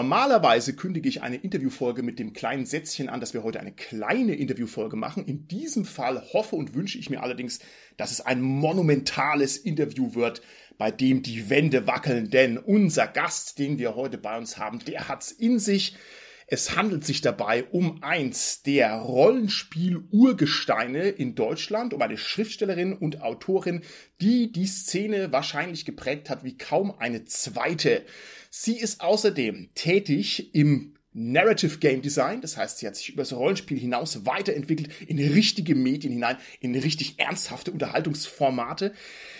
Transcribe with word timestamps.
Normalerweise 0.00 0.74
kündige 0.74 1.10
ich 1.10 1.20
eine 1.20 1.36
Interviewfolge 1.36 2.02
mit 2.02 2.18
dem 2.18 2.32
kleinen 2.32 2.64
Sätzchen 2.64 3.10
an, 3.10 3.20
dass 3.20 3.34
wir 3.34 3.42
heute 3.42 3.60
eine 3.60 3.72
kleine 3.72 4.34
Interviewfolge 4.34 4.96
machen. 4.96 5.26
In 5.26 5.46
diesem 5.46 5.84
Fall 5.84 6.22
hoffe 6.32 6.56
und 6.56 6.72
wünsche 6.72 6.96
ich 6.96 7.10
mir 7.10 7.22
allerdings, 7.22 7.58
dass 7.98 8.10
es 8.10 8.22
ein 8.22 8.40
monumentales 8.40 9.58
Interview 9.58 10.14
wird, 10.14 10.40
bei 10.78 10.90
dem 10.90 11.22
die 11.22 11.50
Wände 11.50 11.86
wackeln, 11.86 12.30
denn 12.30 12.56
unser 12.56 13.08
Gast, 13.08 13.58
den 13.58 13.78
wir 13.78 13.94
heute 13.94 14.16
bei 14.16 14.38
uns 14.38 14.56
haben, 14.56 14.78
der 14.86 15.08
hat's 15.08 15.32
in 15.32 15.58
sich. 15.58 15.98
Es 16.46 16.74
handelt 16.74 17.04
sich 17.04 17.20
dabei 17.20 17.64
um 17.64 18.02
eins 18.02 18.62
der 18.62 18.94
Rollenspiel-Urgesteine 18.94 21.10
in 21.10 21.34
Deutschland, 21.34 21.92
um 21.92 22.00
eine 22.00 22.16
Schriftstellerin 22.16 22.94
und 22.94 23.20
Autorin, 23.20 23.82
die 24.22 24.50
die 24.50 24.66
Szene 24.66 25.30
wahrscheinlich 25.30 25.84
geprägt 25.84 26.30
hat 26.30 26.42
wie 26.42 26.56
kaum 26.56 26.98
eine 26.98 27.26
zweite. 27.26 28.06
Sie 28.52 28.76
ist 28.76 29.00
außerdem 29.00 29.70
tätig 29.76 30.52
im 30.56 30.96
Narrative 31.12 31.78
Game 31.78 32.02
Design, 32.02 32.40
das 32.40 32.56
heißt, 32.56 32.78
sie 32.78 32.86
hat 32.86 32.96
sich 32.96 33.10
über 33.10 33.22
das 33.22 33.32
Rollenspiel 33.32 33.78
hinaus 33.78 34.26
weiterentwickelt 34.26 34.90
in 35.06 35.18
richtige 35.18 35.76
Medien 35.76 36.12
hinein, 36.12 36.36
in 36.60 36.74
richtig 36.74 37.18
ernsthafte 37.18 37.70
Unterhaltungsformate. 37.70 38.92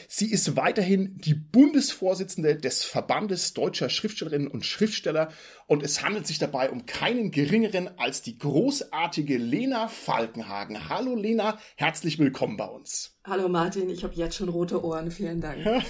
Sie 0.09 0.31
ist 0.31 0.57
weiterhin 0.57 1.19
die 1.19 1.35
Bundesvorsitzende 1.35 2.57
des 2.57 2.85
Verbandes 2.85 3.53
deutscher 3.53 3.89
Schriftstellerinnen 3.89 4.49
und 4.49 4.65
Schriftsteller 4.65 5.33
und 5.67 5.83
es 5.85 6.03
handelt 6.03 6.27
sich 6.29 6.39
dabei 6.39 6.71
um 6.71 6.87
keinen 6.87 7.33
geringeren 7.33 7.89
als 7.99 8.23
die 8.23 8.39
großartige 8.39 9.39
Lena 9.39 9.89
Falkenhagen. 9.89 10.89
Hallo 10.89 11.17
Lena, 11.17 11.59
herzlich 11.77 12.21
willkommen 12.21 12.57
bei 12.57 12.67
uns. 12.67 13.17
Hallo 13.25 13.49
Martin, 13.49 13.91
ich 13.91 14.05
habe 14.05 14.15
jetzt 14.15 14.37
schon 14.37 14.49
rote 14.49 14.85
Ohren, 14.85 15.11
vielen 15.11 15.41
Dank. 15.41 15.65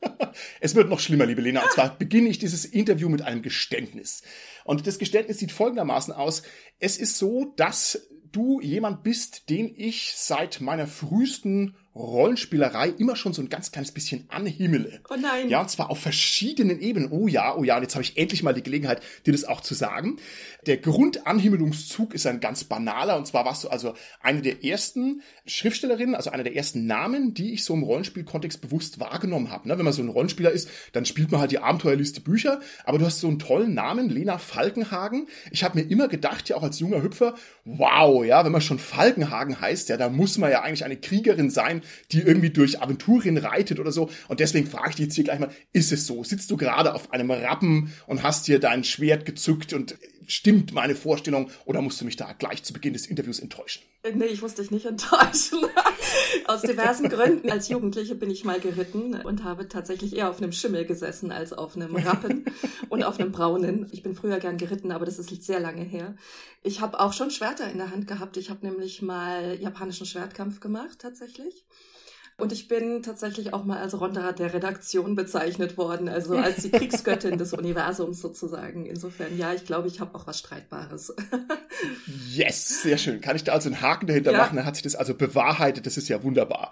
Es 0.60 0.74
wird 0.74 0.88
noch 0.88 1.00
schlimmer, 1.00 1.26
liebe 1.26 1.42
Lena. 1.42 1.62
Und 1.62 1.72
zwar 1.72 1.98
beginne 1.98 2.28
ich 2.28 2.38
dieses 2.38 2.64
Interview 2.64 3.08
mit 3.08 3.22
einem 3.22 3.42
Geständnis. 3.42 4.22
Und 4.64 4.86
das 4.86 4.98
Geständnis 4.98 5.38
sieht 5.38 5.52
folgendermaßen 5.52 6.12
aus. 6.12 6.42
Es 6.78 6.98
ist 6.98 7.18
so, 7.18 7.52
dass 7.56 8.08
du 8.32 8.60
jemand 8.60 9.02
bist, 9.02 9.50
den 9.50 9.72
ich 9.74 10.12
seit 10.14 10.60
meiner 10.60 10.86
frühesten 10.86 11.76
Rollenspielerei 11.98 12.90
immer 12.90 13.16
schon 13.16 13.32
so 13.32 13.42
ein 13.42 13.48
ganz 13.48 13.72
kleines 13.72 13.92
bisschen 13.92 14.24
anhimmele. 14.28 15.00
Oh 15.10 15.16
nein. 15.20 15.48
Ja, 15.48 15.60
und 15.60 15.70
zwar 15.70 15.90
auf 15.90 15.98
verschiedenen 15.98 16.80
Ebenen. 16.80 17.10
Oh 17.10 17.26
ja, 17.26 17.56
oh 17.56 17.64
ja, 17.64 17.76
und 17.76 17.82
jetzt 17.82 17.94
habe 17.94 18.04
ich 18.04 18.16
endlich 18.16 18.42
mal 18.42 18.54
die 18.54 18.62
Gelegenheit, 18.62 19.02
dir 19.26 19.32
das 19.32 19.44
auch 19.44 19.60
zu 19.60 19.74
sagen. 19.74 20.16
Der 20.66 20.76
Grundanhimmelungszug 20.76 22.14
ist 22.14 22.26
ein 22.26 22.40
ganz 22.40 22.64
banaler, 22.64 23.16
und 23.16 23.26
zwar 23.26 23.44
warst 23.44 23.64
du 23.64 23.68
also 23.68 23.94
eine 24.20 24.42
der 24.42 24.64
ersten 24.64 25.22
Schriftstellerinnen, 25.46 26.14
also 26.14 26.30
einer 26.30 26.44
der 26.44 26.54
ersten 26.54 26.86
Namen, 26.86 27.34
die 27.34 27.52
ich 27.52 27.64
so 27.64 27.74
im 27.74 27.82
Rollenspielkontext 27.82 28.60
bewusst 28.60 29.00
wahrgenommen 29.00 29.50
habe. 29.50 29.68
Ne? 29.68 29.76
Wenn 29.76 29.84
man 29.84 29.92
so 29.92 30.02
ein 30.02 30.08
Rollenspieler 30.08 30.50
ist, 30.50 30.70
dann 30.92 31.04
spielt 31.04 31.32
man 31.32 31.40
halt 31.40 31.50
die 31.50 31.58
Abenteuerliste 31.58 32.20
Bücher, 32.20 32.60
aber 32.84 32.98
du 32.98 33.06
hast 33.06 33.20
so 33.20 33.28
einen 33.28 33.38
tollen 33.38 33.74
Namen, 33.74 34.08
Lena 34.08 34.38
Falkenhagen. 34.38 35.26
Ich 35.50 35.64
habe 35.64 35.78
mir 35.78 35.90
immer 35.90 36.08
gedacht, 36.08 36.48
ja 36.48 36.56
auch 36.56 36.62
als 36.62 36.78
junger 36.78 37.02
Hüpfer, 37.02 37.34
wow, 37.64 38.24
ja, 38.24 38.44
wenn 38.44 38.52
man 38.52 38.60
schon 38.60 38.78
Falkenhagen 38.78 39.60
heißt, 39.60 39.88
ja, 39.88 39.96
da 39.96 40.08
muss 40.08 40.38
man 40.38 40.50
ja 40.50 40.62
eigentlich 40.62 40.84
eine 40.84 40.96
Kriegerin 40.96 41.50
sein, 41.50 41.82
die 42.12 42.20
irgendwie 42.20 42.50
durch 42.50 42.80
Aventurien 42.82 43.36
reitet 43.36 43.80
oder 43.80 43.92
so. 43.92 44.10
Und 44.28 44.40
deswegen 44.40 44.66
frage 44.66 44.90
ich 44.90 44.96
dich 44.96 45.06
jetzt 45.06 45.14
hier 45.14 45.24
gleich 45.24 45.38
mal, 45.38 45.50
ist 45.72 45.92
es 45.92 46.06
so? 46.06 46.24
Sitzt 46.24 46.50
du 46.50 46.56
gerade 46.56 46.94
auf 46.94 47.12
einem 47.12 47.30
Rappen 47.30 47.92
und 48.06 48.22
hast 48.22 48.48
dir 48.48 48.58
dein 48.58 48.84
Schwert 48.84 49.24
gezückt 49.24 49.72
und 49.72 49.96
stimmt 50.28 50.72
meine 50.72 50.94
Vorstellung 50.94 51.50
oder 51.64 51.82
musst 51.82 52.00
du 52.00 52.04
mich 52.04 52.16
da 52.16 52.32
gleich 52.32 52.62
zu 52.62 52.72
Beginn 52.72 52.92
des 52.92 53.06
Interviews 53.06 53.40
enttäuschen? 53.40 53.82
Äh, 54.04 54.12
nee, 54.12 54.26
ich 54.26 54.42
musste 54.42 54.62
dich 54.62 54.70
nicht 54.70 54.86
enttäuschen. 54.86 55.58
Aus 56.46 56.62
diversen 56.62 57.08
Gründen. 57.08 57.50
Als 57.50 57.68
Jugendliche 57.68 58.14
bin 58.14 58.30
ich 58.30 58.44
mal 58.44 58.60
geritten 58.60 59.14
und 59.14 59.42
habe 59.42 59.68
tatsächlich 59.68 60.16
eher 60.16 60.30
auf 60.30 60.40
einem 60.40 60.52
Schimmel 60.52 60.84
gesessen 60.84 61.32
als 61.32 61.52
auf 61.52 61.74
einem 61.74 61.96
Rappen 61.96 62.44
und 62.88 63.02
auf 63.02 63.18
einem 63.18 63.32
braunen. 63.32 63.88
Ich 63.90 64.02
bin 64.02 64.14
früher 64.14 64.38
gern 64.38 64.58
geritten, 64.58 64.92
aber 64.92 65.04
das 65.04 65.18
ist 65.18 65.42
sehr 65.42 65.60
lange 65.60 65.82
her. 65.82 66.14
Ich 66.62 66.80
habe 66.80 67.00
auch 67.00 67.12
schon 67.12 67.30
Schwerter 67.30 67.70
in 67.70 67.78
der 67.78 67.90
Hand 67.90 68.06
gehabt. 68.06 68.36
Ich 68.36 68.50
habe 68.50 68.66
nämlich 68.66 69.02
mal 69.02 69.58
japanischen 69.60 70.06
Schwertkampf 70.06 70.60
gemacht, 70.60 70.98
tatsächlich. 71.00 71.64
Und 72.40 72.52
ich 72.52 72.68
bin 72.68 73.02
tatsächlich 73.02 73.52
auch 73.52 73.64
mal 73.64 73.78
als 73.78 74.00
Ronda 74.00 74.30
der 74.30 74.54
Redaktion 74.54 75.16
bezeichnet 75.16 75.76
worden, 75.76 76.08
also 76.08 76.36
als 76.36 76.62
die 76.62 76.70
Kriegsgöttin 76.70 77.36
des 77.36 77.52
Universums 77.52 78.20
sozusagen. 78.20 78.86
Insofern, 78.86 79.36
ja, 79.36 79.52
ich 79.52 79.64
glaube, 79.64 79.88
ich 79.88 79.98
habe 79.98 80.16
auch 80.16 80.28
was 80.28 80.38
Streitbares. 80.38 81.12
yes, 82.30 82.82
sehr 82.82 82.96
schön. 82.96 83.20
Kann 83.20 83.34
ich 83.34 83.42
da 83.42 83.54
also 83.54 83.68
einen 83.68 83.80
Haken 83.80 84.06
dahinter 84.06 84.30
ja. 84.30 84.38
machen? 84.38 84.54
Dann 84.54 84.66
hat 84.66 84.76
sich 84.76 84.84
das 84.84 84.94
also 84.94 85.14
bewahrheitet. 85.14 85.84
Das 85.84 85.96
ist 85.96 86.08
ja 86.08 86.22
wunderbar. 86.22 86.70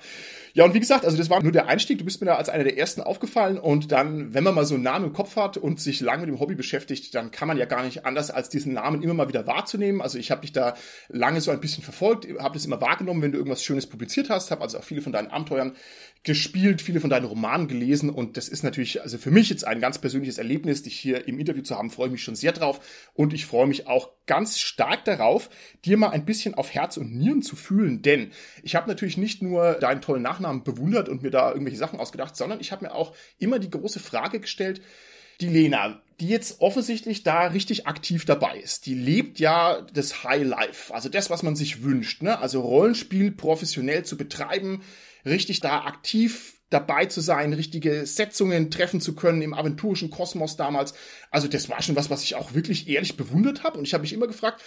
Ja, 0.57 0.65
und 0.65 0.73
wie 0.73 0.81
gesagt, 0.81 1.05
also 1.05 1.19
das 1.19 1.29
war 1.29 1.43
nur 1.43 1.53
der 1.53 1.69
Einstieg. 1.69 1.99
Du 1.99 2.05
bist 2.07 2.23
mir 2.23 2.29
da 2.29 2.37
als 2.37 2.49
einer 2.49 2.65
der 2.65 2.79
ersten 2.79 3.03
aufgefallen. 3.03 3.59
Und 3.59 3.93
dann, 3.93 4.33
wenn 4.33 4.43
man 4.43 4.55
mal 4.55 4.65
so 4.65 4.75
einen 4.75 4.85
Namen 4.85 5.05
im 5.05 5.13
Kopf 5.13 5.37
hat 5.37 5.59
und 5.59 5.81
sich 5.81 6.01
lange 6.01 6.23
mit 6.23 6.31
dem 6.31 6.41
Hobby 6.41 6.55
beschäftigt, 6.55 7.15
dann 7.15 7.31
kann 7.31 7.47
man 7.47 7.59
ja 7.59 7.67
gar 7.67 7.85
nicht 7.85 8.07
anders, 8.07 8.31
als 8.31 8.49
diesen 8.49 8.73
Namen 8.73 9.03
immer 9.03 9.13
mal 9.13 9.29
wieder 9.29 9.47
wahrzunehmen. 9.47 10.01
Also 10.01 10.17
ich 10.17 10.31
habe 10.31 10.41
dich 10.41 10.53
da 10.53 10.75
lange 11.11 11.43
so 11.43 11.51
ein 11.51 11.61
bisschen 11.61 11.85
verfolgt, 11.85 12.27
habe 12.39 12.55
das 12.55 12.65
immer 12.65 12.81
wahrgenommen, 12.81 13.21
wenn 13.21 13.33
du 13.33 13.37
irgendwas 13.37 13.63
Schönes 13.63 13.87
publiziert 13.87 14.31
hast, 14.31 14.51
habe 14.51 14.63
also 14.63 14.79
auch 14.79 14.85
viele 14.85 15.03
von 15.03 15.13
deinen 15.13 15.27
Abenteuern 15.27 15.77
gespielt, 16.27 16.83
viele 16.83 16.99
von 16.99 17.09
deinen 17.09 17.25
Romanen 17.25 17.69
gelesen 17.69 18.11
und 18.11 18.37
das 18.37 18.49
ist 18.49 18.65
natürlich 18.65 19.01
also 19.01 19.17
für 19.17 19.31
mich 19.31 19.49
jetzt 19.49 19.65
ein 19.65 19.79
ganz 19.79 19.99
persönliches 19.99 20.39
Erlebnis, 20.39 20.83
dich 20.83 20.99
hier 20.99 21.29
im 21.29 21.39
Interview 21.39 21.63
zu 21.63 21.77
haben, 21.79 21.89
freue 21.89 22.09
ich 22.09 22.13
mich 22.13 22.25
schon 22.25 22.35
sehr 22.35 22.51
drauf 22.51 22.81
und 23.15 23.33
ich 23.33 23.47
freue 23.47 23.69
mich 23.69 23.87
auch 23.87 24.11
ganz 24.27 24.59
stark 24.59 25.05
darauf, 25.05 25.49
dir 25.85 25.97
mal 25.97 26.09
ein 26.09 26.25
bisschen 26.25 26.55
auf 26.55 26.75
Herz 26.75 26.97
und 26.97 27.15
Nieren 27.15 27.43
zu 27.43 27.55
fühlen, 27.55 28.03
denn 28.03 28.33
ich 28.65 28.75
habe 28.75 28.89
natürlich 28.89 29.17
nicht 29.17 29.41
nur 29.41 29.75
deinen 29.75 30.01
tollen 30.01 30.23
Nachnamen 30.23 30.65
bewundert 30.65 31.09
und 31.09 31.23
mir 31.23 31.31
da 31.31 31.53
irgendwelche 31.53 31.79
Sachen 31.79 32.01
ausgedacht, 32.01 32.37
sondern 32.37 32.59
ich 32.59 32.73
habe 32.73 32.87
mir 32.87 32.93
auch 32.93 33.15
immer 33.39 33.61
die 33.61 33.71
große 33.71 34.01
Frage 34.01 34.41
gestellt, 34.41 34.83
die 35.41 35.49
Lena, 35.49 36.03
die 36.19 36.29
jetzt 36.29 36.61
offensichtlich 36.61 37.23
da 37.23 37.47
richtig 37.47 37.87
aktiv 37.87 38.25
dabei 38.25 38.59
ist, 38.59 38.87
die 38.87 38.95
lebt 38.95 39.39
ja 39.39 39.83
das 39.93 40.25
High 40.25 40.45
Life, 40.45 40.93
also 40.93 41.09
das, 41.09 41.31
was 41.31 41.45
man 41.45 41.55
sich 41.55 41.85
wünscht, 41.85 42.23
ne? 42.23 42.41
Also 42.41 42.63
Rollenspiel 42.63 43.31
professionell 43.31 44.05
zu 44.05 44.17
betreiben, 44.17 44.83
richtig 45.27 45.61
da 45.61 45.85
aktiv 45.85 46.55
dabei 46.71 47.07
zu 47.07 47.21
sein, 47.21 47.53
richtige 47.53 48.07
Setzungen 48.07 48.71
treffen 48.71 49.01
zu 49.01 49.15
können 49.15 49.43
im 49.43 49.55
aventurischen 49.55 50.11
Kosmos 50.11 50.57
damals. 50.57 50.95
Also 51.31 51.47
das 51.49 51.69
war 51.69 51.81
schon 51.83 51.97
was, 51.97 52.11
was 52.11 52.25
ich 52.25 52.35
auch 52.35 52.55
wirklich 52.55 52.89
ehrlich 52.89 53.17
bewundert 53.17 53.63
habe. 53.63 53.79
Und 53.79 53.85
ich 53.85 53.95
habe 53.95 54.03
mich 54.03 54.13
immer 54.13 54.27
gefragt, 54.27 54.63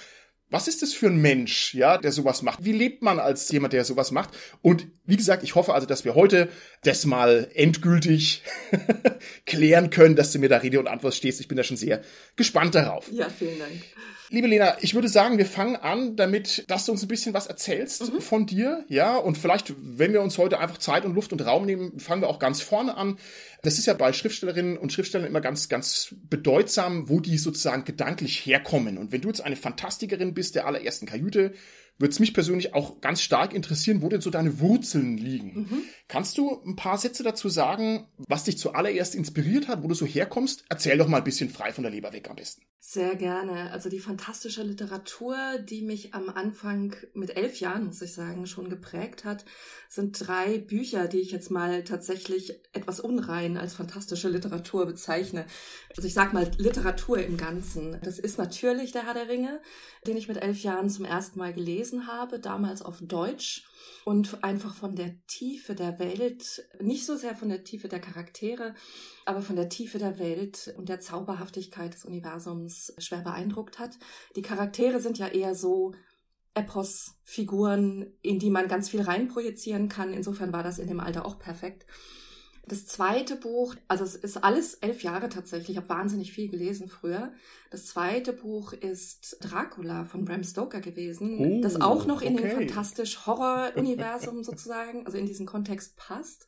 was 0.52 0.68
ist 0.68 0.82
das 0.82 0.94
für 0.94 1.08
ein 1.08 1.22
Mensch, 1.22 1.76
ja, 1.76 1.98
der 1.98 2.12
sowas 2.12 2.42
macht? 2.42 2.66
Wie 2.66 2.72
lebt 2.72 3.04
man 3.04 3.20
als 3.20 3.50
jemand, 3.52 3.74
der 3.74 3.86
sowas 3.86 4.12
macht? 4.12 4.32
Und 4.62 4.88
wie 5.06 5.18
gesagt, 5.18 5.44
ich 5.44 5.56
hoffe 5.56 5.74
also, 5.74 5.86
dass 5.86 6.06
wir 6.06 6.16
heute 6.16 6.50
das 6.84 7.06
mal 7.06 7.52
endgültig 7.54 8.42
klären 9.46 9.92
können, 9.92 10.16
dass 10.16 10.32
du 10.32 10.40
mir 10.40 10.50
da 10.50 10.58
Rede 10.58 10.80
und 10.80 10.88
Antwort 10.88 11.14
stehst. 11.14 11.40
Ich 11.40 11.48
bin 11.48 11.58
da 11.58 11.64
schon 11.64 11.78
sehr 11.78 12.02
gespannt 12.36 12.74
darauf. 12.74 13.12
Ja, 13.12 13.30
vielen 13.30 13.60
Dank. 13.60 13.84
Liebe 14.32 14.48
Lena, 14.48 14.78
ich 14.82 14.94
würde 14.94 15.08
sagen, 15.08 15.40
wir 15.40 15.46
fangen 15.48 15.76
an 15.76 16.16
damit, 16.16 16.64
dass 16.68 16.86
du 16.86 16.92
uns 16.92 17.02
ein 17.02 17.08
bisschen 17.08 17.34
was 17.34 17.48
erzählst 17.48 18.14
mhm. 18.14 18.22
von 18.22 18.46
dir, 18.46 18.86
ja, 18.88 19.18
und 19.18 19.40
vielleicht, 19.40 19.74
wenn 19.82 20.14
wir 20.14 20.22
uns 20.22 20.38
heute 20.38 20.60
einfach 20.60 20.78
Zeit 20.78 21.04
und 21.04 21.16
Luft 21.16 21.34
und 21.34 21.44
Raum 21.44 21.66
nehmen, 21.66 22.00
fangen 22.00 22.22
wir 22.22 22.30
auch 22.30 22.38
ganz 22.38 22.62
vorne 22.62 22.96
an. 22.96 23.18
Das 23.64 23.80
ist 23.80 23.88
ja 23.88 23.96
bei 23.96 24.14
Schriftstellerinnen 24.14 24.78
und 24.78 24.94
Schriftstellern 24.94 25.28
immer 25.28 25.42
ganz, 25.42 25.68
ganz 25.68 26.14
bedeutsam, 26.30 27.10
wo 27.10 27.20
die 27.20 27.40
sozusagen 27.40 27.86
gedanklich 27.86 28.46
herkommen. 28.46 29.00
Und 29.00 29.12
wenn 29.12 29.22
du 29.22 29.30
jetzt 29.30 29.42
eine 29.42 29.56
Fantastikerin 29.56 30.36
bist 30.36 30.54
der 30.54 30.68
allerersten 30.68 31.08
Kajüte, 31.08 31.54
würde 32.00 32.12
es 32.12 32.20
mich 32.20 32.34
persönlich 32.34 32.74
auch 32.74 33.02
ganz 33.02 33.22
stark 33.22 33.54
interessieren, 33.54 34.02
wo 34.02 34.10
denn 34.10 34.22
so 34.22 34.30
deine 34.30 34.60
Wurzeln 34.60 35.18
liegen. 35.18 35.54
Mhm. 35.54 35.84
Kannst 36.08 36.38
du 36.38 36.62
ein 36.66 36.76
paar 36.76 36.98
Sätze 36.98 37.24
dazu 37.24 37.50
sagen, 37.50 38.08
was 38.18 38.46
dich 38.46 38.58
zuallererst 38.58 39.16
inspiriert 39.16 39.68
hat, 39.68 39.84
wo 39.84 39.88
du 39.88 39.94
so 39.94 40.06
herkommst? 40.06 40.64
Erzähl 40.70 40.98
doch 40.98 41.08
mal 41.08 41.18
ein 41.18 41.24
bisschen 41.24 41.50
frei 41.50 41.74
von 41.74 41.84
der 41.84 41.92
Leber 41.92 42.14
weg 42.14 42.30
am 42.30 42.38
besten. 42.38 42.64
Sehr 42.80 43.16
gerne. 43.16 43.72
Also 43.72 43.90
die 43.90 44.00
fantastische 44.00 44.64
Literatur, 44.64 45.60
die 45.60 45.82
mich 45.82 46.14
am 46.14 46.30
Anfang 46.30 46.96
mit 47.14 47.36
elf 47.36 47.60
Jahren, 47.60 47.86
muss 47.86 48.02
ich 48.02 48.14
sagen, 48.14 48.48
schon 48.48 48.70
geprägt 48.70 49.26
hat, 49.26 49.46
sind 49.90 50.28
drei 50.28 50.60
Bücher, 50.60 51.08
die 51.08 51.18
ich 51.18 51.32
jetzt 51.32 51.50
mal 51.50 51.84
tatsächlich 51.84 52.54
etwas 52.74 53.00
unrein 53.00 53.58
als 53.58 53.74
fantastische 53.74 54.30
Literatur 54.30 54.86
bezeichne. 54.86 55.48
Also 55.98 56.08
ich 56.08 56.14
sag 56.14 56.32
mal 56.32 56.50
Literatur 56.60 57.18
im 57.18 57.38
Ganzen. 57.38 58.00
Das 58.04 58.20
ist 58.20 58.38
natürlich 58.38 58.92
der 58.92 59.08
Herr 59.08 59.16
der 59.16 59.28
Ringe, 59.28 59.60
den 60.06 60.16
ich 60.16 60.28
mit 60.28 60.38
elf 60.38 60.62
Jahren 60.62 60.92
zum 60.92 61.06
ersten 61.06 61.40
Mal 61.40 61.54
gelesen 61.54 62.06
habe, 62.06 62.40
damals 62.40 62.84
auf 62.84 63.00
Deutsch 63.02 63.66
und 64.06 64.44
einfach 64.44 64.76
von 64.76 64.96
der 64.96 65.16
Tiefe 65.26 65.74
der 65.74 65.98
Welt, 65.98 66.64
nicht 66.80 67.08
so 67.08 67.16
sehr 67.16 67.36
von 67.36 67.50
der 67.50 67.64
Tiefe 67.64 67.88
der 67.88 68.00
Charaktere, 68.00 68.76
aber 69.26 69.42
von 69.42 69.56
der 69.56 69.70
Tiefe 69.70 69.98
der 69.98 70.20
Welt 70.20 70.72
und 70.78 70.88
der 70.88 71.00
Zauberhaftigkeit 71.00 71.96
des 71.96 72.06
Universums 72.06 72.94
schwer 73.00 73.22
beeindruckt 73.22 73.80
hat. 73.80 73.98
Die 74.36 74.44
Charaktere 74.44 75.00
sind 75.00 75.18
ja 75.18 75.28
eher 75.28 75.56
so 75.56 75.96
Epos-Figuren, 76.54 78.08
in 78.22 78.40
die 78.40 78.50
man 78.50 78.68
ganz 78.68 78.90
viel 78.90 79.02
reinprojizieren 79.02 79.90
kann. 79.90 80.14
Insofern 80.14 80.54
war 80.54 80.64
das 80.64 80.80
in 80.80 80.88
dem 80.88 81.00
Alter 81.00 81.26
auch 81.26 81.40
perfekt. 81.40 81.86
Das 82.70 82.86
zweite 82.86 83.36
Buch, 83.36 83.76
also 83.88 84.04
es 84.04 84.16
ist 84.16 84.44
alles 84.44 84.76
elf 84.76 85.02
Jahre 85.02 85.30
tatsächlich, 85.30 85.72
ich 85.72 85.78
habe 85.78 85.90
wahnsinnig 85.90 86.32
viel 86.32 86.50
gelesen 86.50 86.88
früher. 86.88 87.34
Das 87.72 87.88
zweite 87.88 88.32
Buch 88.32 88.74
ist 88.74 89.38
Dracula 89.42 90.06
von 90.06 90.24
Bram 90.24 90.44
Stoker 90.44 90.80
gewesen, 90.80 91.40
oh, 91.40 91.62
das 91.64 91.82
auch 91.82 92.06
noch 92.06 92.22
in 92.22 92.36
okay. 92.36 92.48
den 92.48 92.58
fantastisch 92.58 93.26
Horror-Universum 93.26 94.44
sozusagen, 94.44 95.08
also 95.08 95.18
in 95.18 95.26
diesen 95.26 95.48
Kontext 95.48 95.96
passt. 95.96 96.48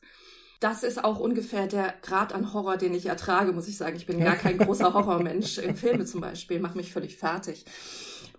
Das 0.60 0.84
ist 0.84 1.02
auch 1.02 1.18
ungefähr 1.18 1.66
der 1.66 1.92
Grad 2.02 2.32
an 2.32 2.54
Horror, 2.54 2.76
den 2.76 2.94
ich 2.94 3.06
ertrage, 3.06 3.52
muss 3.52 3.66
ich 3.66 3.76
sagen. 3.76 3.96
Ich 3.96 4.06
bin 4.06 4.20
gar 4.20 4.36
kein 4.36 4.58
großer 4.58 4.94
Horrormensch. 4.94 5.60
Filme 5.74 6.04
zum 6.04 6.20
Beispiel, 6.20 6.60
mache 6.60 6.76
mich 6.76 6.92
völlig 6.92 7.16
fertig. 7.16 7.64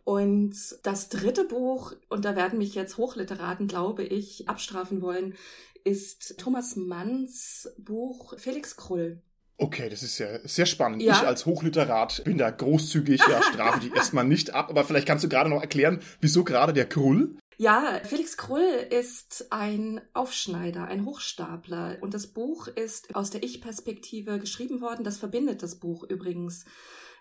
Und 0.04 0.56
das 0.84 1.10
dritte 1.10 1.46
Buch, 1.46 1.94
und 2.10 2.26
da 2.26 2.36
werden 2.36 2.60
mich 2.60 2.76
jetzt 2.76 2.98
Hochliteraten, 2.98 3.68
glaube 3.68 4.04
ich, 4.04 4.50
abstrafen 4.50 5.02
wollen, 5.02 5.36
ist 5.84 6.38
Thomas 6.38 6.76
Manns 6.76 7.70
Buch 7.78 8.38
Felix 8.38 8.76
Krull. 8.76 9.22
Okay, 9.58 9.88
das 9.90 10.04
ist 10.04 10.18
ja 10.18 10.28
sehr 10.46 10.66
spannend. 10.66 11.02
Ja. 11.02 11.14
Ich 11.14 11.28
als 11.28 11.46
Hochliterat 11.46 12.24
bin 12.26 12.38
da 12.38 12.50
großzügig, 12.50 13.22
ja, 13.30 13.42
strafe 13.54 13.80
die 13.80 13.92
erstmal 13.92 14.26
nicht 14.26 14.54
ab, 14.54 14.70
aber 14.70 14.84
vielleicht 14.84 15.08
kannst 15.08 15.24
du 15.24 15.30
gerade 15.30 15.50
noch 15.50 15.62
erklären, 15.62 16.02
wieso 16.20 16.44
gerade 16.44 16.74
der 16.74 16.90
Krull? 16.90 17.38
Ja, 17.58 18.02
Felix 18.04 18.36
Krull 18.36 18.88
ist 18.90 19.48
ein 19.52 20.02
Aufschneider, 20.14 20.86
ein 20.86 21.06
Hochstapler 21.06 21.98
und 22.02 22.14
das 22.14 22.28
Buch 22.28 22.68
ist 22.68 23.16
aus 23.16 23.30
der 23.30 23.44
Ich-Perspektive 23.44 24.40
geschrieben 24.40 24.82
worden. 24.82 25.04
Das 25.04 25.18
verbindet 25.18 25.62
das 25.62 25.76
Buch 25.76 26.04
übrigens 26.04 26.66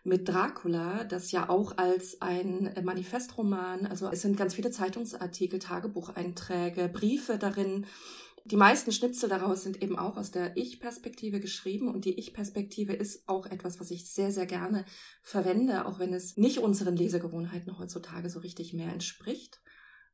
mit 0.04 0.28
Dracula, 0.28 1.04
das 1.04 1.31
ja 1.31 1.49
auch 1.49 1.78
als 1.78 2.20
ein 2.20 2.75
Manifestroman, 2.82 3.87
also 3.87 4.08
es 4.10 4.22
sind 4.22 4.37
ganz 4.37 4.54
viele 4.54 4.70
Zeitungsartikel, 4.70 5.58
Tagebucheinträge, 5.58 6.88
Briefe 6.88 7.38
darin. 7.38 7.87
Die 8.44 8.56
meisten 8.56 8.90
Schnipsel 8.90 9.28
daraus 9.28 9.62
sind 9.62 9.81
eben 9.81 9.96
auch 9.96 10.16
aus 10.16 10.32
der 10.32 10.56
Ich-Perspektive 10.56 11.38
geschrieben 11.38 11.87
und 11.87 12.04
die 12.04 12.19
Ich-Perspektive 12.19 12.93
ist 12.93 13.28
auch 13.28 13.46
etwas, 13.46 13.78
was 13.78 13.93
ich 13.93 14.10
sehr, 14.10 14.32
sehr 14.32 14.46
gerne 14.46 14.84
verwende, 15.22 15.87
auch 15.87 16.00
wenn 16.00 16.12
es 16.12 16.37
nicht 16.37 16.58
unseren 16.58 16.96
Lesegewohnheiten 16.96 17.78
heutzutage 17.78 18.28
so 18.28 18.40
richtig 18.40 18.72
mehr 18.72 18.93
entspricht. 18.93 19.60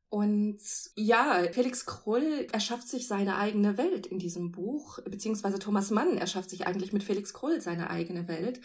Und 0.09 0.59
ja, 0.95 1.43
Felix 1.51 1.85
Krull 1.85 2.47
erschafft 2.51 2.87
sich 2.87 3.07
seine 3.07 3.37
eigene 3.37 3.77
Welt 3.77 4.07
in 4.07 4.17
diesem 4.17 4.51
Buch, 4.51 4.97
beziehungsweise 5.03 5.59
Thomas 5.59 5.91
Mann 5.91 6.17
erschafft 6.17 6.49
sich 6.49 6.65
eigentlich 6.65 6.93
mit 6.93 7.03
Felix 7.03 7.31
Krull 7.31 7.61
seine 7.61 7.91
eigene 7.91 8.27
Welt, 8.27 8.59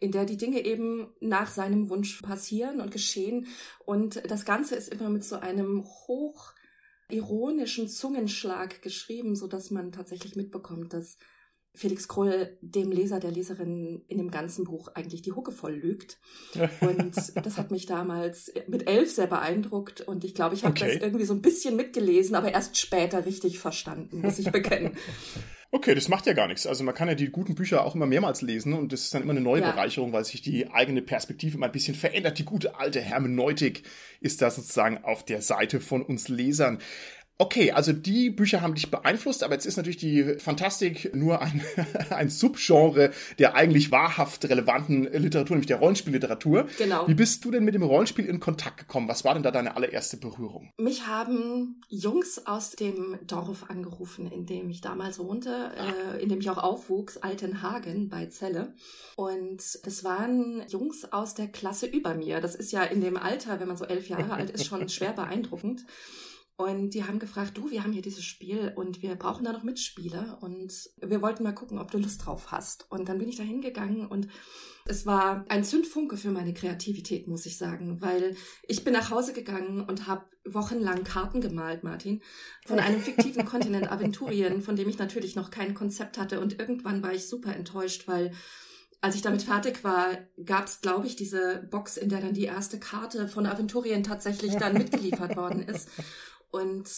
in 0.00 0.10
der 0.10 0.24
die 0.24 0.36
Dinge 0.36 0.64
eben 0.64 1.06
nach 1.20 1.52
seinem 1.52 1.88
Wunsch 1.88 2.20
passieren 2.20 2.80
und 2.80 2.90
geschehen. 2.90 3.46
Und 3.84 4.28
das 4.28 4.44
Ganze 4.44 4.74
ist 4.74 4.92
immer 4.92 5.08
mit 5.08 5.22
so 5.22 5.36
einem 5.36 5.84
hoch 5.84 6.52
ironischen 7.10 7.88
Zungenschlag 7.88 8.82
geschrieben, 8.82 9.36
so 9.36 9.46
dass 9.46 9.70
man 9.70 9.92
tatsächlich 9.92 10.34
mitbekommt, 10.34 10.92
dass 10.92 11.16
Felix 11.78 12.08
Krull 12.08 12.58
dem 12.60 12.90
Leser, 12.90 13.20
der 13.20 13.30
Leserin 13.30 14.02
in 14.08 14.18
dem 14.18 14.30
ganzen 14.30 14.64
Buch 14.64 14.88
eigentlich 14.94 15.22
die 15.22 15.32
Hucke 15.32 15.52
voll 15.52 15.74
lügt. 15.74 16.18
Und 16.80 17.14
das 17.14 17.56
hat 17.56 17.70
mich 17.70 17.86
damals 17.86 18.52
mit 18.66 18.88
elf 18.88 19.10
sehr 19.12 19.28
beeindruckt 19.28 20.00
und 20.00 20.24
ich 20.24 20.34
glaube, 20.34 20.54
ich 20.54 20.64
habe 20.64 20.72
okay. 20.72 20.94
das 20.94 21.02
irgendwie 21.02 21.24
so 21.24 21.34
ein 21.34 21.42
bisschen 21.42 21.76
mitgelesen, 21.76 22.34
aber 22.34 22.52
erst 22.52 22.76
später 22.76 23.26
richtig 23.26 23.58
verstanden, 23.58 24.20
muss 24.20 24.38
ich 24.38 24.50
bekennen. 24.50 24.92
Okay, 25.70 25.94
das 25.94 26.08
macht 26.08 26.24
ja 26.24 26.32
gar 26.32 26.48
nichts. 26.48 26.66
Also 26.66 26.82
man 26.82 26.94
kann 26.94 27.08
ja 27.08 27.14
die 27.14 27.28
guten 27.28 27.54
Bücher 27.54 27.84
auch 27.84 27.94
immer 27.94 28.06
mehrmals 28.06 28.40
lesen 28.40 28.72
und 28.72 28.90
das 28.90 29.02
ist 29.02 29.12
dann 29.12 29.22
immer 29.22 29.32
eine 29.32 29.42
neue 29.42 29.60
ja. 29.60 29.70
Bereicherung, 29.70 30.14
weil 30.14 30.24
sich 30.24 30.40
die 30.40 30.70
eigene 30.70 31.02
Perspektive 31.02 31.58
immer 31.58 31.66
ein 31.66 31.72
bisschen 31.72 31.94
verändert. 31.94 32.38
Die 32.38 32.46
gute 32.46 32.76
alte 32.76 33.02
Hermeneutik 33.02 33.82
ist 34.20 34.40
da 34.40 34.50
sozusagen 34.50 35.04
auf 35.04 35.26
der 35.26 35.42
Seite 35.42 35.80
von 35.80 36.00
uns 36.00 36.28
Lesern. 36.28 36.78
Okay, 37.40 37.70
also 37.70 37.92
die 37.92 38.30
Bücher 38.30 38.62
haben 38.62 38.74
dich 38.74 38.90
beeinflusst, 38.90 39.44
aber 39.44 39.54
jetzt 39.54 39.64
ist 39.64 39.76
natürlich 39.76 39.96
die 39.96 40.24
Fantastik 40.40 41.14
nur 41.14 41.40
ein, 41.40 41.62
ein 42.10 42.30
Subgenre 42.30 43.12
der 43.38 43.54
eigentlich 43.54 43.92
wahrhaft 43.92 44.44
relevanten 44.48 45.04
Literatur, 45.04 45.54
nämlich 45.54 45.68
der 45.68 45.78
Rollenspielliteratur. 45.78 46.66
Genau. 46.78 47.06
Wie 47.06 47.14
bist 47.14 47.44
du 47.44 47.52
denn 47.52 47.64
mit 47.64 47.74
dem 47.74 47.84
Rollenspiel 47.84 48.24
in 48.24 48.40
Kontakt 48.40 48.78
gekommen? 48.78 49.08
Was 49.08 49.24
war 49.24 49.34
denn 49.34 49.44
da 49.44 49.52
deine 49.52 49.76
allererste 49.76 50.16
Berührung? 50.16 50.72
Mich 50.78 51.06
haben 51.06 51.80
Jungs 51.88 52.44
aus 52.44 52.72
dem 52.72 53.16
Dorf 53.24 53.70
angerufen, 53.70 54.28
in 54.30 54.44
dem 54.44 54.68
ich 54.68 54.80
damals 54.80 55.20
wohnte, 55.20 55.70
äh, 55.76 56.20
in 56.20 56.28
dem 56.28 56.40
ich 56.40 56.50
auch 56.50 56.58
aufwuchs, 56.58 57.18
Altenhagen 57.18 58.08
bei 58.08 58.26
Celle. 58.26 58.74
Und 59.14 59.60
es 59.60 60.02
waren 60.02 60.64
Jungs 60.68 61.12
aus 61.12 61.34
der 61.34 61.46
Klasse 61.46 61.86
über 61.86 62.14
mir. 62.14 62.40
Das 62.40 62.56
ist 62.56 62.72
ja 62.72 62.82
in 62.82 63.00
dem 63.00 63.16
Alter, 63.16 63.60
wenn 63.60 63.68
man 63.68 63.76
so 63.76 63.84
elf 63.84 64.08
Jahre 64.08 64.32
alt 64.32 64.50
ist, 64.50 64.66
schon 64.66 64.88
schwer 64.88 65.12
beeindruckend. 65.12 65.84
Und 66.58 66.90
die 66.90 67.04
haben 67.04 67.20
gefragt, 67.20 67.56
du, 67.56 67.70
wir 67.70 67.84
haben 67.84 67.92
hier 67.92 68.02
dieses 68.02 68.24
Spiel 68.24 68.72
und 68.74 69.00
wir 69.00 69.14
brauchen 69.14 69.44
da 69.44 69.52
noch 69.52 69.62
Mitspieler 69.62 70.38
und 70.40 70.90
wir 71.00 71.22
wollten 71.22 71.44
mal 71.44 71.54
gucken, 71.54 71.78
ob 71.78 71.92
du 71.92 71.98
Lust 71.98 72.26
drauf 72.26 72.50
hast. 72.50 72.90
Und 72.90 73.08
dann 73.08 73.18
bin 73.18 73.28
ich 73.28 73.36
da 73.36 73.44
hingegangen 73.44 74.08
und 74.08 74.26
es 74.84 75.06
war 75.06 75.44
ein 75.48 75.62
Zündfunke 75.62 76.16
für 76.16 76.32
meine 76.32 76.52
Kreativität, 76.52 77.28
muss 77.28 77.46
ich 77.46 77.58
sagen, 77.58 78.00
weil 78.00 78.34
ich 78.66 78.82
bin 78.82 78.92
nach 78.92 79.10
Hause 79.10 79.34
gegangen 79.34 79.82
und 79.82 80.08
habe 80.08 80.24
wochenlang 80.44 81.04
Karten 81.04 81.40
gemalt, 81.40 81.84
Martin, 81.84 82.22
von 82.66 82.80
einem 82.80 83.00
fiktiven 83.00 83.44
Kontinent 83.46 83.92
Aventurien, 83.92 84.60
von 84.60 84.74
dem 84.74 84.88
ich 84.88 84.98
natürlich 84.98 85.36
noch 85.36 85.52
kein 85.52 85.74
Konzept 85.74 86.18
hatte. 86.18 86.40
Und 86.40 86.58
irgendwann 86.58 87.04
war 87.04 87.12
ich 87.14 87.28
super 87.28 87.54
enttäuscht, 87.54 88.08
weil 88.08 88.32
als 89.00 89.14
ich 89.14 89.22
damit 89.22 89.42
fertig 89.42 89.84
war, 89.84 90.08
gab 90.44 90.66
es, 90.66 90.80
glaube 90.80 91.06
ich, 91.06 91.14
diese 91.14 91.68
Box, 91.70 91.96
in 91.96 92.08
der 92.08 92.20
dann 92.20 92.34
die 92.34 92.46
erste 92.46 92.80
Karte 92.80 93.28
von 93.28 93.46
Aventurien 93.46 94.02
tatsächlich 94.02 94.56
dann 94.56 94.72
mitgeliefert 94.78 95.36
worden 95.36 95.62
ist. 95.62 95.88
Und 96.50 96.88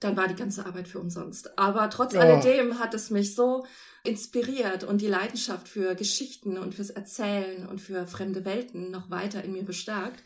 dann 0.00 0.16
war 0.16 0.28
die 0.28 0.34
ganze 0.34 0.64
Arbeit 0.64 0.88
für 0.88 0.98
umsonst. 0.98 1.58
Aber 1.58 1.90
trotz 1.90 2.14
oh. 2.14 2.18
alledem 2.18 2.78
hat 2.78 2.94
es 2.94 3.10
mich 3.10 3.34
so 3.34 3.66
inspiriert 4.02 4.82
und 4.82 5.02
die 5.02 5.06
Leidenschaft 5.06 5.68
für 5.68 5.94
Geschichten 5.94 6.56
und 6.56 6.74
fürs 6.74 6.90
Erzählen 6.90 7.66
und 7.66 7.80
für 7.80 8.06
fremde 8.06 8.44
Welten 8.44 8.90
noch 8.90 9.10
weiter 9.10 9.44
in 9.44 9.52
mir 9.52 9.64
bestärkt, 9.64 10.22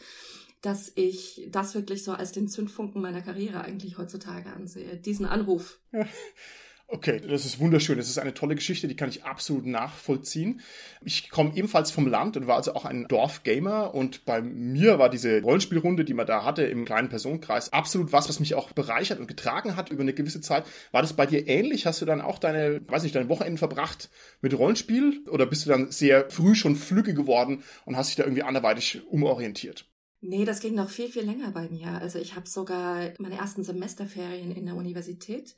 dass 0.62 0.92
ich 0.94 1.48
das 1.50 1.74
wirklich 1.74 2.04
so 2.04 2.12
als 2.12 2.32
den 2.32 2.48
Zündfunken 2.48 3.02
meiner 3.02 3.20
Karriere 3.20 3.60
eigentlich 3.60 3.98
heutzutage 3.98 4.50
ansehe. 4.52 4.96
Diesen 4.96 5.26
Anruf. 5.26 5.80
Okay, 6.86 7.19
das 7.19 7.46
ist 7.46 7.58
wunderschön. 7.60 7.96
Das 7.96 8.08
ist 8.08 8.19
eine 8.19 8.34
tolle 8.34 8.54
Geschichte, 8.54 8.86
die 8.86 8.94
kann 8.94 9.08
ich 9.08 9.25
absolut 9.25 9.64
nachvollziehen. 9.64 10.60
Ich 11.02 11.31
komme 11.31 11.56
ebenfalls 11.56 11.90
vom 11.90 12.06
Land 12.06 12.36
und 12.36 12.46
war 12.46 12.56
also 12.56 12.75
auch 12.75 12.84
ein 12.84 13.08
Dorfgamer 13.08 13.94
und 13.94 14.26
bei 14.26 14.42
mir 14.42 14.98
war 14.98 15.08
diese 15.08 15.40
Rollenspielrunde, 15.40 16.04
die 16.04 16.12
man 16.12 16.26
da 16.26 16.44
hatte 16.44 16.62
im 16.64 16.84
kleinen 16.84 17.08
Personenkreis, 17.08 17.72
absolut 17.72 18.12
was, 18.12 18.28
was 18.28 18.38
mich 18.38 18.54
auch 18.54 18.72
bereichert 18.72 19.19
und 19.19 19.26
getragen 19.26 19.76
hat 19.76 19.90
über 19.90 20.02
eine 20.02 20.12
gewisse 20.12 20.42
Zeit. 20.42 20.64
War 20.92 21.00
das 21.00 21.14
bei 21.14 21.25
dir 21.25 21.48
ähnlich? 21.48 21.86
Hast 21.86 22.02
du 22.02 22.04
dann 22.04 22.20
auch 22.20 22.38
deine, 22.38 22.81
weiß 22.87 23.02
nicht, 23.02 23.14
deine 23.14 23.30
Wochenenden 23.30 23.58
verbracht 23.58 24.10
mit 24.42 24.56
Rollenspiel 24.56 25.25
oder 25.30 25.47
bist 25.47 25.64
du 25.64 25.70
dann 25.70 25.90
sehr 25.90 26.30
früh 26.30 26.54
schon 26.54 26.76
flügge 26.76 27.14
geworden 27.14 27.64
und 27.87 27.97
hast 27.97 28.11
dich 28.11 28.16
da 28.16 28.25
irgendwie 28.25 28.42
anderweitig 28.42 29.02
umorientiert? 29.09 29.87
Nee, 30.20 30.44
das 30.44 30.61
ging 30.61 30.75
noch 30.75 30.88
viel, 30.88 31.09
viel 31.09 31.25
länger 31.25 31.50
bei 31.50 31.68
mir. 31.68 32.00
Also 32.00 32.18
ich 32.18 32.35
habe 32.35 32.49
sogar 32.49 33.11
meine 33.18 33.37
ersten 33.37 33.62
Semesterferien 33.62 34.52
in 34.52 34.64
der 34.64 34.75
Universität 34.75 35.54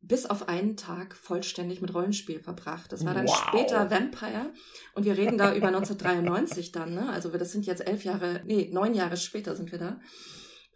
bis 0.00 0.26
auf 0.26 0.48
einen 0.48 0.76
Tag 0.76 1.16
vollständig 1.16 1.80
mit 1.80 1.92
Rollenspiel 1.92 2.40
verbracht. 2.40 2.92
Das 2.92 3.04
war 3.04 3.14
dann 3.14 3.26
wow. 3.26 3.44
später 3.48 3.90
Vampire 3.90 4.52
und 4.94 5.04
wir 5.04 5.16
reden 5.16 5.38
da 5.38 5.54
über 5.56 5.68
1993 5.68 6.72
dann, 6.72 6.94
ne? 6.94 7.10
Also 7.10 7.30
das 7.30 7.52
sind 7.52 7.66
jetzt 7.66 7.86
elf 7.86 8.04
Jahre, 8.04 8.42
nee, 8.46 8.68
neun 8.72 8.94
Jahre 8.94 9.16
später 9.16 9.56
sind 9.56 9.72
wir 9.72 9.78
da. 9.78 10.00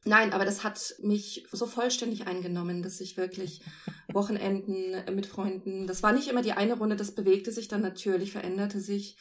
Nein, 0.04 0.32
aber 0.32 0.44
das 0.44 0.64
hat 0.64 0.96
mich 1.00 1.46
so 1.52 1.66
vollständig 1.66 2.26
eingenommen, 2.26 2.82
dass 2.82 3.00
ich 3.00 3.16
wirklich 3.16 3.62
Wochenenden 4.12 4.96
mit 5.14 5.26
Freunden, 5.26 5.86
das 5.86 6.02
war 6.02 6.12
nicht 6.12 6.28
immer 6.28 6.42
die 6.42 6.52
eine 6.52 6.74
Runde, 6.74 6.96
das 6.96 7.14
bewegte 7.14 7.52
sich 7.52 7.68
dann 7.68 7.82
natürlich, 7.82 8.32
veränderte 8.32 8.80
sich, 8.80 9.16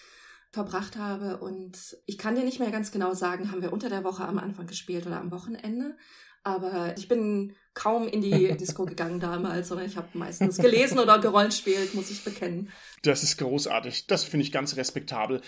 verbracht 0.52 0.98
habe 0.98 1.38
und 1.38 1.98
ich 2.06 2.18
kann 2.18 2.36
dir 2.36 2.44
nicht 2.44 2.60
mehr 2.60 2.72
ganz 2.72 2.92
genau 2.92 3.14
sagen, 3.14 3.52
haben 3.52 3.62
wir 3.62 3.72
unter 3.72 3.90
der 3.90 4.04
Woche 4.04 4.26
am 4.26 4.38
Anfang 4.38 4.68
gespielt 4.68 5.08
oder 5.08 5.20
am 5.20 5.32
Wochenende. 5.32 5.96
Aber 6.44 6.96
ich 6.98 7.08
bin 7.08 7.56
kaum 7.74 8.08
in 8.08 8.22
die 8.22 8.56
Disco 8.58 8.86
gegangen 8.86 9.20
damals, 9.20 9.68
sondern 9.68 9.88
ich 9.88 9.96
habe 9.96 10.10
meistens 10.14 10.58
gelesen 10.58 11.00
oder 11.00 11.20
gerollenspielt, 11.20 11.94
muss 11.94 12.10
ich 12.10 12.24
bekennen. 12.24 12.70
Das 13.04 13.24
ist 13.24 13.38
großartig. 13.38 14.08
Das 14.08 14.24
finde 14.24 14.46
ich 14.46 14.52
ganz 14.52 14.76
respektabel. 14.76 15.42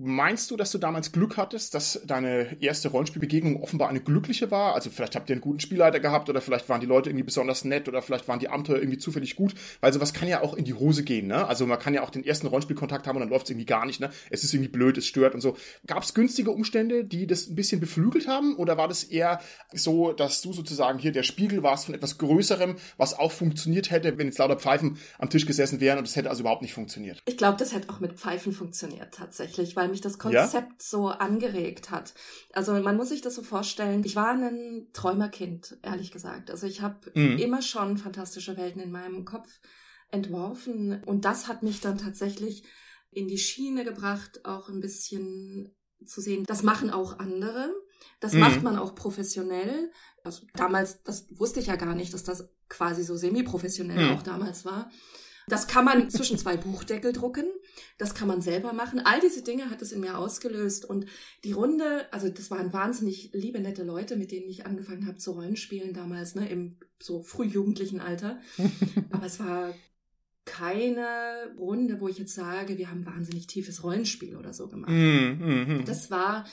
Meinst 0.00 0.52
du, 0.52 0.56
dass 0.56 0.70
du 0.70 0.78
damals 0.78 1.10
Glück 1.10 1.36
hattest, 1.36 1.74
dass 1.74 2.00
deine 2.06 2.62
erste 2.62 2.88
Rollenspielbegegnung 2.88 3.60
offenbar 3.60 3.88
eine 3.88 3.98
glückliche 3.98 4.48
war? 4.52 4.76
Also 4.76 4.90
vielleicht 4.90 5.16
habt 5.16 5.28
ihr 5.28 5.34
einen 5.34 5.40
guten 5.40 5.58
Spielleiter 5.58 5.98
gehabt 5.98 6.28
oder 6.30 6.40
vielleicht 6.40 6.68
waren 6.68 6.80
die 6.80 6.86
Leute 6.86 7.10
irgendwie 7.10 7.24
besonders 7.24 7.64
nett 7.64 7.88
oder 7.88 8.00
vielleicht 8.00 8.28
waren 8.28 8.38
die 8.38 8.48
Abenteuer 8.48 8.78
irgendwie 8.78 8.98
zufällig 8.98 9.34
gut, 9.34 9.56
weil 9.80 9.92
sowas 9.92 10.14
kann 10.14 10.28
ja 10.28 10.40
auch 10.40 10.54
in 10.54 10.64
die 10.64 10.74
Hose 10.74 11.02
gehen, 11.02 11.26
ne? 11.26 11.48
Also 11.48 11.66
man 11.66 11.80
kann 11.80 11.94
ja 11.94 12.04
auch 12.04 12.10
den 12.10 12.24
ersten 12.24 12.46
Rollenspielkontakt 12.46 13.08
haben 13.08 13.16
und 13.16 13.22
dann 13.22 13.30
läuft 13.30 13.46
es 13.46 13.50
irgendwie 13.50 13.66
gar 13.66 13.86
nicht, 13.86 13.98
ne? 13.98 14.10
Es 14.30 14.44
ist 14.44 14.54
irgendwie 14.54 14.70
blöd, 14.70 14.96
es 14.98 15.06
stört 15.08 15.34
und 15.34 15.40
so. 15.40 15.56
Gab 15.88 16.04
es 16.04 16.14
günstige 16.14 16.52
Umstände, 16.52 17.04
die 17.04 17.26
das 17.26 17.48
ein 17.48 17.56
bisschen 17.56 17.80
beflügelt 17.80 18.28
haben 18.28 18.54
oder 18.54 18.76
war 18.76 18.86
das 18.86 19.02
eher 19.02 19.40
so, 19.72 20.12
dass 20.12 20.42
du 20.42 20.52
sozusagen 20.52 21.00
hier 21.00 21.10
der 21.10 21.24
Spiegel 21.24 21.64
warst 21.64 21.86
von 21.86 21.96
etwas 21.96 22.18
Größerem, 22.18 22.76
was 22.98 23.18
auch 23.18 23.32
funktioniert 23.32 23.90
hätte, 23.90 24.16
wenn 24.16 24.28
jetzt 24.28 24.38
lauter 24.38 24.60
Pfeifen 24.60 24.98
am 25.18 25.28
Tisch 25.28 25.44
gesessen 25.44 25.80
wären 25.80 25.98
und 25.98 26.06
es 26.06 26.14
hätte 26.14 26.30
also 26.30 26.42
überhaupt 26.42 26.62
nicht 26.62 26.74
funktioniert? 26.74 27.20
Ich 27.26 27.36
glaube, 27.36 27.56
das 27.58 27.74
hätte 27.74 27.90
auch 27.90 27.98
mit 27.98 28.12
Pfeifen 28.12 28.52
funktioniert 28.52 29.12
tatsächlich, 29.12 29.74
weil 29.74 29.87
weil 29.88 29.92
mich 29.92 30.00
das 30.02 30.18
Konzept 30.18 30.54
ja? 30.54 30.76
so 30.78 31.08
angeregt 31.08 31.90
hat. 31.90 32.14
Also 32.52 32.74
man 32.74 32.96
muss 32.96 33.08
sich 33.08 33.22
das 33.22 33.34
so 33.34 33.42
vorstellen. 33.42 34.02
Ich 34.04 34.16
war 34.16 34.30
ein 34.30 34.88
Träumerkind, 34.92 35.78
ehrlich 35.82 36.10
gesagt. 36.10 36.50
Also 36.50 36.66
ich 36.66 36.82
habe 36.82 37.10
mhm. 37.14 37.38
immer 37.38 37.62
schon 37.62 37.96
fantastische 37.96 38.56
Welten 38.56 38.82
in 38.82 38.90
meinem 38.90 39.24
Kopf 39.24 39.48
entworfen. 40.10 41.02
Und 41.04 41.24
das 41.24 41.48
hat 41.48 41.62
mich 41.62 41.80
dann 41.80 41.96
tatsächlich 41.96 42.64
in 43.10 43.28
die 43.28 43.38
Schiene 43.38 43.84
gebracht, 43.84 44.44
auch 44.44 44.68
ein 44.68 44.80
bisschen 44.80 45.74
zu 46.04 46.20
sehen, 46.20 46.44
das 46.46 46.62
machen 46.62 46.90
auch 46.90 47.18
andere. 47.18 47.72
Das 48.20 48.34
mhm. 48.34 48.40
macht 48.40 48.62
man 48.62 48.78
auch 48.78 48.94
professionell. 48.94 49.90
Also 50.22 50.46
damals, 50.54 51.02
das 51.02 51.26
wusste 51.30 51.60
ich 51.60 51.66
ja 51.66 51.76
gar 51.76 51.94
nicht, 51.94 52.12
dass 52.12 52.24
das 52.24 52.48
quasi 52.68 53.02
so 53.02 53.16
semi-professionell 53.16 54.10
mhm. 54.10 54.16
auch 54.16 54.22
damals 54.22 54.64
war. 54.64 54.90
Das 55.48 55.66
kann 55.66 55.86
man 55.86 56.10
zwischen 56.10 56.36
zwei 56.36 56.58
Buchdeckel 56.58 57.14
drucken. 57.14 57.46
Das 57.98 58.14
kann 58.14 58.28
man 58.28 58.40
selber 58.40 58.72
machen. 58.72 59.00
All 59.00 59.20
diese 59.20 59.42
Dinge 59.42 59.70
hat 59.70 59.82
es 59.82 59.92
in 59.92 60.00
mir 60.00 60.18
ausgelöst. 60.18 60.84
Und 60.84 61.06
die 61.44 61.52
Runde, 61.52 62.06
also 62.12 62.28
das 62.28 62.50
waren 62.50 62.72
wahnsinnig 62.72 63.30
liebe, 63.32 63.60
nette 63.60 63.84
Leute, 63.84 64.16
mit 64.16 64.30
denen 64.30 64.48
ich 64.48 64.66
angefangen 64.66 65.06
habe 65.06 65.18
zu 65.18 65.32
Rollenspielen 65.32 65.94
damals, 65.94 66.34
ne, 66.34 66.48
im 66.48 66.76
so 67.00 67.22
frühjugendlichen 67.22 68.00
Alter. 68.00 68.40
Aber 69.10 69.26
es 69.26 69.38
war 69.40 69.74
keine 70.44 71.06
Runde, 71.58 72.00
wo 72.00 72.08
ich 72.08 72.18
jetzt 72.18 72.34
sage, 72.34 72.78
wir 72.78 72.90
haben 72.90 73.04
wahnsinnig 73.04 73.46
tiefes 73.46 73.84
Rollenspiel 73.84 74.36
oder 74.36 74.54
so 74.54 74.68
gemacht. 74.68 74.90
Mm, 74.90 75.80
mm, 75.80 75.84
Das 75.84 76.10
war 76.10 76.46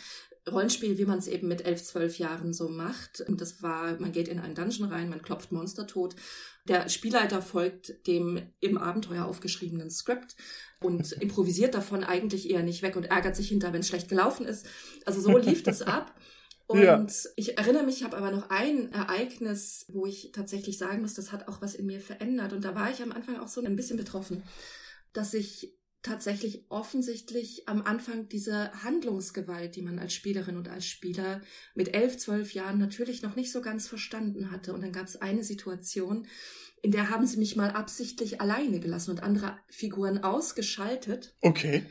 Rollenspiel, 0.52 0.98
wie 0.98 1.06
man 1.06 1.18
es 1.18 1.28
eben 1.28 1.48
mit 1.48 1.66
elf, 1.66 1.84
zwölf 1.84 2.20
Jahren 2.20 2.54
so 2.54 2.70
macht. 2.70 3.22
Und 3.22 3.42
das 3.42 3.64
war, 3.64 4.00
man 4.00 4.12
geht 4.12 4.28
in 4.28 4.40
einen 4.40 4.54
Dungeon 4.54 4.90
rein, 4.92 5.10
man 5.10 5.22
klopft 5.22 5.52
Monster 5.52 5.88
tot. 5.88 6.16
Der 6.68 6.90
Spielleiter 6.90 7.42
folgt 7.42 8.08
dem 8.08 8.42
im 8.60 8.78
Abenteuer 8.78 9.26
aufgeschriebenen 9.26 9.90
Skript 9.92 10.36
und 10.82 11.12
improvisiert 11.22 11.76
davon 11.76 12.04
eigentlich 12.04 12.50
eher 12.50 12.64
nicht 12.64 12.82
weg 12.82 12.96
und 12.96 13.06
ärgert 13.06 13.36
sich 13.36 13.50
hinter, 13.50 13.72
wenn 13.72 13.82
es 13.82 13.88
schlecht 13.88 14.10
gelaufen 14.10 14.46
ist. 14.46 14.66
Also 15.06 15.22
so 15.22 15.38
lief 15.38 15.64
das 15.64 15.82
ab. 15.84 16.16
Und 16.68 16.82
ja. 16.82 17.06
ich 17.36 17.60
erinnere 17.60 17.84
mich, 17.84 17.98
ich 17.98 18.04
habe 18.04 18.18
aber 18.18 18.32
noch 18.32 18.50
ein 18.50 18.92
Ereignis, 18.92 19.86
wo 19.90 20.08
ich 20.08 20.32
tatsächlich 20.34 20.80
sagen 20.80 21.02
muss, 21.02 21.14
das 21.14 21.32
hat 21.32 21.48
auch 21.48 21.62
was 21.62 21.76
in 21.76 21.86
mir 21.86 22.02
verändert. 22.02 22.54
Und 22.54 22.66
da 22.66 22.74
war 22.74 22.90
ich 22.90 23.04
am 23.04 23.12
Anfang 23.12 23.40
auch 23.40 23.48
so 23.48 23.62
ein 23.62 23.76
bisschen 23.76 23.98
betroffen, 23.98 24.42
dass 25.14 25.36
ich 25.36 25.78
tatsächlich 26.06 26.66
offensichtlich 26.70 27.68
am 27.68 27.82
Anfang 27.82 28.30
diese 28.30 28.72
Handlungsgewalt, 28.84 29.76
die 29.76 29.82
man 29.82 29.98
als 29.98 30.14
Spielerin 30.14 30.56
und 30.56 30.70
als 30.70 30.86
Spieler 30.86 31.42
mit 31.74 31.96
elf, 31.96 32.18
zwölf 32.18 32.54
Jahren 32.54 32.78
natürlich 32.78 33.24
noch 33.24 33.36
nicht 33.36 33.52
so 33.52 33.62
ganz 33.62 33.88
verstanden 33.88 34.52
hatte. 34.52 34.74
Und 34.74 34.82
dann 34.82 34.92
gab 34.92 35.08
es 35.08 35.20
eine 35.20 35.44
Situation, 35.44 36.28
in 36.84 36.92
der 36.92 37.10
haben 37.10 37.26
sie 37.26 37.38
mich 37.38 37.56
mal 37.56 37.72
absichtlich 37.72 38.40
alleine 38.40 38.80
gelassen 38.80 39.12
und 39.12 39.24
andere 39.24 39.58
Figuren 39.68 40.24
ausgeschaltet. 40.24 41.36
Okay. 41.42 41.84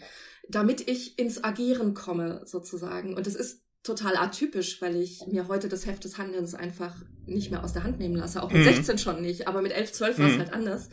Damit 0.48 0.88
ich 0.88 1.18
ins 1.18 1.42
Agieren 1.42 1.94
komme, 1.94 2.42
sozusagen. 2.46 3.16
Und 3.16 3.26
es 3.26 3.34
ist 3.34 3.62
total 3.82 4.16
atypisch, 4.16 4.80
weil 4.80 4.96
ich 4.96 5.26
mir 5.26 5.48
heute 5.48 5.68
das 5.68 5.86
Heft 5.86 6.04
des 6.04 6.18
Handelns 6.18 6.54
einfach 6.54 6.94
nicht 7.26 7.50
mehr 7.50 7.64
aus 7.64 7.72
der 7.72 7.82
Hand 7.82 7.98
nehmen 7.98 8.14
lasse. 8.14 8.42
Auch 8.42 8.52
mit 8.52 8.60
mhm. 8.60 8.66
16 8.74 8.98
schon 8.98 9.22
nicht, 9.22 9.48
aber 9.48 9.60
mit 9.60 9.72
11, 9.72 9.92
12 9.92 10.18
war 10.20 10.28
es 10.28 10.38
halt 10.38 10.52
anders. 10.52 10.88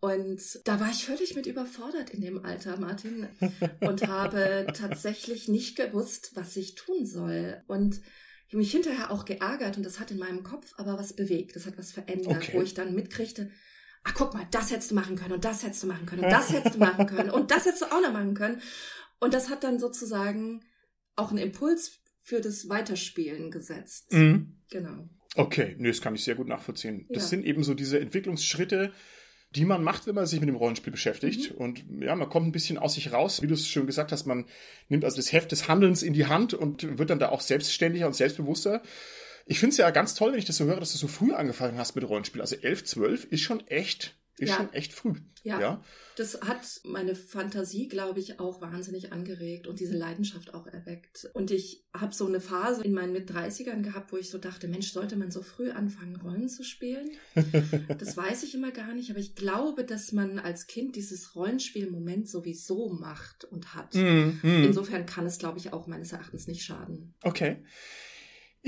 Und 0.00 0.40
da 0.64 0.78
war 0.78 0.90
ich 0.90 1.06
völlig 1.06 1.34
mit 1.34 1.46
überfordert 1.46 2.10
in 2.10 2.20
dem 2.20 2.44
Alter, 2.44 2.76
Martin, 2.76 3.28
und 3.80 4.06
habe 4.08 4.66
tatsächlich 4.74 5.48
nicht 5.48 5.76
gewusst, 5.76 6.32
was 6.34 6.56
ich 6.56 6.74
tun 6.74 7.06
soll. 7.06 7.62
Und 7.66 8.00
ich 8.46 8.52
habe 8.52 8.58
mich 8.58 8.70
hinterher 8.70 9.10
auch 9.10 9.24
geärgert 9.24 9.76
und 9.76 9.84
das 9.84 9.98
hat 9.98 10.10
in 10.10 10.18
meinem 10.18 10.42
Kopf 10.42 10.74
aber 10.76 10.98
was 10.98 11.14
bewegt, 11.14 11.56
das 11.56 11.66
hat 11.66 11.78
was 11.78 11.92
verändert, 11.92 12.36
okay. 12.36 12.52
wo 12.54 12.62
ich 12.62 12.74
dann 12.74 12.94
mitkriegte, 12.94 13.50
ach 14.04 14.14
guck 14.14 14.34
mal, 14.34 14.46
das 14.52 14.70
hättest 14.70 14.92
du 14.92 14.94
machen 14.94 15.16
können 15.16 15.32
und 15.32 15.44
das 15.44 15.64
hättest 15.64 15.82
du 15.82 15.88
machen 15.88 16.06
können 16.06 16.24
und 16.24 16.30
das 16.30 16.52
hättest 16.52 16.76
du 16.76 16.78
machen 16.78 17.06
können 17.06 17.30
und 17.30 17.50
das 17.50 17.64
hättest 17.64 17.82
du 17.82 17.86
auch 17.86 18.00
noch 18.00 18.12
machen 18.12 18.34
können. 18.34 18.60
Und 19.18 19.34
das 19.34 19.50
hat 19.50 19.64
dann 19.64 19.80
sozusagen 19.80 20.62
auch 21.16 21.30
einen 21.30 21.38
Impuls 21.38 21.98
für 22.22 22.40
das 22.40 22.68
Weiterspielen 22.68 23.50
gesetzt. 23.50 24.12
Mhm. 24.12 24.58
Genau. 24.70 25.08
Okay, 25.34 25.74
nö, 25.78 25.88
das 25.88 26.00
kann 26.00 26.14
ich 26.14 26.24
sehr 26.24 26.34
gut 26.34 26.48
nachvollziehen. 26.48 27.06
Das 27.08 27.24
ja. 27.24 27.28
sind 27.30 27.44
eben 27.44 27.62
so 27.62 27.74
diese 27.74 27.98
Entwicklungsschritte, 27.98 28.92
die 29.56 29.64
man 29.64 29.82
macht, 29.82 30.06
wenn 30.06 30.14
man 30.14 30.26
sich 30.26 30.38
mit 30.38 30.48
dem 30.48 30.56
Rollenspiel 30.56 30.92
beschäftigt. 30.92 31.52
Mhm. 31.52 31.56
Und 31.56 31.84
ja, 32.00 32.14
man 32.14 32.28
kommt 32.28 32.46
ein 32.46 32.52
bisschen 32.52 32.78
aus 32.78 32.94
sich 32.94 33.12
raus. 33.12 33.42
Wie 33.42 33.46
du 33.46 33.54
es 33.54 33.66
schon 33.66 33.86
gesagt 33.86 34.12
hast, 34.12 34.26
man 34.26 34.44
nimmt 34.88 35.04
also 35.04 35.16
das 35.16 35.32
Heft 35.32 35.50
des 35.50 35.66
Handelns 35.66 36.02
in 36.02 36.12
die 36.12 36.26
Hand 36.26 36.54
und 36.54 36.98
wird 36.98 37.10
dann 37.10 37.18
da 37.18 37.30
auch 37.30 37.40
selbstständiger 37.40 38.06
und 38.06 38.14
selbstbewusster. 38.14 38.82
Ich 39.46 39.58
finde 39.58 39.72
es 39.72 39.78
ja 39.78 39.90
ganz 39.90 40.14
toll, 40.14 40.32
wenn 40.32 40.38
ich 40.38 40.44
das 40.44 40.56
so 40.56 40.64
höre, 40.64 40.80
dass 40.80 40.92
du 40.92 40.98
so 40.98 41.08
früh 41.08 41.32
angefangen 41.32 41.78
hast 41.78 41.94
mit 41.94 42.08
Rollenspiel. 42.08 42.40
Also 42.40 42.56
11, 42.56 42.84
12 42.84 43.24
ist 43.24 43.40
schon 43.40 43.66
echt 43.68 44.14
ist 44.38 44.50
ja. 44.50 44.56
schon 44.56 44.72
echt 44.72 44.92
früh. 44.92 45.14
Ja. 45.42 45.60
ja. 45.60 45.84
Das 46.16 46.40
hat 46.40 46.80
meine 46.84 47.14
Fantasie, 47.14 47.88
glaube 47.88 48.20
ich, 48.20 48.40
auch 48.40 48.60
wahnsinnig 48.60 49.12
angeregt 49.12 49.66
und 49.66 49.80
diese 49.80 49.96
Leidenschaft 49.96 50.52
auch 50.54 50.66
erweckt. 50.66 51.30
Und 51.34 51.50
ich 51.50 51.86
habe 51.94 52.12
so 52.12 52.26
eine 52.26 52.40
Phase 52.40 52.82
in 52.82 52.92
meinen 52.92 53.12
Mit-30ern 53.12 53.82
gehabt, 53.82 54.12
wo 54.12 54.16
ich 54.16 54.28
so 54.28 54.38
dachte, 54.38 54.66
Mensch, 54.66 54.92
sollte 54.92 55.16
man 55.16 55.30
so 55.30 55.42
früh 55.42 55.70
anfangen, 55.70 56.16
Rollen 56.16 56.48
zu 56.48 56.64
spielen? 56.64 57.10
das 57.98 58.16
weiß 58.16 58.42
ich 58.42 58.54
immer 58.54 58.72
gar 58.72 58.92
nicht, 58.92 59.10
aber 59.10 59.20
ich 59.20 59.34
glaube, 59.36 59.84
dass 59.84 60.12
man 60.12 60.38
als 60.38 60.66
Kind 60.66 60.96
dieses 60.96 61.36
Rollenspiel-Moment 61.36 62.28
sowieso 62.28 62.90
macht 62.90 63.44
und 63.44 63.74
hat. 63.74 63.94
Mm, 63.94 64.40
mm. 64.42 64.64
Insofern 64.64 65.06
kann 65.06 65.26
es, 65.26 65.38
glaube 65.38 65.58
ich, 65.58 65.72
auch 65.72 65.86
meines 65.86 66.12
Erachtens 66.12 66.46
nicht 66.48 66.64
schaden. 66.64 67.14
Okay. 67.22 67.62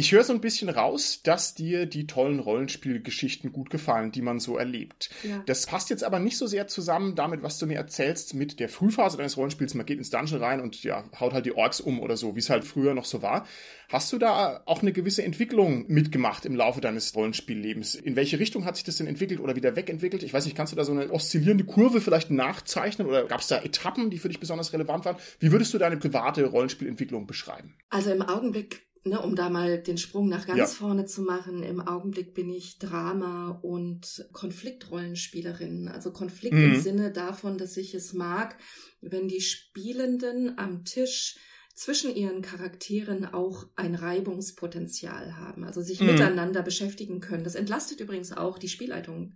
Ich 0.00 0.12
höre 0.12 0.22
so 0.22 0.32
ein 0.32 0.40
bisschen 0.40 0.68
raus, 0.68 1.22
dass 1.24 1.54
dir 1.54 1.84
die 1.84 2.06
tollen 2.06 2.38
Rollenspielgeschichten 2.38 3.50
gut 3.50 3.68
gefallen, 3.68 4.12
die 4.12 4.22
man 4.22 4.38
so 4.38 4.56
erlebt. 4.56 5.10
Ja. 5.24 5.42
Das 5.46 5.66
passt 5.66 5.90
jetzt 5.90 6.04
aber 6.04 6.20
nicht 6.20 6.38
so 6.38 6.46
sehr 6.46 6.68
zusammen 6.68 7.16
damit, 7.16 7.42
was 7.42 7.58
du 7.58 7.66
mir 7.66 7.78
erzählst 7.78 8.32
mit 8.32 8.60
der 8.60 8.68
Frühphase 8.68 9.16
deines 9.16 9.36
Rollenspiels. 9.36 9.74
Man 9.74 9.86
geht 9.86 9.98
ins 9.98 10.10
Dungeon 10.10 10.40
rein 10.40 10.60
und 10.60 10.84
ja, 10.84 11.02
haut 11.18 11.32
halt 11.32 11.46
die 11.46 11.56
Orks 11.56 11.80
um 11.80 11.98
oder 11.98 12.16
so, 12.16 12.36
wie 12.36 12.38
es 12.38 12.48
halt 12.48 12.64
früher 12.64 12.94
noch 12.94 13.06
so 13.06 13.22
war. 13.22 13.44
Hast 13.88 14.12
du 14.12 14.18
da 14.18 14.62
auch 14.66 14.82
eine 14.82 14.92
gewisse 14.92 15.24
Entwicklung 15.24 15.86
mitgemacht 15.88 16.44
im 16.44 16.54
Laufe 16.54 16.80
deines 16.80 17.16
Rollenspiellebens? 17.16 17.96
In 17.96 18.14
welche 18.14 18.38
Richtung 18.38 18.66
hat 18.66 18.76
sich 18.76 18.84
das 18.84 18.98
denn 18.98 19.08
entwickelt 19.08 19.40
oder 19.40 19.56
wieder 19.56 19.74
wegentwickelt? 19.74 20.22
Ich 20.22 20.32
weiß 20.32 20.44
nicht, 20.44 20.56
kannst 20.56 20.72
du 20.72 20.76
da 20.76 20.84
so 20.84 20.92
eine 20.92 21.10
oszillierende 21.10 21.64
Kurve 21.64 22.00
vielleicht 22.00 22.30
nachzeichnen 22.30 23.08
oder 23.08 23.24
gab 23.24 23.40
es 23.40 23.48
da 23.48 23.60
Etappen, 23.62 24.10
die 24.10 24.18
für 24.18 24.28
dich 24.28 24.38
besonders 24.38 24.72
relevant 24.72 25.06
waren? 25.06 25.16
Wie 25.40 25.50
würdest 25.50 25.74
du 25.74 25.78
deine 25.78 25.96
private 25.96 26.44
Rollenspielentwicklung 26.44 27.26
beschreiben? 27.26 27.74
Also 27.88 28.12
im 28.12 28.22
Augenblick 28.22 28.87
ne, 29.04 29.20
um 29.20 29.34
da 29.36 29.50
mal 29.50 29.82
den 29.82 29.98
Sprung 29.98 30.28
nach 30.28 30.46
ganz 30.46 30.58
ja. 30.58 30.66
vorne 30.66 31.06
zu 31.06 31.22
machen, 31.22 31.62
im 31.62 31.80
Augenblick 31.80 32.34
bin 32.34 32.50
ich 32.50 32.78
Drama- 32.78 33.58
und 33.62 34.28
Konfliktrollenspielerin. 34.32 35.88
Also 35.88 36.12
Konflikt 36.12 36.54
mhm. 36.54 36.74
im 36.74 36.80
Sinne 36.80 37.12
davon, 37.12 37.58
dass 37.58 37.76
ich 37.76 37.94
es 37.94 38.12
mag, 38.12 38.56
wenn 39.00 39.28
die 39.28 39.40
Spielenden 39.40 40.58
am 40.58 40.84
Tisch 40.84 41.38
zwischen 41.74 42.14
ihren 42.14 42.42
Charakteren 42.42 43.24
auch 43.24 43.66
ein 43.76 43.94
Reibungspotenzial 43.94 45.36
haben, 45.36 45.62
also 45.62 45.80
sich 45.80 46.00
mhm. 46.00 46.08
miteinander 46.08 46.62
beschäftigen 46.62 47.20
können. 47.20 47.44
Das 47.44 47.54
entlastet 47.54 48.00
übrigens 48.00 48.32
auch 48.32 48.58
die 48.58 48.68
Spielleitung 48.68 49.34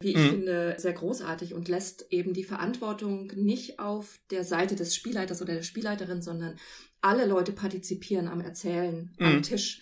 wie 0.00 0.10
ich 0.10 0.16
mhm. 0.16 0.30
finde, 0.30 0.74
sehr 0.78 0.92
großartig 0.92 1.54
und 1.54 1.68
lässt 1.68 2.06
eben 2.10 2.34
die 2.34 2.44
Verantwortung 2.44 3.32
nicht 3.36 3.78
auf 3.78 4.18
der 4.30 4.44
Seite 4.44 4.76
des 4.76 4.94
Spielleiters 4.94 5.40
oder 5.40 5.54
der 5.54 5.62
Spielleiterin, 5.62 6.20
sondern 6.20 6.56
alle 7.04 7.26
Leute 7.26 7.52
partizipieren 7.52 8.28
am 8.28 8.40
Erzählen 8.40 9.12
mhm. 9.18 9.26
am 9.26 9.42
Tisch. 9.42 9.80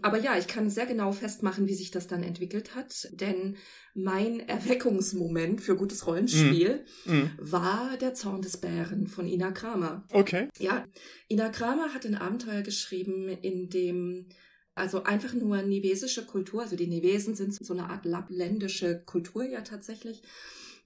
Aber 0.00 0.18
ja, 0.18 0.38
ich 0.38 0.46
kann 0.46 0.70
sehr 0.70 0.86
genau 0.86 1.10
festmachen, 1.10 1.66
wie 1.66 1.74
sich 1.74 1.90
das 1.90 2.06
dann 2.06 2.22
entwickelt 2.22 2.76
hat, 2.76 3.08
denn 3.12 3.56
mein 3.94 4.38
Erweckungsmoment 4.40 5.60
für 5.60 5.74
gutes 5.74 6.06
Rollenspiel 6.06 6.84
mm. 7.04 7.12
Mm. 7.12 7.30
war 7.38 7.96
der 7.96 8.14
Zorn 8.14 8.40
des 8.40 8.58
Bären 8.58 9.08
von 9.08 9.26
Ina 9.26 9.50
Kramer. 9.50 10.06
Okay. 10.12 10.50
Ja, 10.60 10.86
Ina 11.28 11.48
Kramer 11.48 11.94
hat 11.94 12.06
ein 12.06 12.14
Abenteuer 12.14 12.62
geschrieben, 12.62 13.28
in 13.28 13.70
dem 13.70 14.28
also 14.76 15.02
einfach 15.02 15.32
nur 15.34 15.62
nivesische 15.62 16.24
Kultur, 16.24 16.62
also 16.62 16.76
die 16.76 16.86
Nivesen 16.86 17.34
sind 17.34 17.52
so 17.52 17.74
eine 17.74 17.90
Art 17.90 18.04
lappländische 18.04 19.02
Kultur 19.04 19.42
ja 19.42 19.62
tatsächlich. 19.62 20.22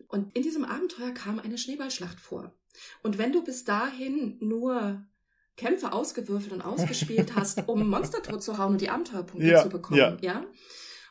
Und 0.08 0.34
in 0.34 0.42
diesem 0.42 0.64
Abenteuer 0.64 1.10
kam 1.10 1.38
eine 1.38 1.58
Schneeballschlacht 1.58 2.18
vor. 2.18 2.54
Und 3.02 3.18
wenn 3.18 3.32
du 3.32 3.44
bis 3.44 3.64
dahin 3.64 4.38
nur 4.40 5.04
Kämpfe 5.56 5.92
ausgewürfelt 5.92 6.52
und 6.52 6.62
ausgespielt 6.62 7.34
hast, 7.36 7.68
um 7.68 7.88
Monster 7.88 8.22
tot 8.22 8.42
zu 8.42 8.58
hauen 8.58 8.72
und 8.72 8.80
die 8.80 8.90
Abenteuerpunkte 8.90 9.48
ja, 9.48 9.62
zu 9.62 9.68
bekommen, 9.68 9.98
ja. 9.98 10.16
ja. 10.20 10.46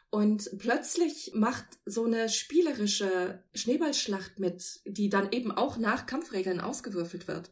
Und 0.09 0.49
plötzlich 0.57 1.31
macht 1.33 1.65
so 1.85 2.03
eine 2.03 2.27
spielerische 2.27 3.43
Schneeballschlacht 3.53 4.39
mit, 4.39 4.81
die 4.85 5.07
dann 5.07 5.31
eben 5.31 5.53
auch 5.53 5.77
nach 5.77 6.05
Kampfregeln 6.05 6.59
ausgewürfelt 6.59 7.29
wird. 7.29 7.49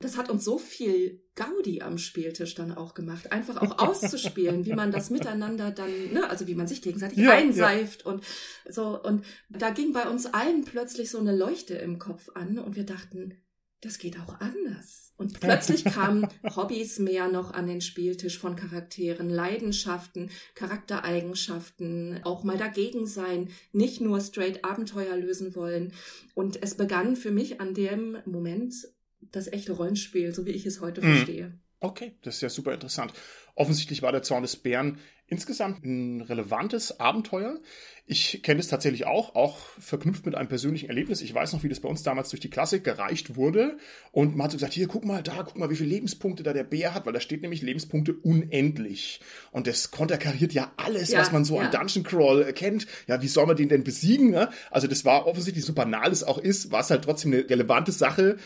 Das 0.00 0.16
hat 0.16 0.30
uns 0.30 0.44
so 0.44 0.58
viel 0.58 1.22
Gaudi 1.36 1.82
am 1.82 1.98
Spieltisch 1.98 2.54
dann 2.56 2.72
auch 2.72 2.94
gemacht, 2.94 3.30
einfach 3.30 3.58
auch 3.58 3.78
auszuspielen, 3.86 4.64
wie 4.64 4.72
man 4.72 4.90
das 4.90 5.10
miteinander 5.10 5.70
dann, 5.70 5.90
ne, 6.12 6.28
also 6.28 6.48
wie 6.48 6.54
man 6.56 6.66
sich 6.66 6.82
gegenseitig 6.82 7.18
ja, 7.18 7.32
einseift 7.32 8.04
ja. 8.04 8.12
und 8.12 8.24
so. 8.68 9.00
Und 9.00 9.24
da 9.48 9.70
ging 9.70 9.92
bei 9.92 10.08
uns 10.08 10.26
allen 10.26 10.64
plötzlich 10.64 11.10
so 11.10 11.18
eine 11.18 11.36
Leuchte 11.36 11.74
im 11.74 12.00
Kopf 12.00 12.30
an 12.34 12.58
und 12.58 12.74
wir 12.74 12.84
dachten, 12.84 13.40
das 13.80 13.98
geht 13.98 14.18
auch 14.20 14.40
anders. 14.40 15.12
Und 15.16 15.38
plötzlich 15.38 15.84
kamen 15.84 16.26
Hobbys 16.56 16.98
mehr 16.98 17.28
noch 17.28 17.52
an 17.52 17.66
den 17.66 17.80
Spieltisch 17.80 18.38
von 18.38 18.56
Charakteren, 18.56 19.28
Leidenschaften, 19.28 20.30
Charaktereigenschaften, 20.54 22.20
auch 22.24 22.42
mal 22.42 22.56
dagegen 22.56 23.06
sein, 23.06 23.50
nicht 23.72 24.00
nur 24.00 24.20
straight 24.20 24.64
Abenteuer 24.64 25.16
lösen 25.16 25.54
wollen. 25.54 25.92
Und 26.34 26.62
es 26.62 26.74
begann 26.74 27.16
für 27.16 27.30
mich 27.30 27.60
an 27.60 27.74
dem 27.74 28.16
Moment 28.24 28.74
das 29.20 29.46
echte 29.48 29.72
Rollenspiel, 29.72 30.34
so 30.34 30.46
wie 30.46 30.52
ich 30.52 30.64
es 30.64 30.80
heute 30.80 31.02
mhm. 31.02 31.14
verstehe. 31.14 31.58
Okay, 31.80 32.12
das 32.22 32.36
ist 32.36 32.40
ja 32.42 32.50
super 32.50 32.74
interessant. 32.74 33.12
offensichtlich 33.54 34.02
war 34.02 34.12
der 34.12 34.22
Zorn 34.22 34.42
des 34.42 34.56
Bären 34.56 34.98
insgesamt 35.30 35.84
ein 35.84 36.20
relevantes 36.22 36.98
Abenteuer. 36.98 37.58
Ich 38.04 38.42
kenne 38.42 38.58
es 38.58 38.66
tatsächlich 38.66 39.06
auch, 39.06 39.36
auch 39.36 39.58
verknüpft 39.78 40.26
mit 40.26 40.34
einem 40.34 40.48
persönlichen 40.48 40.88
Erlebnis. 40.88 41.22
Ich 41.22 41.32
weiß 41.32 41.52
noch, 41.52 41.62
wie 41.62 41.68
das 41.68 41.78
bei 41.78 41.88
uns 41.88 42.02
damals 42.02 42.30
durch 42.30 42.40
die 42.40 42.50
Klasse 42.50 42.80
gereicht 42.80 43.36
wurde. 43.36 43.78
Und 44.10 44.36
man 44.36 44.44
hat 44.44 44.50
so 44.50 44.56
gesagt, 44.56 44.72
hier, 44.72 44.88
guck 44.88 45.04
mal 45.04 45.22
da, 45.22 45.44
guck 45.44 45.56
mal, 45.56 45.70
wie 45.70 45.76
viele 45.76 45.90
Lebenspunkte 45.90 46.42
da 46.42 46.52
der 46.52 46.64
Bär 46.64 46.92
hat, 46.92 47.06
weil 47.06 47.12
da 47.12 47.20
steht 47.20 47.42
nämlich 47.42 47.62
Lebenspunkte 47.62 48.14
unendlich. 48.14 49.20
Und 49.52 49.68
das 49.68 49.92
konterkariert 49.92 50.52
ja 50.52 50.72
alles, 50.76 51.10
ja, 51.10 51.20
was 51.20 51.30
man 51.30 51.44
so 51.44 51.60
ja. 51.60 51.68
an 51.68 51.70
Dungeon 51.70 52.02
Crawl 52.02 52.52
kennt. 52.52 52.88
Ja, 53.06 53.22
wie 53.22 53.28
soll 53.28 53.46
man 53.46 53.56
den 53.56 53.68
denn 53.68 53.84
besiegen? 53.84 54.30
Ne? 54.30 54.50
Also 54.72 54.88
das 54.88 55.04
war 55.04 55.26
offensichtlich, 55.26 55.64
so 55.64 55.72
banal 55.72 56.10
es 56.10 56.24
auch 56.24 56.38
ist, 56.38 56.72
war 56.72 56.80
es 56.80 56.90
halt 56.90 57.04
trotzdem 57.04 57.32
eine 57.32 57.48
relevante 57.48 57.92
Sache. 57.92 58.36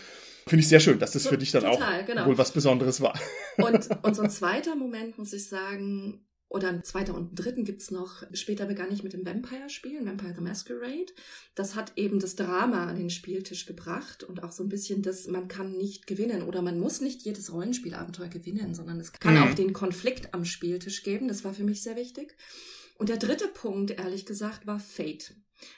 Finde 0.46 0.62
ich 0.62 0.68
sehr 0.68 0.80
schön, 0.80 0.98
dass 0.98 1.12
das 1.12 1.26
für 1.26 1.38
dich 1.38 1.52
dann 1.52 1.64
Total, 1.64 2.02
auch 2.02 2.06
genau. 2.06 2.26
wohl 2.26 2.36
was 2.36 2.52
Besonderes 2.52 3.00
war. 3.00 3.18
Und, 3.56 3.88
und 4.02 4.14
so 4.14 4.22
ein 4.22 4.30
zweiter 4.30 4.76
Moment, 4.76 5.16
muss 5.16 5.32
ich 5.32 5.48
sagen, 5.48 6.26
oder 6.54 6.68
ein 6.68 6.84
zweiter 6.84 7.14
und 7.14 7.32
ein 7.32 7.34
dritten 7.34 7.64
gibt's 7.64 7.90
noch. 7.90 8.22
Später 8.32 8.66
begann 8.66 8.92
ich 8.92 9.02
mit 9.02 9.12
dem 9.12 9.26
Vampire-Spielen, 9.26 10.06
Vampire 10.06 10.34
the 10.36 10.40
Masquerade. 10.40 11.06
Das 11.56 11.74
hat 11.74 11.92
eben 11.96 12.20
das 12.20 12.36
Drama 12.36 12.86
an 12.86 12.96
den 12.96 13.10
Spieltisch 13.10 13.66
gebracht 13.66 14.22
und 14.22 14.44
auch 14.44 14.52
so 14.52 14.62
ein 14.62 14.68
bisschen 14.68 15.02
das, 15.02 15.26
man 15.26 15.48
kann 15.48 15.72
nicht 15.72 16.06
gewinnen 16.06 16.42
oder 16.42 16.62
man 16.62 16.78
muss 16.78 17.00
nicht 17.00 17.22
jedes 17.22 17.52
Rollenspielabenteuer 17.52 18.28
gewinnen, 18.28 18.74
sondern 18.74 19.00
es 19.00 19.12
kann 19.12 19.34
mhm. 19.34 19.42
auch 19.42 19.54
den 19.54 19.72
Konflikt 19.72 20.32
am 20.32 20.44
Spieltisch 20.44 21.02
geben. 21.02 21.26
Das 21.26 21.42
war 21.42 21.54
für 21.54 21.64
mich 21.64 21.82
sehr 21.82 21.96
wichtig. 21.96 22.36
Und 22.96 23.08
der 23.08 23.16
dritte 23.16 23.48
Punkt, 23.48 23.90
ehrlich 23.90 24.24
gesagt, 24.24 24.66
war 24.66 24.78
Fate. 24.78 25.34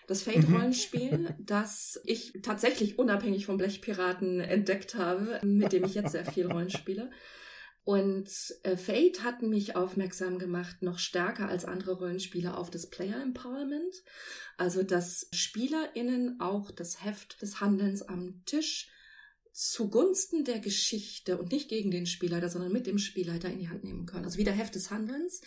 Das 0.06 0.22
Fate-Rollenspiel, 0.22 1.18
mhm. 1.18 1.28
das 1.38 2.00
ich 2.04 2.32
tatsächlich 2.42 2.98
unabhängig 2.98 3.46
vom 3.46 3.56
Blechpiraten 3.56 4.40
entdeckt 4.40 4.94
habe, 4.94 5.40
mit 5.44 5.72
dem 5.72 5.84
ich 5.84 5.94
jetzt 5.94 6.12
sehr 6.12 6.26
viel 6.26 6.46
Rollenspiele. 6.46 7.10
Und 7.84 8.28
äh, 8.64 8.76
Fate 8.76 9.22
hat 9.22 9.42
mich 9.42 9.76
aufmerksam 9.76 10.40
gemacht, 10.40 10.82
noch 10.82 10.98
stärker 10.98 11.48
als 11.48 11.64
andere 11.64 11.92
Rollenspiele 11.92 12.56
auf 12.56 12.68
das 12.68 12.90
Player 12.90 13.22
Empowerment. 13.22 14.02
Also, 14.56 14.82
dass 14.82 15.28
SpielerInnen 15.32 16.40
auch 16.40 16.72
das 16.72 17.04
Heft 17.04 17.40
des 17.42 17.60
Handelns 17.60 18.02
am 18.02 18.42
Tisch 18.44 18.90
zugunsten 19.52 20.44
der 20.44 20.58
Geschichte 20.58 21.38
und 21.38 21.50
nicht 21.50 21.70
gegen 21.70 21.90
den 21.90 22.06
Spielleiter, 22.06 22.50
sondern 22.50 22.72
mit 22.72 22.86
dem 22.86 22.98
Spielleiter 22.98 23.48
in 23.48 23.60
die 23.60 23.70
Hand 23.70 23.84
nehmen 23.84 24.04
können. 24.04 24.24
Also 24.24 24.36
wieder 24.36 24.52
Heft 24.52 24.74
des 24.74 24.90
Handelns. 24.90 25.40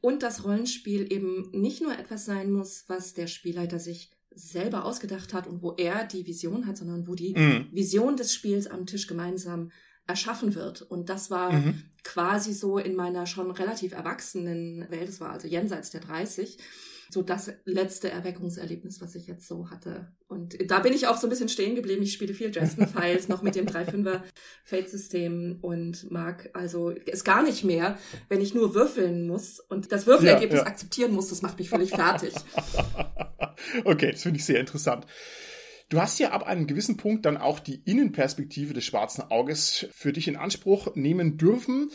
Und 0.00 0.22
das 0.22 0.44
Rollenspiel 0.44 1.12
eben 1.12 1.50
nicht 1.52 1.82
nur 1.82 1.96
etwas 1.98 2.24
sein 2.24 2.52
muss, 2.52 2.84
was 2.88 3.14
der 3.14 3.26
Spielleiter 3.26 3.78
sich 3.78 4.10
selber 4.30 4.84
ausgedacht 4.84 5.34
hat 5.34 5.46
und 5.46 5.62
wo 5.62 5.74
er 5.76 6.04
die 6.04 6.26
Vision 6.26 6.66
hat, 6.66 6.76
sondern 6.76 7.08
wo 7.08 7.14
die 7.14 7.34
mhm. 7.36 7.66
Vision 7.72 8.16
des 8.16 8.32
Spiels 8.32 8.66
am 8.68 8.86
Tisch 8.86 9.06
gemeinsam 9.06 9.70
erschaffen 10.06 10.54
wird. 10.54 10.82
Und 10.82 11.08
das 11.08 11.30
war 11.30 11.52
mhm. 11.52 11.82
quasi 12.04 12.52
so 12.52 12.78
in 12.78 12.94
meiner 12.94 13.26
schon 13.26 13.50
relativ 13.50 13.92
erwachsenen 13.92 14.88
Welt, 14.90 15.08
das 15.08 15.20
war 15.20 15.30
also 15.30 15.48
jenseits 15.48 15.90
der 15.90 16.00
30, 16.00 16.58
so 17.10 17.22
das 17.22 17.52
letzte 17.64 18.10
Erweckungserlebnis, 18.10 19.00
was 19.00 19.14
ich 19.14 19.26
jetzt 19.26 19.46
so 19.46 19.70
hatte. 19.70 20.12
Und 20.26 20.70
da 20.70 20.80
bin 20.80 20.92
ich 20.92 21.06
auch 21.06 21.16
so 21.16 21.26
ein 21.26 21.30
bisschen 21.30 21.48
stehen 21.48 21.74
geblieben. 21.74 22.02
Ich 22.02 22.12
spiele 22.12 22.34
viel 22.34 22.50
Dresden 22.50 22.86
Files 22.88 23.28
noch 23.28 23.42
mit 23.42 23.54
dem 23.54 23.66
3-5er 23.66 24.22
Fate-System 24.64 25.58
und 25.62 26.10
mag 26.10 26.50
also 26.52 26.90
es 26.90 27.24
gar 27.24 27.42
nicht 27.42 27.64
mehr, 27.64 27.98
wenn 28.28 28.40
ich 28.40 28.54
nur 28.54 28.74
würfeln 28.74 29.26
muss 29.26 29.60
und 29.60 29.90
das 29.92 30.06
Würfelergebnis 30.06 30.60
ja, 30.60 30.64
ja. 30.64 30.70
akzeptieren 30.70 31.12
muss. 31.12 31.28
Das 31.28 31.42
macht 31.42 31.58
mich 31.58 31.70
völlig 31.70 31.90
fertig. 31.90 32.34
okay, 33.84 34.12
das 34.12 34.22
finde 34.22 34.38
ich 34.38 34.44
sehr 34.44 34.60
interessant. 34.60 35.06
Du 35.88 36.02
hast 36.02 36.18
ja 36.18 36.32
ab 36.32 36.46
einem 36.46 36.66
gewissen 36.66 36.98
Punkt 36.98 37.24
dann 37.24 37.38
auch 37.38 37.58
die 37.58 37.80
Innenperspektive 37.86 38.74
des 38.74 38.84
schwarzen 38.84 39.22
Auges 39.22 39.86
für 39.92 40.12
dich 40.12 40.28
in 40.28 40.36
Anspruch 40.36 40.94
nehmen 40.94 41.38
dürfen. 41.38 41.90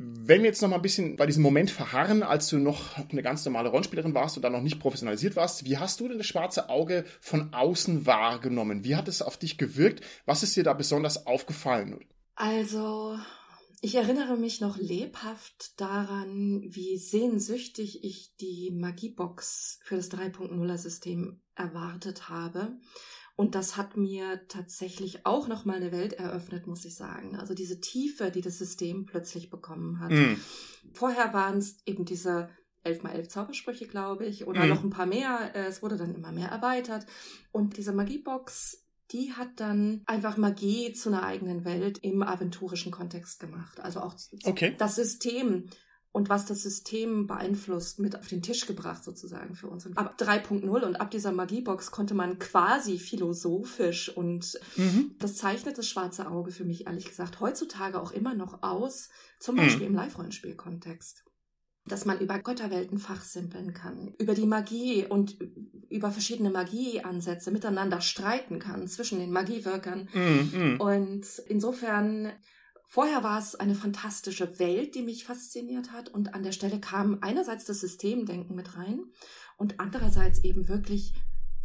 Wenn 0.00 0.42
wir 0.42 0.48
jetzt 0.48 0.62
noch 0.62 0.68
mal 0.68 0.76
ein 0.76 0.82
bisschen 0.82 1.16
bei 1.16 1.26
diesem 1.26 1.42
Moment 1.42 1.72
verharren, 1.72 2.22
als 2.22 2.48
du 2.48 2.58
noch 2.58 2.96
eine 2.96 3.20
ganz 3.20 3.44
normale 3.44 3.68
Rollenspielerin 3.68 4.14
warst 4.14 4.36
und 4.36 4.42
dann 4.42 4.52
noch 4.52 4.62
nicht 4.62 4.78
professionalisiert 4.78 5.34
warst, 5.34 5.64
wie 5.64 5.76
hast 5.76 5.98
du 5.98 6.06
denn 6.06 6.18
das 6.18 6.26
schwarze 6.28 6.68
Auge 6.68 7.04
von 7.20 7.52
außen 7.52 8.06
wahrgenommen? 8.06 8.84
Wie 8.84 8.94
hat 8.94 9.08
es 9.08 9.22
auf 9.22 9.38
dich 9.38 9.58
gewirkt? 9.58 10.04
Was 10.24 10.44
ist 10.44 10.54
dir 10.54 10.62
da 10.62 10.72
besonders 10.72 11.26
aufgefallen? 11.26 11.98
Also, 12.36 13.18
ich 13.80 13.96
erinnere 13.96 14.36
mich 14.36 14.60
noch 14.60 14.76
lebhaft 14.76 15.80
daran, 15.80 16.62
wie 16.64 16.96
sehnsüchtig 16.96 18.04
ich 18.04 18.36
die 18.40 18.70
Magiebox 18.70 19.80
für 19.82 19.96
das 19.96 20.12
3.0er 20.12 20.78
System 20.78 21.40
erwartet 21.56 22.28
habe. 22.28 22.78
Und 23.38 23.54
das 23.54 23.76
hat 23.76 23.96
mir 23.96 24.40
tatsächlich 24.48 25.24
auch 25.24 25.46
nochmal 25.46 25.76
eine 25.76 25.92
Welt 25.92 26.12
eröffnet, 26.12 26.66
muss 26.66 26.84
ich 26.84 26.96
sagen. 26.96 27.36
Also 27.36 27.54
diese 27.54 27.80
Tiefe, 27.80 28.32
die 28.32 28.40
das 28.40 28.58
System 28.58 29.06
plötzlich 29.06 29.48
bekommen 29.48 30.00
hat. 30.00 30.10
Mm. 30.10 30.34
Vorher 30.92 31.32
waren 31.32 31.58
es 31.58 31.76
eben 31.86 32.04
diese 32.04 32.48
11 32.82 33.04
mal 33.04 33.12
11 33.12 33.28
Zaubersprüche, 33.28 33.86
glaube 33.86 34.26
ich, 34.26 34.48
oder 34.48 34.64
mm. 34.64 34.68
noch 34.68 34.82
ein 34.82 34.90
paar 34.90 35.06
mehr. 35.06 35.54
Es 35.54 35.84
wurde 35.84 35.96
dann 35.96 36.16
immer 36.16 36.32
mehr 36.32 36.48
erweitert. 36.48 37.06
Und 37.52 37.76
diese 37.76 37.92
Magiebox, 37.92 38.84
die 39.12 39.32
hat 39.32 39.50
dann 39.60 40.02
einfach 40.06 40.36
Magie 40.36 40.92
zu 40.92 41.08
einer 41.08 41.22
eigenen 41.22 41.64
Welt 41.64 41.98
im 41.98 42.24
aventurischen 42.24 42.90
Kontext 42.90 43.38
gemacht. 43.38 43.78
Also 43.78 44.00
auch 44.00 44.16
okay. 44.46 44.74
das 44.78 44.96
System 44.96 45.70
und 46.12 46.28
was 46.28 46.46
das 46.46 46.62
System 46.62 47.26
beeinflusst, 47.26 47.98
mit 47.98 48.16
auf 48.16 48.26
den 48.26 48.42
Tisch 48.42 48.66
gebracht 48.66 49.04
sozusagen 49.04 49.54
für 49.54 49.68
uns. 49.68 49.86
Und 49.86 49.98
ab 49.98 50.16
3.0 50.18 50.66
und 50.66 51.00
ab 51.00 51.10
dieser 51.10 51.32
Magiebox 51.32 51.90
konnte 51.90 52.14
man 52.14 52.38
quasi 52.38 52.98
philosophisch 52.98 54.08
und 54.08 54.58
mhm. 54.76 55.14
das 55.18 55.36
zeichnet 55.36 55.78
das 55.78 55.88
schwarze 55.88 56.28
Auge 56.28 56.50
für 56.50 56.64
mich 56.64 56.86
ehrlich 56.86 57.06
gesagt 57.06 57.40
heutzutage 57.40 58.00
auch 58.00 58.12
immer 58.12 58.34
noch 58.34 58.62
aus, 58.62 59.10
zum 59.38 59.56
mhm. 59.56 59.60
Beispiel 59.60 59.86
im 59.86 59.94
Live-Rollenspiel-Kontext 59.94 61.24
dass 61.88 62.04
man 62.04 62.20
über 62.20 62.38
Götterwelten 62.38 62.98
fachsimpeln 62.98 63.72
kann, 63.72 64.14
über 64.18 64.34
die 64.34 64.46
Magie 64.46 65.06
und 65.06 65.38
über 65.88 66.10
verschiedene 66.10 66.50
Magieansätze 66.50 67.50
miteinander 67.50 68.00
streiten 68.00 68.58
kann 68.58 68.86
zwischen 68.88 69.18
den 69.18 69.30
Magiewirkern. 69.30 70.08
Mm, 70.12 70.74
mm. 70.74 70.80
Und 70.80 71.26
insofern 71.48 72.32
Vorher 72.90 73.22
war 73.22 73.38
es 73.38 73.54
eine 73.54 73.74
fantastische 73.74 74.58
Welt, 74.58 74.94
die 74.94 75.02
mich 75.02 75.24
fasziniert 75.24 75.92
hat 75.92 76.08
und 76.08 76.32
an 76.32 76.42
der 76.42 76.52
Stelle 76.52 76.80
kam 76.80 77.18
einerseits 77.20 77.66
das 77.66 77.80
Systemdenken 77.80 78.56
mit 78.56 78.78
rein 78.78 79.04
und 79.58 79.78
andererseits 79.78 80.42
eben 80.42 80.68
wirklich 80.68 81.12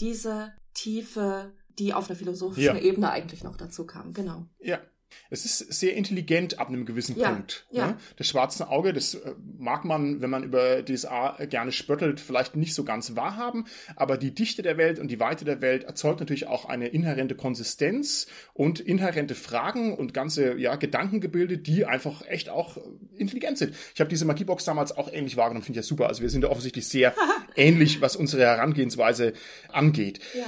diese 0.01 0.53
Tiefe, 0.73 1.53
die 1.79 1.93
auf 1.93 2.09
einer 2.09 2.19
philosophischen 2.19 2.75
ja. 2.75 2.81
Ebene 2.81 3.09
eigentlich 3.09 3.41
noch 3.41 3.55
dazu 3.55 3.85
kam. 3.85 4.11
Genau. 4.11 4.47
Ja, 4.59 4.81
es 5.29 5.45
ist 5.45 5.73
sehr 5.73 5.95
intelligent 5.95 6.59
ab 6.59 6.69
einem 6.69 6.85
gewissen 6.85 7.17
ja, 7.17 7.31
Punkt. 7.31 7.65
Ja. 7.71 7.87
Ne? 7.87 7.97
Das 8.17 8.27
schwarze 8.27 8.69
Auge, 8.69 8.93
das 8.93 9.15
äh, 9.15 9.33
mag 9.57 9.85
man, 9.85 10.21
wenn 10.21 10.29
man 10.29 10.43
über 10.43 10.83
DSA 10.83 11.45
gerne 11.45 11.71
spöttelt, 11.71 12.19
vielleicht 12.19 12.55
nicht 12.55 12.73
so 12.73 12.83
ganz 12.83 13.15
wahrhaben, 13.15 13.65
aber 13.95 14.17
die 14.17 14.33
Dichte 14.33 14.61
der 14.61 14.77
Welt 14.77 14.99
und 14.99 15.09
die 15.09 15.19
Weite 15.19 15.45
der 15.45 15.61
Welt 15.61 15.83
erzeugt 15.83 16.19
natürlich 16.19 16.47
auch 16.47 16.65
eine 16.65 16.87
inhärente 16.87 17.35
Konsistenz 17.35 18.27
und 18.53 18.79
inhärente 18.79 19.35
Fragen 19.35 19.97
und 19.97 20.13
ganze 20.13 20.57
ja, 20.57 20.75
Gedankengebilde, 20.75 21.57
die 21.57 21.85
einfach 21.85 22.25
echt 22.27 22.49
auch 22.49 22.77
intelligent 23.15 23.57
sind. 23.57 23.75
Ich 23.93 23.99
habe 23.99 24.09
diese 24.09 24.25
Magiebox 24.25 24.65
damals 24.65 24.91
auch 24.91 25.11
ähnlich 25.11 25.37
wahrgenommen, 25.37 25.63
finde 25.63 25.79
ich 25.79 25.85
ja 25.85 25.87
super. 25.87 26.07
Also 26.07 26.21
wir 26.21 26.29
sind 26.29 26.41
da 26.41 26.49
offensichtlich 26.49 26.87
sehr 26.87 27.13
ähnlich, 27.55 28.01
was 28.01 28.15
unsere 28.15 28.43
Herangehensweise 28.43 29.33
angeht. 29.69 30.19
Ja. 30.37 30.45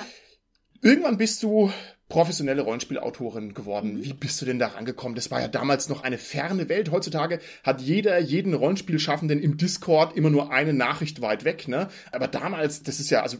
Irgendwann 0.81 1.17
bist 1.17 1.41
du 1.41 1.71
professionelle 2.07 2.61
Rollenspielautorin 2.61 3.53
geworden. 3.53 3.95
Mhm. 3.95 4.03
Wie 4.03 4.13
bist 4.13 4.41
du 4.41 4.45
denn 4.45 4.59
da 4.59 4.67
rangekommen? 4.67 5.15
Das 5.15 5.31
war 5.31 5.41
ja 5.41 5.47
damals 5.47 5.89
noch 5.89 6.03
eine 6.03 6.17
ferne 6.17 6.69
Welt. 6.69 6.91
Heutzutage 6.91 7.39
hat 7.63 7.81
jeder 7.81 8.19
jeden 8.19 8.53
Rollenspielschaffenden 8.53 9.39
im 9.39 9.57
Discord 9.57 10.15
immer 10.15 10.29
nur 10.29 10.51
eine 10.51 10.73
Nachricht 10.73 11.21
weit 11.21 11.45
weg, 11.45 11.67
ne? 11.67 11.89
Aber 12.11 12.27
damals, 12.27 12.83
das 12.83 12.99
ist 12.99 13.09
ja, 13.09 13.23
also 13.23 13.37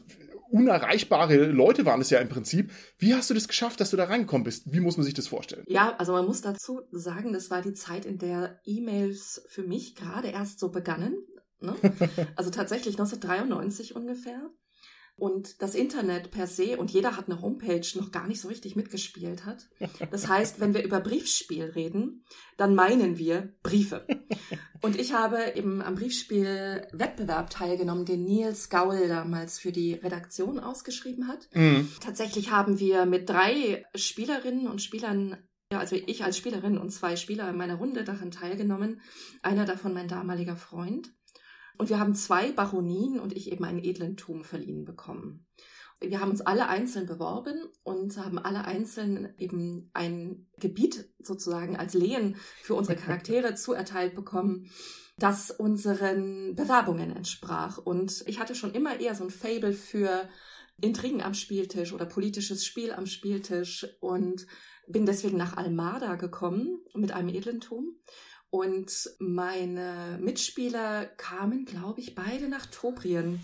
unerreichbare 0.49 1.45
Leute 1.45 1.86
waren 1.86 2.01
es 2.01 2.10
ja 2.10 2.19
im 2.19 2.30
Prinzip. 2.30 2.71
Wie 2.97 3.13
hast 3.13 3.30
du 3.30 3.34
das 3.34 3.47
geschafft, 3.47 3.80
dass 3.82 3.91
du 3.91 3.97
da 3.97 4.06
reingekommen 4.06 4.43
bist? 4.43 4.71
Wie 4.71 4.80
muss 4.80 4.97
man 4.97 5.04
sich 5.04 5.13
das 5.13 5.28
vorstellen? 5.28 5.65
Ja, 5.67 5.95
also 5.97 6.13
man 6.13 6.25
muss 6.25 6.41
dazu 6.41 6.82
sagen, 6.91 7.34
das 7.34 7.51
war 7.51 7.62
die 7.62 7.73
Zeit, 7.73 8.06
in 8.06 8.17
der 8.17 8.60
E-Mails 8.63 9.45
für 9.49 9.63
mich 9.63 9.95
gerade 9.95 10.30
erst 10.30 10.60
so 10.60 10.69
begannen. 10.69 11.17
Ne? 11.60 11.75
Also 12.36 12.51
tatsächlich 12.51 12.95
1993 12.95 13.95
ungefähr 13.95 14.49
und 15.17 15.62
das 15.62 15.75
Internet 15.75 16.32
per 16.32 16.45
se 16.45 16.78
und 16.78 16.91
jeder 16.91 17.15
hat 17.15 17.30
eine 17.30 17.41
Homepage 17.41 17.86
noch 17.95 18.12
gar 18.12 18.28
nicht 18.28 18.41
so 18.41 18.49
richtig 18.49 18.75
mitgespielt 18.75 19.45
hat. 19.45 19.67
Das 20.12 20.28
heißt, 20.30 20.60
wenn 20.60 20.73
wir 20.73 20.84
über 20.84 20.99
Briefspiel 20.99 21.65
reden, 21.65 22.25
dann 22.58 22.75
meinen 22.75 23.17
wir 23.17 23.54
Briefe. 23.63 24.06
Und 24.82 24.99
ich 24.99 25.13
habe 25.13 25.54
eben 25.56 25.82
am 25.82 25.95
Briefspiel-Wettbewerb 25.95 27.49
teilgenommen, 27.49 28.06
den 28.06 28.23
Nils 28.23 28.69
Gaul 28.69 29.08
damals 29.08 29.58
für 29.58 29.71
die 29.71 29.95
Redaktion 29.95 30.60
ausgeschrieben 30.60 31.28
hat. 31.28 31.47
Mhm. 31.56 31.89
Tatsächlich 32.01 32.51
haben 32.51 32.78
wir 32.78 33.08
mit 33.08 33.28
drei 33.28 33.84
Spielerinnen 33.95 34.67
und 34.67 34.84
Spielern 34.84 35.38
ja, 35.71 35.80
also 35.80 35.95
ich 35.95 36.23
als 36.23 36.38
Spielerin 36.38 36.78
und 36.78 36.91
zwei 36.91 37.15
Spieler 37.15 37.49
in 37.49 37.58
meiner 37.58 37.75
Runde 37.75 38.04
daran 38.04 38.30
teilgenommen. 38.30 39.01
Einer 39.41 39.65
davon 39.65 39.93
mein 39.93 40.08
damaliger 40.08 40.56
Freund. 40.56 41.12
Und 41.78 41.90
wir 41.90 42.00
haben 42.00 42.16
zwei 42.16 42.52
Baronien 42.52 43.20
und 43.20 43.36
ich 43.36 43.52
eben 43.52 43.66
einen 43.66 43.84
edlen 43.84 44.18
Turm 44.18 44.44
verliehen 44.44 44.86
bekommen. 44.86 45.46
Wir 46.02 46.20
haben 46.20 46.32
uns 46.32 46.42
alle 46.42 46.68
einzeln 46.68 47.06
beworben 47.06 47.70
und 47.84 48.18
haben 48.18 48.38
alle 48.38 48.66
einzeln 48.66 49.34
eben 49.38 49.90
ein 49.94 50.48
Gebiet 50.60 51.10
sozusagen 51.20 51.78
als 51.78 51.94
Lehen 51.94 52.36
für 52.62 52.76
unsere 52.76 52.98
Charaktere 52.98 53.56
zuerteilt 53.56 54.16
bekommen. 54.16 54.70
das 55.18 55.50
unseren 55.50 56.56
Bewerbungen 56.56 57.16
entsprach. 57.16 57.78
Und 57.78 58.26
ich 58.28 58.40
hatte 58.40 58.54
schon 58.54 58.74
immer 58.74 59.00
eher 59.00 59.16
so 59.16 59.24
ein 59.24 59.30
Fable 59.30 59.72
für 59.72 60.28
Intrigen 60.82 61.22
am 61.22 61.34
Spieltisch 61.34 61.94
oder 61.94 62.06
politisches 62.06 62.66
Spiel 62.66 62.92
am 62.92 63.06
Spieltisch 63.06 63.88
und 64.02 64.46
bin 64.88 65.06
deswegen 65.06 65.38
nach 65.38 65.56
Almada 65.56 66.16
gekommen 66.16 66.80
mit 66.94 67.12
einem 67.12 67.30
Edlentum. 67.30 67.98
Und 68.56 69.10
meine 69.20 70.18
Mitspieler 70.22 71.08
kamen, 71.18 71.65
glaube 71.65 72.00
ich, 72.00 72.15
beide 72.15 72.48
nach 72.48 72.65
Tobrien. 72.68 73.41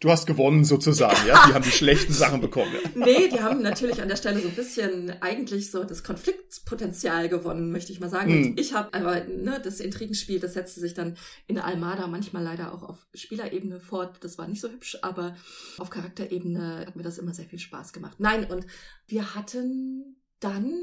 Du 0.00 0.10
hast 0.10 0.26
gewonnen 0.26 0.64
sozusagen, 0.64 1.16
ja? 1.26 1.46
Die 1.48 1.54
haben 1.54 1.62
die 1.62 1.70
schlechten 1.70 2.12
Sachen 2.12 2.42
bekommen. 2.42 2.74
Ja. 2.74 2.90
Nee, 3.06 3.28
die 3.28 3.40
haben 3.40 3.62
natürlich 3.62 4.02
an 4.02 4.08
der 4.08 4.16
Stelle 4.16 4.40
so 4.40 4.48
ein 4.48 4.54
bisschen 4.54 5.22
eigentlich 5.22 5.70
so 5.70 5.84
das 5.84 6.02
Konfliktpotenzial 6.02 7.30
gewonnen, 7.30 7.70
möchte 7.70 7.92
ich 7.92 8.00
mal 8.00 8.10
sagen. 8.10 8.32
Hm. 8.32 8.44
Und 8.50 8.60
ich 8.60 8.74
habe 8.74 8.92
aber 8.92 9.24
ne, 9.24 9.60
das 9.64 9.80
Intrigenspiel, 9.80 10.40
das 10.40 10.54
setzte 10.54 10.80
sich 10.80 10.92
dann 10.92 11.16
in 11.46 11.58
Almada 11.58 12.06
manchmal 12.08 12.42
leider 12.42 12.74
auch 12.74 12.82
auf 12.82 13.06
Spielerebene 13.14 13.80
fort. 13.80 14.16
Das 14.20 14.36
war 14.36 14.48
nicht 14.48 14.60
so 14.60 14.68
hübsch, 14.68 14.98
aber 15.00 15.36
auf 15.78 15.88
Charakterebene 15.88 16.84
hat 16.86 16.96
mir 16.96 17.04
das 17.04 17.16
immer 17.16 17.32
sehr 17.32 17.46
viel 17.46 17.60
Spaß 17.60 17.94
gemacht. 17.94 18.16
Nein, 18.18 18.44
und 18.44 18.66
wir 19.06 19.34
hatten 19.36 20.16
dann, 20.40 20.74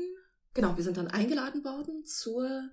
genau, 0.54 0.78
wir 0.78 0.84
sind 0.84 0.98
dann 0.98 1.08
eingeladen 1.08 1.64
worden 1.64 2.06
zur 2.06 2.70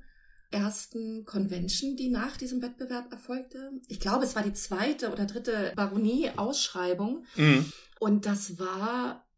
ersten 0.50 1.24
Convention, 1.24 1.96
die 1.96 2.08
nach 2.08 2.36
diesem 2.36 2.62
Wettbewerb 2.62 3.12
erfolgte. 3.12 3.70
Ich 3.88 4.00
glaube, 4.00 4.24
es 4.24 4.34
war 4.34 4.42
die 4.42 4.54
zweite 4.54 5.12
oder 5.12 5.26
dritte 5.26 5.72
Baronie-Ausschreibung. 5.76 7.26
Mhm. 7.36 7.70
Und 8.00 8.26
das 8.26 8.58
war, 8.58 9.28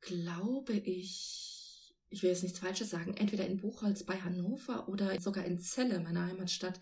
glaube 0.00 0.74
ich, 0.74 1.96
ich 2.10 2.22
will 2.22 2.30
jetzt 2.30 2.42
nichts 2.42 2.58
Falsches 2.58 2.90
sagen, 2.90 3.14
entweder 3.16 3.46
in 3.46 3.60
Buchholz 3.60 4.04
bei 4.04 4.20
Hannover 4.20 4.88
oder 4.88 5.18
sogar 5.20 5.44
in 5.44 5.60
Celle, 5.60 6.00
meiner 6.00 6.26
Heimatstadt, 6.26 6.80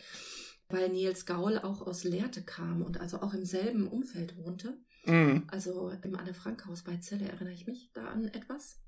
weil 0.69 0.89
Nils 0.89 1.27
Gaul 1.27 1.59
auch 1.59 1.83
aus 1.83 2.05
Lehrte 2.05 2.43
kam 2.43 2.83
und 2.83 3.01
also 3.01 3.21
auch 3.21 3.35
im 3.35 3.45
selben 3.45 3.87
Umfeld 3.87 4.37
wohnte. 4.37 4.79
Mhm. 5.05 5.45
Also 5.49 5.93
im 6.03 6.17
Anne-Frank-Haus 6.17 6.83
bei 6.83 6.97
Celle 6.97 7.29
erinnere 7.29 7.55
ich 7.55 7.67
mich 7.67 7.91
da 7.93 8.07
an 8.07 8.27
etwas. 8.29 8.81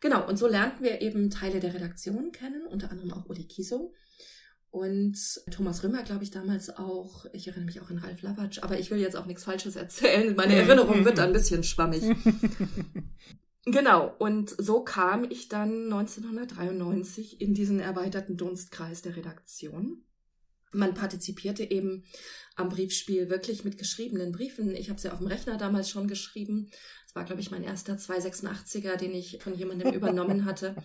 Genau, 0.00 0.26
und 0.26 0.38
so 0.38 0.46
lernten 0.46 0.82
wir 0.82 1.02
eben 1.02 1.30
Teile 1.30 1.60
der 1.60 1.74
Redaktion 1.74 2.32
kennen, 2.32 2.66
unter 2.66 2.90
anderem 2.90 3.12
auch 3.12 3.26
Uli 3.26 3.44
Kiso. 3.44 3.92
Und 4.70 5.18
Thomas 5.50 5.82
Rümmer, 5.82 6.04
glaube 6.04 6.22
ich, 6.22 6.30
damals 6.30 6.70
auch. 6.70 7.26
Ich 7.32 7.48
erinnere 7.48 7.66
mich 7.66 7.80
auch 7.80 7.90
an 7.90 7.98
Ralf 7.98 8.22
Lavatsch, 8.22 8.60
aber 8.62 8.78
ich 8.78 8.90
will 8.90 8.98
jetzt 8.98 9.16
auch 9.16 9.26
nichts 9.26 9.44
Falsches 9.44 9.74
erzählen. 9.76 10.34
Meine 10.36 10.54
Erinnerung 10.54 11.04
wird 11.04 11.18
ein 11.18 11.32
bisschen 11.32 11.64
schwammig. 11.64 12.02
genau, 13.64 14.14
und 14.18 14.54
so 14.58 14.84
kam 14.84 15.24
ich 15.28 15.48
dann 15.48 15.92
1993 15.92 17.40
in 17.40 17.52
diesen 17.52 17.80
erweiterten 17.80 18.36
Dunstkreis 18.36 19.02
der 19.02 19.16
Redaktion. 19.16 20.04
Man 20.72 20.94
partizipierte 20.94 21.68
eben 21.68 22.04
am 22.54 22.68
Briefspiel 22.68 23.28
wirklich 23.28 23.64
mit 23.64 23.76
geschriebenen 23.76 24.30
Briefen. 24.30 24.76
Ich 24.76 24.88
habe 24.88 24.98
es 24.98 25.02
ja 25.02 25.12
auf 25.12 25.18
dem 25.18 25.26
Rechner 25.26 25.56
damals 25.56 25.90
schon 25.90 26.06
geschrieben. 26.06 26.70
Das 27.10 27.16
war, 27.16 27.24
glaube 27.24 27.40
ich, 27.40 27.50
mein 27.50 27.64
erster 27.64 27.94
286er, 27.94 28.94
den 28.94 29.12
ich 29.12 29.42
von 29.42 29.52
jemandem 29.56 29.92
übernommen 29.92 30.44
hatte. 30.44 30.76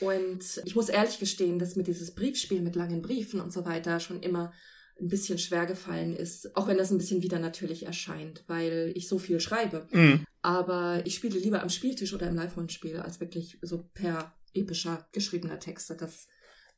Und 0.00 0.60
ich 0.66 0.76
muss 0.76 0.90
ehrlich 0.90 1.18
gestehen, 1.18 1.58
dass 1.58 1.76
mir 1.76 1.82
dieses 1.82 2.14
Briefspiel 2.14 2.60
mit 2.60 2.76
langen 2.76 3.00
Briefen 3.00 3.40
und 3.40 3.54
so 3.54 3.64
weiter 3.64 3.98
schon 3.98 4.20
immer 4.20 4.52
ein 5.00 5.08
bisschen 5.08 5.38
schwer 5.38 5.64
gefallen 5.64 6.14
ist, 6.14 6.54
auch 6.56 6.68
wenn 6.68 6.76
das 6.76 6.90
ein 6.90 6.98
bisschen 6.98 7.22
wieder 7.22 7.38
natürlich 7.38 7.86
erscheint, 7.86 8.44
weil 8.48 8.92
ich 8.94 9.08
so 9.08 9.18
viel 9.18 9.40
schreibe. 9.40 9.88
Mhm. 9.92 10.26
Aber 10.42 11.00
ich 11.06 11.14
spiele 11.14 11.38
lieber 11.38 11.62
am 11.62 11.70
Spieltisch 11.70 12.12
oder 12.12 12.28
im 12.28 12.36
Live-Rollenspiel 12.36 12.98
als 12.98 13.20
wirklich 13.20 13.56
so 13.62 13.88
per 13.94 14.34
epischer 14.52 15.08
geschriebener 15.12 15.58
Texte. 15.58 15.96
Das 15.96 16.26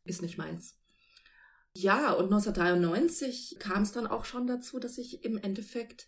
ist 0.05 0.23
nicht 0.23 0.39
meins. 0.39 0.77
Ja, 1.75 2.13
und 2.13 2.27
1993 2.27 3.57
kam 3.59 3.83
es 3.83 3.91
dann 3.91 4.07
auch 4.07 4.25
schon 4.25 4.47
dazu, 4.47 4.79
dass 4.79 4.99
ich 4.99 5.25
im 5.25 5.37
Endeffekt 5.37 6.07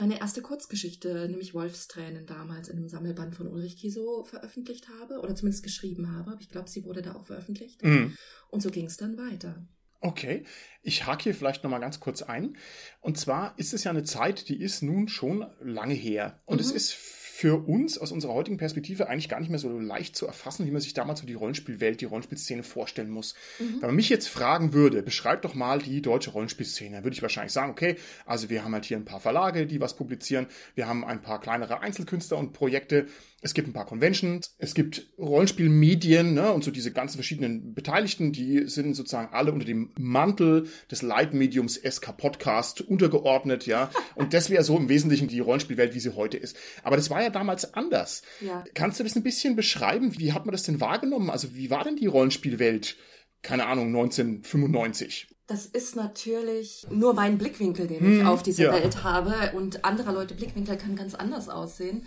meine 0.00 0.18
erste 0.18 0.40
Kurzgeschichte, 0.40 1.28
nämlich 1.28 1.52
Wolfstränen 1.52 2.26
damals 2.26 2.68
in 2.68 2.78
einem 2.78 2.88
Sammelband 2.88 3.36
von 3.36 3.46
Ulrich 3.46 3.76
Kiso 3.76 4.24
veröffentlicht 4.24 4.88
habe 5.00 5.20
oder 5.20 5.36
zumindest 5.36 5.62
geschrieben 5.62 6.16
habe. 6.16 6.32
Aber 6.32 6.40
ich 6.40 6.48
glaube, 6.48 6.70
sie 6.70 6.84
wurde 6.84 7.02
da 7.02 7.14
auch 7.14 7.26
veröffentlicht. 7.26 7.84
Mhm. 7.84 8.16
Und 8.48 8.62
so 8.62 8.70
ging 8.70 8.86
es 8.86 8.96
dann 8.96 9.18
weiter. 9.18 9.62
Okay, 10.00 10.44
ich 10.82 11.06
hake 11.06 11.24
hier 11.24 11.34
vielleicht 11.34 11.62
noch 11.62 11.70
mal 11.70 11.78
ganz 11.78 12.00
kurz 12.00 12.22
ein. 12.22 12.56
Und 13.00 13.18
zwar 13.18 13.58
ist 13.58 13.74
es 13.74 13.84
ja 13.84 13.90
eine 13.90 14.04
Zeit, 14.04 14.48
die 14.48 14.58
ist 14.58 14.82
nun 14.82 15.08
schon 15.08 15.46
lange 15.60 15.92
her. 15.92 16.40
Und 16.46 16.56
mhm. 16.56 16.62
es 16.62 16.72
ist 16.72 16.92
für 17.40 17.66
uns 17.66 17.96
aus 17.96 18.12
unserer 18.12 18.34
heutigen 18.34 18.58
Perspektive 18.58 19.08
eigentlich 19.08 19.30
gar 19.30 19.40
nicht 19.40 19.48
mehr 19.48 19.58
so 19.58 19.78
leicht 19.78 20.14
zu 20.14 20.26
erfassen, 20.26 20.66
wie 20.66 20.70
man 20.70 20.82
sich 20.82 20.92
damals 20.92 21.20
so 21.20 21.26
die 21.26 21.32
Rollenspielwelt, 21.32 22.02
die 22.02 22.04
Rollenspielszene 22.04 22.62
vorstellen 22.62 23.08
muss. 23.08 23.34
Mhm. 23.58 23.76
Wenn 23.80 23.88
man 23.88 23.96
mich 23.96 24.10
jetzt 24.10 24.28
fragen 24.28 24.74
würde, 24.74 25.02
beschreib 25.02 25.40
doch 25.40 25.54
mal 25.54 25.78
die 25.78 26.02
deutsche 26.02 26.32
Rollenspielszene, 26.32 27.02
würde 27.02 27.14
ich 27.14 27.22
wahrscheinlich 27.22 27.54
sagen, 27.54 27.70
okay, 27.70 27.96
also 28.26 28.50
wir 28.50 28.62
haben 28.62 28.74
halt 28.74 28.84
hier 28.84 28.98
ein 28.98 29.06
paar 29.06 29.20
Verlage, 29.20 29.66
die 29.66 29.80
was 29.80 29.96
publizieren, 29.96 30.48
wir 30.74 30.86
haben 30.86 31.02
ein 31.02 31.22
paar 31.22 31.40
kleinere 31.40 31.80
Einzelkünstler 31.80 32.36
und 32.36 32.52
Projekte, 32.52 33.06
es 33.42 33.54
gibt 33.54 33.68
ein 33.68 33.72
paar 33.72 33.86
Conventions, 33.86 34.54
es 34.58 34.74
gibt 34.74 35.06
Rollenspielmedien 35.18 36.34
ne, 36.34 36.52
und 36.52 36.62
so 36.62 36.70
diese 36.70 36.92
ganzen 36.92 37.16
verschiedenen 37.16 37.74
Beteiligten, 37.74 38.32
die 38.32 38.66
sind 38.66 38.94
sozusagen 38.94 39.32
alle 39.32 39.52
unter 39.52 39.64
dem 39.64 39.92
Mantel 39.98 40.68
des 40.90 41.02
Leitmediums 41.02 41.76
SK 41.76 42.16
Podcast 42.16 42.82
untergeordnet, 42.82 43.66
ja. 43.66 43.90
Und 44.14 44.34
das 44.34 44.50
wäre 44.50 44.64
so 44.64 44.76
im 44.76 44.88
Wesentlichen 44.88 45.28
die 45.28 45.40
Rollenspielwelt, 45.40 45.94
wie 45.94 46.00
sie 46.00 46.14
heute 46.14 46.36
ist. 46.36 46.56
Aber 46.82 46.96
das 46.96 47.08
war 47.08 47.22
ja 47.22 47.30
damals 47.30 47.74
anders. 47.74 48.22
Ja. 48.40 48.64
Kannst 48.74 49.00
du 49.00 49.04
das 49.04 49.16
ein 49.16 49.22
bisschen 49.22 49.56
beschreiben? 49.56 50.18
Wie 50.18 50.32
hat 50.32 50.44
man 50.44 50.52
das 50.52 50.64
denn 50.64 50.80
wahrgenommen? 50.80 51.30
Also 51.30 51.54
wie 51.54 51.70
war 51.70 51.84
denn 51.84 51.96
die 51.96 52.06
Rollenspielwelt? 52.06 52.96
Keine 53.42 53.66
Ahnung, 53.66 53.86
1995 53.86 55.28
das 55.50 55.66
ist 55.66 55.96
natürlich 55.96 56.86
nur 56.90 57.12
mein 57.12 57.36
Blickwinkel, 57.36 57.88
den 57.88 57.96
ich 57.96 58.20
hm, 58.20 58.26
auf 58.28 58.44
diese 58.44 58.62
ja. 58.62 58.72
Welt 58.72 59.02
habe. 59.02 59.50
Und 59.56 59.84
anderer 59.84 60.12
Leute 60.12 60.34
Blickwinkel 60.34 60.76
kann 60.76 60.94
ganz 60.94 61.16
anders 61.16 61.48
aussehen. 61.48 62.06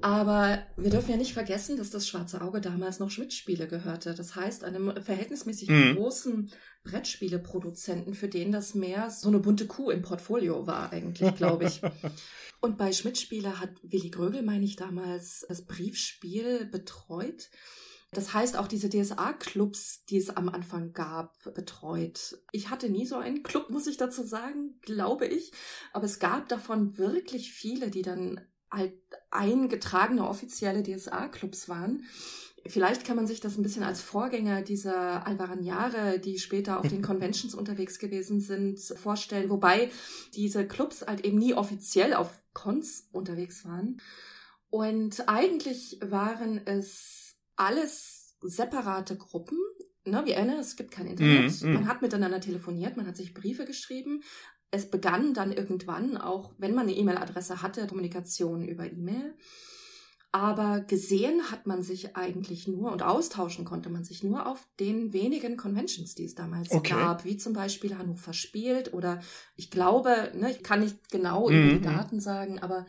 Aber 0.00 0.62
wir 0.76 0.90
dürfen 0.90 1.10
ja 1.10 1.16
nicht 1.16 1.32
vergessen, 1.32 1.76
dass 1.76 1.90
das 1.90 2.06
Schwarze 2.06 2.40
Auge 2.40 2.60
damals 2.60 3.00
noch 3.00 3.10
Schmidt-Spiele 3.10 3.66
gehörte. 3.66 4.14
Das 4.14 4.36
heißt, 4.36 4.62
einem 4.62 4.94
verhältnismäßig 5.02 5.70
hm. 5.70 5.96
großen 5.96 6.52
Brettspieleproduzenten, 6.84 8.14
für 8.14 8.28
den 8.28 8.52
das 8.52 8.76
mehr 8.76 9.10
so 9.10 9.26
eine 9.26 9.40
bunte 9.40 9.66
Kuh 9.66 9.90
im 9.90 10.02
Portfolio 10.02 10.64
war, 10.64 10.92
eigentlich, 10.92 11.34
glaube 11.34 11.64
ich. 11.64 11.80
Und 12.60 12.78
bei 12.78 12.92
Schmidt-Spiele 12.92 13.58
hat 13.58 13.70
Willi 13.82 14.10
Grögel, 14.10 14.42
meine 14.42 14.64
ich, 14.64 14.76
damals 14.76 15.44
das 15.48 15.62
Briefspiel 15.62 16.66
betreut. 16.66 17.50
Das 18.14 18.34
heißt 18.34 18.58
auch 18.58 18.68
diese 18.68 18.90
DSA-Clubs, 18.90 20.04
die 20.04 20.18
es 20.18 20.28
am 20.28 20.50
Anfang 20.50 20.92
gab, 20.92 21.34
betreut. 21.54 22.38
Ich 22.52 22.68
hatte 22.68 22.90
nie 22.90 23.06
so 23.06 23.16
einen 23.16 23.42
Club, 23.42 23.70
muss 23.70 23.86
ich 23.86 23.96
dazu 23.96 24.22
sagen, 24.22 24.78
glaube 24.82 25.26
ich. 25.26 25.52
Aber 25.94 26.04
es 26.04 26.18
gab 26.18 26.48
davon 26.48 26.98
wirklich 26.98 27.52
viele, 27.52 27.90
die 27.90 28.02
dann 28.02 28.40
halt 28.70 28.92
eingetragene 29.30 30.28
offizielle 30.28 30.82
DSA-Clubs 30.82 31.70
waren. 31.70 32.04
Vielleicht 32.66 33.04
kann 33.04 33.16
man 33.16 33.26
sich 33.26 33.40
das 33.40 33.56
ein 33.56 33.62
bisschen 33.62 33.82
als 33.82 34.02
Vorgänger 34.02 34.60
dieser 34.60 35.26
Alvaraniare, 35.26 36.18
die 36.18 36.38
später 36.38 36.80
auf 36.80 36.88
den 36.88 37.02
Conventions 37.02 37.54
unterwegs 37.54 37.98
gewesen 37.98 38.40
sind, 38.40 38.78
vorstellen. 38.80 39.48
Wobei 39.48 39.90
diese 40.34 40.66
Clubs 40.66 41.02
halt 41.06 41.24
eben 41.24 41.38
nie 41.38 41.54
offiziell 41.54 42.12
auf 42.12 42.38
Cons 42.52 43.08
unterwegs 43.10 43.64
waren. 43.64 44.00
Und 44.68 45.28
eigentlich 45.28 45.98
waren 46.02 46.60
es 46.66 47.31
alles 47.62 48.36
separate 48.42 49.16
Gruppen. 49.16 49.58
Ne, 50.04 50.22
wir 50.24 50.34
erinnern, 50.34 50.58
es 50.58 50.76
gibt 50.76 50.90
kein 50.90 51.06
Internet. 51.06 51.62
Mm, 51.62 51.68
mm. 51.68 51.74
Man 51.74 51.88
hat 51.88 52.02
miteinander 52.02 52.40
telefoniert, 52.40 52.96
man 52.96 53.06
hat 53.06 53.16
sich 53.16 53.34
Briefe 53.34 53.64
geschrieben. 53.64 54.22
Es 54.72 54.90
begann 54.90 55.32
dann 55.32 55.52
irgendwann, 55.52 56.16
auch 56.16 56.54
wenn 56.58 56.74
man 56.74 56.88
eine 56.88 56.96
E-Mail-Adresse 56.96 57.62
hatte, 57.62 57.86
Kommunikation 57.86 58.66
über 58.66 58.90
E-Mail. 58.90 59.36
Aber 60.34 60.80
gesehen 60.80 61.50
hat 61.50 61.66
man 61.66 61.82
sich 61.82 62.16
eigentlich 62.16 62.66
nur 62.66 62.90
und 62.90 63.02
austauschen 63.02 63.66
konnte 63.66 63.90
man 63.90 64.02
sich 64.02 64.22
nur 64.24 64.46
auf 64.46 64.66
den 64.80 65.12
wenigen 65.12 65.58
Conventions, 65.58 66.14
die 66.14 66.24
es 66.24 66.34
damals 66.34 66.72
okay. 66.72 66.94
gab, 66.94 67.26
wie 67.26 67.36
zum 67.36 67.52
Beispiel 67.52 67.98
Hannover 67.98 68.32
spielt 68.32 68.94
oder 68.94 69.20
ich 69.56 69.70
glaube, 69.70 70.32
ne, 70.34 70.50
ich 70.50 70.62
kann 70.62 70.80
nicht 70.80 71.10
genau 71.10 71.50
mm, 71.50 71.52
über 71.52 71.72
die 71.74 71.80
Daten 71.82 72.18
sagen, 72.18 72.58
aber 72.60 72.86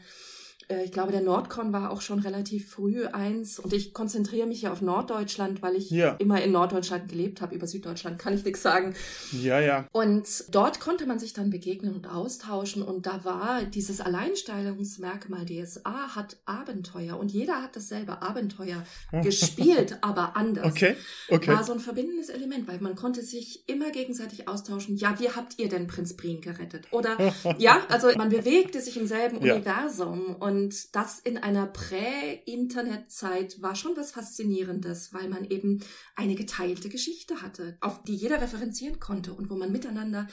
ich 0.83 0.91
glaube, 0.91 1.11
der 1.11 1.21
Nordcon 1.21 1.73
war 1.73 1.91
auch 1.91 2.01
schon 2.01 2.19
relativ 2.19 2.69
früh 2.69 3.05
eins. 3.05 3.59
Und 3.59 3.73
ich 3.73 3.93
konzentriere 3.93 4.47
mich 4.47 4.61
ja 4.61 4.71
auf 4.71 4.81
Norddeutschland, 4.81 5.61
weil 5.61 5.75
ich 5.75 5.89
ja. 5.89 6.15
immer 6.19 6.41
in 6.41 6.51
Norddeutschland 6.51 7.09
gelebt 7.09 7.41
habe. 7.41 7.55
Über 7.55 7.67
Süddeutschland 7.67 8.19
kann 8.19 8.33
ich 8.33 8.43
nichts 8.45 8.61
sagen. 8.61 8.95
Ja, 9.31 9.59
ja. 9.59 9.87
Und 9.91 10.45
dort 10.51 10.79
konnte 10.79 11.05
man 11.05 11.19
sich 11.19 11.33
dann 11.33 11.49
begegnen 11.49 11.95
und 11.95 12.07
austauschen. 12.09 12.83
Und 12.83 13.05
da 13.05 13.25
war 13.25 13.63
dieses 13.63 14.01
Alleinstellungsmerkmal 14.01 15.45
DSA 15.45 16.15
hat 16.15 16.37
Abenteuer. 16.45 17.17
Und 17.17 17.31
jeder 17.31 17.61
hat 17.61 17.75
dasselbe 17.75 18.21
Abenteuer 18.21 18.83
gespielt, 19.21 19.97
aber 20.01 20.35
anders. 20.35 20.65
Okay, 20.67 20.95
okay. 21.29 21.51
War 21.51 21.63
so 21.63 21.73
ein 21.73 21.79
verbindendes 21.79 22.29
Element, 22.29 22.67
weil 22.67 22.79
man 22.79 22.95
konnte 22.95 23.21
sich 23.21 23.67
immer 23.67 23.91
gegenseitig 23.91 24.47
austauschen. 24.47 24.95
Ja, 24.97 25.19
wie 25.19 25.29
habt 25.29 25.59
ihr 25.59 25.69
denn 25.69 25.87
Prinz 25.87 26.15
Brien 26.15 26.41
gerettet? 26.41 26.87
Oder, 26.91 27.17
ja, 27.57 27.81
also 27.89 28.09
man 28.15 28.29
bewegte 28.29 28.79
sich 28.81 28.97
im 28.97 29.07
selben 29.07 29.43
ja. 29.43 29.55
Universum. 29.55 30.35
Und 30.35 30.52
Und 30.53 30.95
das 30.95 31.17
in 31.17 31.39
einer 31.39 31.65
Prä-Internet-Zeit 31.65 33.59
war 33.63 33.73
schon 33.73 33.97
was 33.97 34.11
Faszinierendes, 34.11 35.11
weil 35.11 35.27
man 35.27 35.45
eben 35.45 35.83
eine 36.15 36.35
geteilte 36.35 36.89
Geschichte 36.89 37.41
hatte, 37.41 37.75
auf 37.81 38.03
die 38.03 38.13
jeder 38.13 38.39
referenzieren 38.39 38.99
konnte 38.99 39.33
und 39.33 39.49
wo 39.49 39.55
man 39.55 39.71
miteinander 39.71 40.27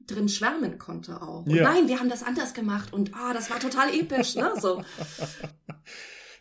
drin 0.00 0.30
schwärmen 0.30 0.78
konnte 0.78 1.20
auch. 1.20 1.44
Und 1.44 1.54
ja. 1.54 1.64
nein, 1.64 1.88
wir 1.88 2.00
haben 2.00 2.08
das 2.08 2.22
anders 2.22 2.54
gemacht 2.54 2.94
und 2.94 3.14
ah, 3.14 3.34
das 3.34 3.50
war 3.50 3.60
total 3.60 3.92
episch, 3.94 4.34
ne? 4.34 4.54
So. 4.58 4.82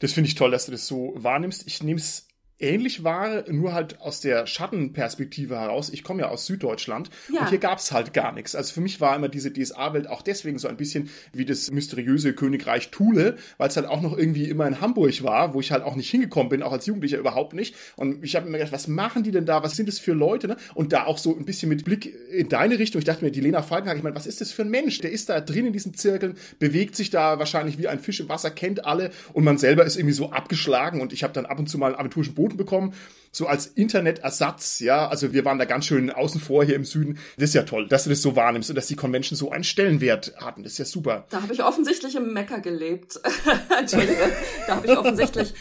Das 0.02 0.12
finde 0.12 0.28
ich 0.28 0.36
toll, 0.36 0.52
dass 0.52 0.66
du 0.66 0.74
das 0.74 0.88
so 0.88 1.14
wahrnimmst. 1.16 1.66
Ich 1.68 1.82
nehme 1.82 2.02
es 2.02 2.28
ähnlich 2.60 3.04
war, 3.04 3.50
nur 3.52 3.74
halt 3.74 4.00
aus 4.00 4.22
der 4.22 4.48
Schattenperspektive 4.48 5.60
heraus. 5.60 5.90
Ich 5.90 6.04
komme 6.04 6.22
ja 6.22 6.30
aus 6.30 6.46
Süddeutschland 6.46 7.10
ja. 7.34 7.42
und 7.42 7.50
hier 7.50 7.58
gab's 7.58 7.92
halt 7.92 8.14
gar 8.14 8.32
nichts. 8.32 8.56
Also 8.56 8.74
für 8.74 8.82
mich 8.82 9.02
war 9.02 9.16
immer 9.16 9.28
diese 9.28 9.52
DSA-Welt 9.52 10.08
auch 10.08 10.22
deswegen 10.22 10.58
so 10.58 10.68
ein 10.68 10.78
bisschen 10.78 11.10
wie 11.34 11.46
das 11.46 11.70
mysteriöse 11.72 12.34
Königreich 12.34 12.92
Thule, 12.92 13.36
weil 13.58 13.68
es 13.68 13.76
halt 13.76 13.88
auch 13.88 14.02
noch 14.02 14.18
irgendwie 14.18 14.50
immer 14.50 14.68
in 14.68 14.80
Hamburg 14.80 15.24
war, 15.24 15.54
wo 15.54 15.60
ich 15.60 15.72
halt 15.72 15.84
auch 15.84 15.96
nicht 15.96 16.10
hingekommen 16.10 16.50
bin, 16.50 16.64
auch 16.64 16.72
als 16.72 16.86
Jugendlicher 16.86 17.18
überhaupt 17.18 17.54
nicht. 17.54 17.76
Und 17.98 18.24
ich 18.24 18.36
habe 18.36 18.50
mir 18.50 18.58
gedacht, 18.58 18.72
was 18.72 18.88
machen 18.88 19.24
die 19.24 19.32
denn 19.32 19.46
da? 19.46 19.62
Was 19.62 19.76
sind 19.76 19.88
das 19.88 20.00
für 20.00 20.14
Leute? 20.14 20.48
Ne? 20.48 20.58
Und 20.74 20.94
da 20.94 21.06
auch 21.06 21.18
so 21.18 21.36
ein 21.36 21.46
bisschen 21.46 21.70
mit 21.70 21.84
Blick 21.84 22.14
in 22.32 22.48
deine 22.48 22.80
Richtung. 22.80 23.00
Ich 23.00 23.06
dachte 23.06 23.24
mir, 23.24 23.32
die 23.32 23.42
Lena 23.42 23.62
Falkenhagen, 23.62 24.00
ich 24.00 24.04
meine, 24.04 24.16
was 24.16 24.28
ist 24.28 24.40
das 24.40 24.52
für 24.52 24.62
ein 24.62 24.70
Mensch? 24.70 25.00
Der 25.00 25.12
ist 25.12 25.30
da 25.30 25.42
drin 25.42 25.68
in 25.68 25.74
diesen 25.74 25.94
Zirkeln, 25.94 26.38
bewegt 26.60 26.96
sich 26.96 27.10
da 27.10 27.38
wahrscheinlich 27.38 27.78
wie 27.78 27.88
ein 27.88 28.00
Fisch 28.00 28.22
im 28.22 28.30
Wasser, 28.30 28.50
kennt 28.50 28.86
alle 28.86 29.12
und 29.34 29.44
man 29.44 29.58
selber 29.58 29.84
ist 29.84 29.98
irgendwie 29.98 30.14
so 30.14 30.32
abgeschlagen 30.32 31.02
und 31.02 31.12
ich 31.12 31.24
habe 31.24 31.34
dann 31.34 31.46
ab 31.46 31.60
und 31.60 31.68
zu 31.68 31.78
mal 31.78 31.88
einen 31.88 32.00
aventurischen 32.00 32.34
Boden 32.34 32.45
geboten 32.46 32.58
bekommen, 32.58 32.94
so 33.32 33.48
als 33.48 33.68
Internetersatz, 33.68 34.80
ja. 34.80 35.10
Also 35.10 35.34
wir 35.34 35.44
waren 35.44 35.60
da 35.60 35.66
ganz 35.66 35.86
schön 35.86 36.10
außen 36.10 36.40
vor 36.40 36.64
hier 36.64 36.76
im 36.76 36.86
Süden. 36.86 37.20
Das 37.38 37.50
ist 37.50 37.54
ja 37.54 37.64
toll, 37.64 37.88
dass 37.88 38.06
du 38.06 38.10
das 38.10 38.22
so 38.22 38.36
wahrnimmst 38.36 38.70
und 38.70 38.76
dass 38.76 38.88
die 38.88 38.96
Convention 38.96 39.36
so 39.36 39.52
einen 39.52 39.66
Stellenwert 39.66 40.34
hatten. 40.38 40.64
Das 40.64 40.74
ist 40.74 40.78
ja 40.78 40.86
super. 40.86 41.26
Da 41.30 41.42
habe 41.42 41.54
ich 41.54 41.62
offensichtlich 41.64 42.16
im 42.16 42.32
Mecker 42.34 42.62
gelebt. 42.62 43.20
Entschuldige, 43.80 44.32
da 44.68 44.78
habe 44.78 44.88
ich 44.88 44.98
offensichtlich 44.98 45.54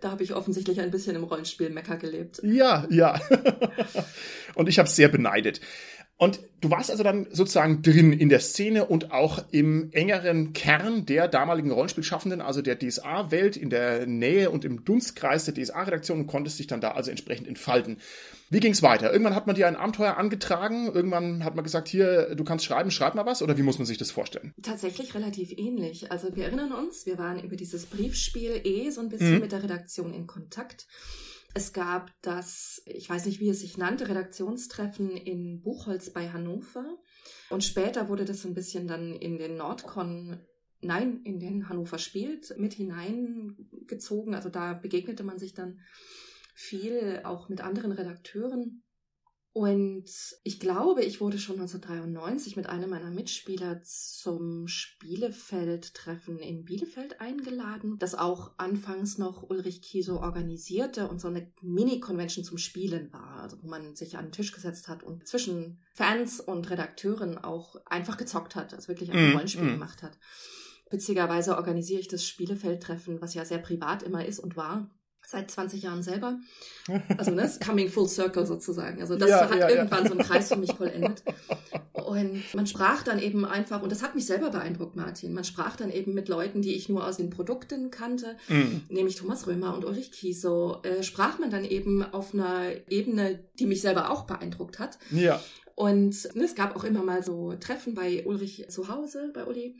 da 0.00 0.12
habe 0.12 0.22
ich 0.22 0.32
offensichtlich 0.32 0.80
ein 0.80 0.90
bisschen 0.90 1.14
im 1.14 1.24
Rollenspiel 1.24 1.68
Mecker 1.68 1.98
gelebt. 1.98 2.40
Ja, 2.42 2.86
ja. 2.88 3.20
und 4.54 4.66
ich 4.66 4.78
habe 4.78 4.88
es 4.88 4.96
sehr 4.96 5.08
beneidet. 5.08 5.60
Und 6.20 6.38
du 6.60 6.70
warst 6.70 6.90
also 6.90 7.02
dann 7.02 7.28
sozusagen 7.30 7.80
drin 7.80 8.12
in 8.12 8.28
der 8.28 8.40
Szene 8.40 8.84
und 8.84 9.10
auch 9.10 9.42
im 9.52 9.90
engeren 9.92 10.52
Kern 10.52 11.06
der 11.06 11.28
damaligen 11.28 11.70
Rollenspielschaffenden, 11.70 12.42
also 12.42 12.60
der 12.60 12.78
DSA-Welt, 12.78 13.56
in 13.56 13.70
der 13.70 14.04
Nähe 14.04 14.50
und 14.50 14.66
im 14.66 14.84
Dunstkreis 14.84 15.46
der 15.46 15.54
DSA-Redaktion 15.54 16.20
und 16.20 16.26
konntest 16.26 16.58
dich 16.58 16.66
dann 16.66 16.82
da 16.82 16.90
also 16.90 17.10
entsprechend 17.10 17.48
entfalten. 17.48 17.96
Wie 18.50 18.60
ging's 18.60 18.82
weiter? 18.82 19.10
Irgendwann 19.10 19.34
hat 19.34 19.46
man 19.46 19.56
dir 19.56 19.66
ein 19.66 19.76
Abenteuer 19.76 20.18
angetragen, 20.18 20.92
irgendwann 20.92 21.42
hat 21.42 21.54
man 21.54 21.64
gesagt, 21.64 21.88
hier, 21.88 22.34
du 22.34 22.44
kannst 22.44 22.66
schreiben, 22.66 22.90
schreib 22.90 23.14
mal 23.14 23.24
was, 23.24 23.40
oder 23.40 23.56
wie 23.56 23.62
muss 23.62 23.78
man 23.78 23.86
sich 23.86 23.96
das 23.96 24.10
vorstellen? 24.10 24.52
Tatsächlich 24.60 25.14
relativ 25.14 25.52
ähnlich. 25.56 26.12
Also 26.12 26.36
wir 26.36 26.44
erinnern 26.44 26.72
uns, 26.72 27.06
wir 27.06 27.16
waren 27.16 27.42
über 27.42 27.56
dieses 27.56 27.86
Briefspiel 27.86 28.60
eh 28.64 28.90
so 28.90 29.00
ein 29.00 29.08
bisschen 29.08 29.36
mhm. 29.36 29.40
mit 29.40 29.52
der 29.52 29.62
Redaktion 29.62 30.12
in 30.12 30.26
Kontakt. 30.26 30.86
Es 31.52 31.72
gab 31.72 32.12
das, 32.22 32.82
ich 32.86 33.10
weiß 33.10 33.26
nicht, 33.26 33.40
wie 33.40 33.48
es 33.48 33.60
sich 33.60 33.76
nannte, 33.76 34.08
Redaktionstreffen 34.08 35.10
in 35.10 35.62
Buchholz 35.62 36.10
bei 36.10 36.30
Hannover. 36.30 36.98
Und 37.48 37.64
später 37.64 38.08
wurde 38.08 38.24
das 38.24 38.42
so 38.42 38.48
ein 38.48 38.54
bisschen 38.54 38.86
dann 38.86 39.14
in 39.14 39.36
den 39.38 39.56
Nordcon, 39.56 40.38
nein, 40.80 41.22
in 41.24 41.40
den 41.40 41.68
Hannover 41.68 41.98
spielt, 41.98 42.56
mit 42.56 42.74
hineingezogen. 42.74 44.34
Also 44.34 44.48
da 44.48 44.74
begegnete 44.74 45.24
man 45.24 45.38
sich 45.38 45.52
dann 45.52 45.80
viel, 46.54 47.22
auch 47.24 47.48
mit 47.48 47.60
anderen 47.62 47.92
Redakteuren. 47.92 48.82
Und 49.60 50.06
ich 50.42 50.58
glaube, 50.58 51.04
ich 51.04 51.20
wurde 51.20 51.38
schon 51.38 51.60
1993 51.60 52.56
mit 52.56 52.66
einem 52.66 52.88
meiner 52.88 53.10
Mitspieler 53.10 53.82
zum 53.82 54.66
Spielefeld-Treffen 54.66 56.38
in 56.38 56.64
Bielefeld 56.64 57.20
eingeladen, 57.20 57.98
das 57.98 58.14
auch 58.14 58.52
anfangs 58.56 59.18
noch 59.18 59.42
Ulrich 59.42 59.82
Kieso 59.82 60.20
organisierte 60.20 61.08
und 61.08 61.20
so 61.20 61.28
eine 61.28 61.52
Mini-Convention 61.60 62.42
zum 62.42 62.56
Spielen 62.56 63.12
war, 63.12 63.42
also 63.42 63.62
wo 63.62 63.68
man 63.68 63.94
sich 63.94 64.16
an 64.16 64.28
den 64.28 64.32
Tisch 64.32 64.52
gesetzt 64.52 64.88
hat 64.88 65.02
und 65.02 65.28
zwischen 65.28 65.82
Fans 65.92 66.40
und 66.40 66.70
Redakteuren 66.70 67.36
auch 67.36 67.76
einfach 67.84 68.16
gezockt 68.16 68.56
hat, 68.56 68.72
also 68.72 68.88
wirklich 68.88 69.12
ein 69.12 69.32
mm, 69.32 69.32
Rollenspiel 69.34 69.64
mm. 69.64 69.72
gemacht 69.72 70.02
hat. 70.02 70.16
Witzigerweise 70.88 71.58
organisiere 71.58 72.00
ich 72.00 72.08
das 72.08 72.24
Spielefeld-Treffen, 72.24 73.20
was 73.20 73.34
ja 73.34 73.44
sehr 73.44 73.58
privat 73.58 74.04
immer 74.04 74.24
ist 74.24 74.38
und 74.38 74.56
war, 74.56 74.90
seit 75.30 75.50
20 75.50 75.82
Jahren 75.82 76.02
selber. 76.02 76.38
Also 77.18 77.30
ne, 77.30 77.48
coming 77.64 77.88
full 77.88 78.08
circle 78.08 78.46
sozusagen. 78.46 79.00
Also 79.00 79.16
das 79.16 79.30
ja, 79.30 79.48
hat 79.48 79.56
ja, 79.56 79.68
irgendwann 79.68 80.02
ja. 80.02 80.08
so 80.08 80.18
einen 80.18 80.26
Kreis 80.26 80.48
für 80.48 80.56
mich 80.56 80.72
vollendet. 80.72 81.22
Und 81.92 82.42
man 82.54 82.66
sprach 82.66 83.04
dann 83.04 83.20
eben 83.20 83.44
einfach, 83.44 83.82
und 83.82 83.92
das 83.92 84.02
hat 84.02 84.16
mich 84.16 84.26
selber 84.26 84.50
beeindruckt, 84.50 84.96
Martin, 84.96 85.32
man 85.32 85.44
sprach 85.44 85.76
dann 85.76 85.92
eben 85.92 86.12
mit 86.12 86.28
Leuten, 86.28 86.60
die 86.60 86.74
ich 86.74 86.88
nur 86.88 87.06
aus 87.06 87.18
den 87.18 87.30
Produkten 87.30 87.90
kannte, 87.92 88.36
mhm. 88.48 88.82
nämlich 88.88 89.14
Thomas 89.14 89.46
Römer 89.46 89.74
und 89.74 89.84
Ulrich 89.84 90.10
Kieso, 90.10 90.82
äh, 90.82 91.04
sprach 91.04 91.38
man 91.38 91.50
dann 91.50 91.64
eben 91.64 92.02
auf 92.02 92.34
einer 92.34 92.70
Ebene, 92.88 93.44
die 93.60 93.66
mich 93.66 93.80
selber 93.80 94.10
auch 94.10 94.24
beeindruckt 94.24 94.80
hat. 94.80 94.98
Ja. 95.12 95.40
Und 95.76 96.34
ne, 96.34 96.44
es 96.44 96.54
gab 96.54 96.74
auch 96.74 96.84
immer 96.84 97.02
mal 97.02 97.22
so 97.22 97.54
Treffen 97.60 97.94
bei 97.94 98.24
Ulrich 98.26 98.66
zu 98.68 98.88
Hause, 98.88 99.30
bei 99.32 99.46
Uli. 99.46 99.76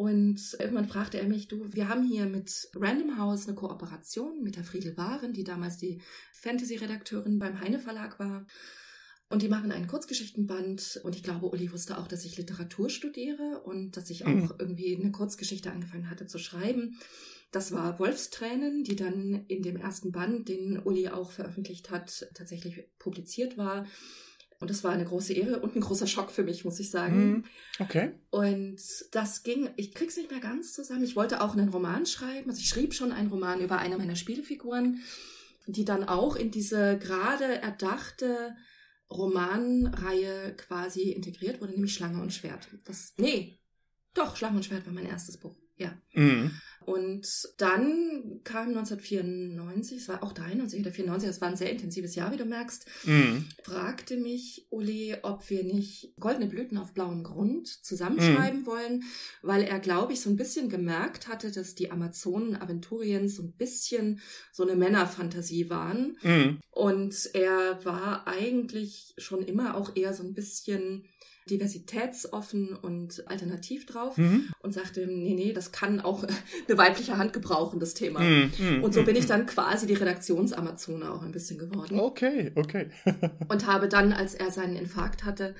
Und 0.00 0.56
irgendwann 0.58 0.88
fragte 0.88 1.20
er 1.20 1.28
mich, 1.28 1.46
du, 1.46 1.74
wir 1.74 1.90
haben 1.90 2.02
hier 2.02 2.24
mit 2.24 2.70
Random 2.74 3.18
House 3.18 3.46
eine 3.46 3.54
Kooperation 3.54 4.42
mit 4.42 4.56
der 4.56 4.64
Friedel 4.64 4.96
Waren, 4.96 5.34
die 5.34 5.44
damals 5.44 5.76
die 5.76 6.00
Fantasy-Redakteurin 6.32 7.38
beim 7.38 7.60
Heine 7.60 7.78
Verlag 7.78 8.18
war. 8.18 8.46
Und 9.28 9.42
die 9.42 9.50
machen 9.50 9.70
einen 9.72 9.88
Kurzgeschichtenband. 9.88 11.02
Und 11.04 11.16
ich 11.16 11.22
glaube, 11.22 11.50
Uli 11.50 11.70
wusste 11.70 11.98
auch, 11.98 12.08
dass 12.08 12.24
ich 12.24 12.38
Literatur 12.38 12.88
studiere 12.88 13.60
und 13.66 13.98
dass 13.98 14.08
ich 14.08 14.24
mhm. 14.24 14.44
auch 14.44 14.58
irgendwie 14.58 14.96
eine 14.96 15.12
Kurzgeschichte 15.12 15.70
angefangen 15.70 16.08
hatte 16.08 16.26
zu 16.26 16.38
schreiben. 16.38 16.98
Das 17.50 17.70
war 17.70 17.98
Wolfstränen, 17.98 18.84
die 18.84 18.96
dann 18.96 19.44
in 19.48 19.62
dem 19.62 19.76
ersten 19.76 20.12
Band, 20.12 20.48
den 20.48 20.78
Uli 20.78 21.08
auch 21.08 21.30
veröffentlicht 21.30 21.90
hat, 21.90 22.26
tatsächlich 22.32 22.88
publiziert 22.98 23.58
war. 23.58 23.84
Und 24.60 24.68
das 24.68 24.84
war 24.84 24.92
eine 24.92 25.06
große 25.06 25.32
Ehre 25.32 25.60
und 25.60 25.74
ein 25.74 25.80
großer 25.80 26.06
Schock 26.06 26.30
für 26.30 26.42
mich, 26.42 26.66
muss 26.66 26.78
ich 26.80 26.90
sagen. 26.90 27.28
Mhm. 27.28 27.44
Okay. 27.78 28.12
Und 28.28 28.78
das 29.10 29.42
ging, 29.42 29.70
ich 29.76 29.94
krieg's 29.94 30.18
nicht 30.18 30.30
mehr 30.30 30.40
ganz 30.40 30.74
zusammen. 30.74 31.02
Ich 31.02 31.16
wollte 31.16 31.40
auch 31.40 31.54
einen 31.54 31.70
Roman 31.70 32.04
schreiben. 32.04 32.50
Also 32.50 32.60
ich 32.60 32.68
schrieb 32.68 32.92
schon 32.92 33.10
einen 33.10 33.30
Roman 33.30 33.62
über 33.62 33.78
eine 33.78 33.96
meiner 33.96 34.16
Spielfiguren, 34.16 35.00
die 35.66 35.86
dann 35.86 36.04
auch 36.04 36.36
in 36.36 36.50
diese 36.50 36.98
gerade 36.98 37.62
erdachte 37.62 38.54
Romanreihe 39.10 40.54
quasi 40.56 41.10
integriert 41.10 41.60
wurde, 41.62 41.72
nämlich 41.72 41.94
Schlange 41.94 42.20
und 42.20 42.32
Schwert. 42.32 42.68
Das, 42.84 43.14
nee, 43.16 43.58
doch, 44.14 44.36
Schlange 44.36 44.56
und 44.56 44.64
Schwert 44.64 44.86
war 44.86 44.92
mein 44.92 45.06
erstes 45.06 45.38
Buch. 45.38 45.56
Ja. 45.76 45.96
Mhm. 46.12 46.50
Und 46.86 47.28
dann 47.58 48.40
kam 48.42 48.68
1994, 48.68 49.98
es 49.98 50.08
war 50.08 50.22
auch 50.22 50.32
93 50.32 50.80
oder 50.80 50.90
94, 50.90 51.28
das 51.28 51.40
war 51.40 51.48
ein 51.48 51.56
sehr 51.56 51.70
intensives 51.70 52.14
Jahr, 52.14 52.32
wie 52.32 52.38
du 52.38 52.46
merkst, 52.46 52.86
mhm. 53.04 53.46
fragte 53.62 54.16
mich 54.16 54.66
Uli, 54.70 55.14
ob 55.22 55.48
wir 55.50 55.62
nicht 55.62 56.14
Goldene 56.18 56.46
Blüten 56.46 56.78
auf 56.78 56.94
blauem 56.94 57.22
Grund 57.22 57.68
zusammenschreiben 57.68 58.60
mhm. 58.60 58.66
wollen, 58.66 59.04
weil 59.42 59.62
er, 59.62 59.78
glaube 59.78 60.14
ich, 60.14 60.22
so 60.22 60.30
ein 60.30 60.36
bisschen 60.36 60.70
gemerkt 60.70 61.28
hatte, 61.28 61.50
dass 61.50 61.74
die 61.74 61.90
Amazonen-Aventurien 61.90 63.28
so 63.28 63.42
ein 63.42 63.52
bisschen 63.52 64.20
so 64.50 64.62
eine 64.62 64.74
Männerfantasie 64.74 65.68
waren. 65.68 66.16
Mhm. 66.22 66.60
Und 66.70 67.30
er 67.34 67.84
war 67.84 68.26
eigentlich 68.26 69.14
schon 69.18 69.42
immer 69.42 69.76
auch 69.76 69.96
eher 69.96 70.14
so 70.14 70.22
ein 70.22 70.32
bisschen 70.32 71.04
diversitätsoffen 71.50 72.74
und 72.74 73.26
alternativ 73.28 73.86
drauf 73.86 74.16
mhm. 74.16 74.48
und 74.60 74.72
sagte, 74.72 75.06
nee, 75.06 75.34
nee, 75.34 75.52
das 75.52 75.72
kann 75.72 76.00
auch 76.00 76.24
eine 76.68 76.78
weibliche 76.78 77.18
Hand 77.18 77.32
gebrauchen, 77.32 77.80
das 77.80 77.94
Thema. 77.94 78.20
Mhm. 78.20 78.52
mhm 78.58 78.84
und 78.84 78.94
so 78.94 79.02
bin 79.02 79.16
ich 79.16 79.24
mhm. 79.24 79.28
dann 79.28 79.46
quasi 79.46 79.86
die 79.86 79.94
Redaktionsamazone 79.94 81.12
auch 81.12 81.22
ein 81.22 81.32
bisschen 81.32 81.58
geworden. 81.58 81.98
Okay, 81.98 82.52
okay. 82.54 82.90
und 83.48 83.66
habe 83.66 83.88
dann, 83.88 84.12
als 84.12 84.34
er 84.34 84.50
seinen 84.50 84.76
Infarkt 84.76 85.24
hatte, 85.24 85.54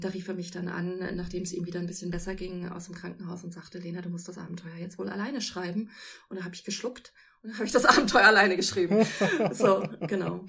da 0.00 0.08
rief 0.08 0.28
er 0.28 0.34
mich 0.34 0.50
dann 0.50 0.68
an, 0.68 0.98
nachdem 1.14 1.42
es 1.42 1.52
ihm 1.52 1.64
wieder 1.64 1.78
ein 1.78 1.86
bisschen 1.86 2.10
besser 2.10 2.34
ging, 2.34 2.68
aus 2.68 2.86
dem 2.86 2.94
Krankenhaus 2.94 3.44
und 3.44 3.52
sagte, 3.52 3.78
Lena, 3.78 4.00
du 4.00 4.08
musst 4.08 4.26
das 4.26 4.38
Abenteuer 4.38 4.76
jetzt 4.80 4.98
wohl 4.98 5.08
alleine 5.08 5.40
schreiben. 5.40 5.90
Und 6.28 6.38
da 6.38 6.44
habe 6.44 6.54
ich 6.54 6.64
geschluckt 6.64 7.12
und 7.42 7.50
dann 7.50 7.58
habe 7.58 7.66
ich 7.66 7.72
das 7.72 7.84
Abenteuer 7.84 8.26
alleine 8.26 8.56
geschrieben. 8.56 9.06
so, 9.52 9.88
genau. 10.08 10.44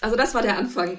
Also 0.00 0.16
das 0.16 0.34
war 0.34 0.42
der 0.42 0.58
Anfang. 0.58 0.98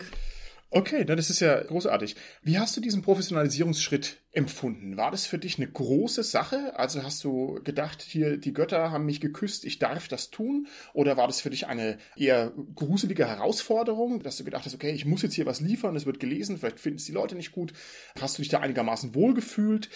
Okay, 0.72 1.06
das 1.06 1.30
ist 1.30 1.40
ja 1.40 1.62
großartig. 1.62 2.16
Wie 2.42 2.58
hast 2.60 2.76
du 2.76 2.82
diesen 2.82 3.02
Professionalisierungsschritt 3.02 4.18
empfunden? 4.32 4.98
War 4.98 5.12
das 5.12 5.26
für 5.26 5.38
dich 5.38 5.58
eine 5.58 5.68
große 5.68 6.24
Sache? 6.24 6.78
Also 6.78 7.04
hast 7.04 7.24
du 7.24 7.62
gedacht, 7.64 8.02
hier, 8.02 8.38
die 8.38 8.52
Götter 8.52 8.92
haben 8.92 9.06
mich 9.06 9.22
geküsst, 9.22 9.64
ich 9.64 9.80
darf 9.80 10.08
das 10.08 10.32
tun? 10.32 10.68
Oder 10.94 11.18
war 11.18 11.28
das 11.28 11.40
für 11.40 11.50
dich 11.50 11.68
eine 11.68 11.98
eher 12.18 12.52
gruselige 12.74 13.28
Herausforderung, 13.28 14.22
dass 14.22 14.38
du 14.38 14.44
gedacht 14.44 14.66
hast, 14.66 14.76
okay, 14.76 14.92
ich 14.92 15.06
muss 15.06 15.22
jetzt 15.22 15.36
hier 15.36 15.46
was 15.46 15.62
liefern, 15.62 15.96
es 15.96 16.06
wird 16.06 16.20
gelesen, 16.20 16.58
vielleicht 16.58 16.80
finden 16.80 16.98
es 16.98 17.06
die 17.06 17.14
Leute 17.14 17.36
nicht 17.36 17.54
gut. 17.54 17.72
Hast 18.20 18.38
du 18.38 18.42
dich 18.42 18.50
da 18.50 18.60
einigermaßen 18.60 19.16
wohlgefühlt? 19.16 19.90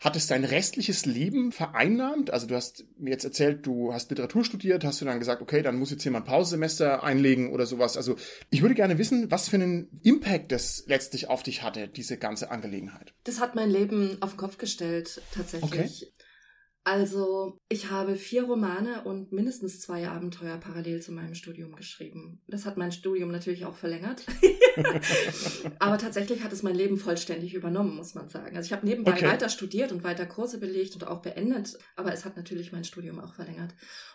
Hat 0.00 0.16
es 0.16 0.26
dein 0.26 0.44
restliches 0.44 1.06
Leben 1.06 1.52
vereinnahmt? 1.52 2.30
Also 2.30 2.46
du 2.46 2.54
hast 2.54 2.84
mir 2.98 3.10
jetzt 3.10 3.24
erzählt, 3.24 3.66
du 3.66 3.92
hast 3.92 4.10
Literatur 4.10 4.44
studiert, 4.44 4.84
hast 4.84 5.00
du 5.00 5.04
dann 5.04 5.18
gesagt, 5.18 5.42
okay, 5.42 5.62
dann 5.62 5.78
muss 5.78 5.90
jetzt 5.90 6.04
jemand 6.04 6.26
Pausesemester 6.26 7.02
einlegen 7.02 7.52
oder 7.52 7.66
sowas. 7.66 7.96
Also 7.96 8.16
ich 8.50 8.62
würde 8.62 8.74
gerne 8.74 8.98
wissen, 8.98 9.30
was 9.30 9.48
für 9.48 9.56
einen 9.56 9.88
Impact 10.02 10.52
das 10.52 10.84
letztlich 10.86 11.28
auf 11.28 11.42
dich 11.42 11.62
hatte, 11.62 11.88
diese 11.88 12.18
ganze 12.18 12.50
Angelegenheit. 12.50 13.14
Das 13.24 13.40
hat 13.40 13.54
mein 13.54 13.70
Leben 13.70 14.18
auf 14.20 14.30
den 14.30 14.38
Kopf 14.38 14.58
gestellt, 14.58 15.20
tatsächlich. 15.32 15.72
Okay. 15.72 16.12
Also, 16.86 17.58
ich 17.70 17.90
habe 17.90 18.14
vier 18.14 18.44
Romane 18.44 19.04
und 19.04 19.32
mindestens 19.32 19.80
zwei 19.80 20.06
Abenteuer 20.06 20.58
parallel 20.58 21.00
zu 21.00 21.12
meinem 21.12 21.34
Studium 21.34 21.74
geschrieben. 21.74 22.42
Das 22.46 22.66
hat 22.66 22.76
mein 22.76 22.92
Studium 22.92 23.30
natürlich 23.30 23.64
auch 23.64 23.74
verlängert. 23.74 24.22
Aber 25.78 25.96
tatsächlich 25.96 26.42
hat 26.42 26.52
es 26.52 26.62
mein 26.62 26.74
Leben 26.74 26.98
vollständig 26.98 27.54
übernommen, 27.54 27.96
muss 27.96 28.14
man 28.14 28.28
sagen. 28.28 28.54
Also 28.54 28.66
ich 28.66 28.72
habe 28.74 28.86
nebenbei 28.86 29.12
okay. 29.12 29.26
weiter 29.26 29.48
studiert 29.48 29.92
und 29.92 30.04
weiter 30.04 30.26
Kurse 30.26 30.58
belegt 30.58 30.94
und 30.94 31.06
auch 31.06 31.22
beendet, 31.22 31.78
aber 31.96 32.12
es 32.12 32.26
hat 32.26 32.36
natürlich 32.36 32.70
mein 32.70 32.84
Studium 32.84 33.18
auch 33.18 33.32
verlängert. 33.32 33.74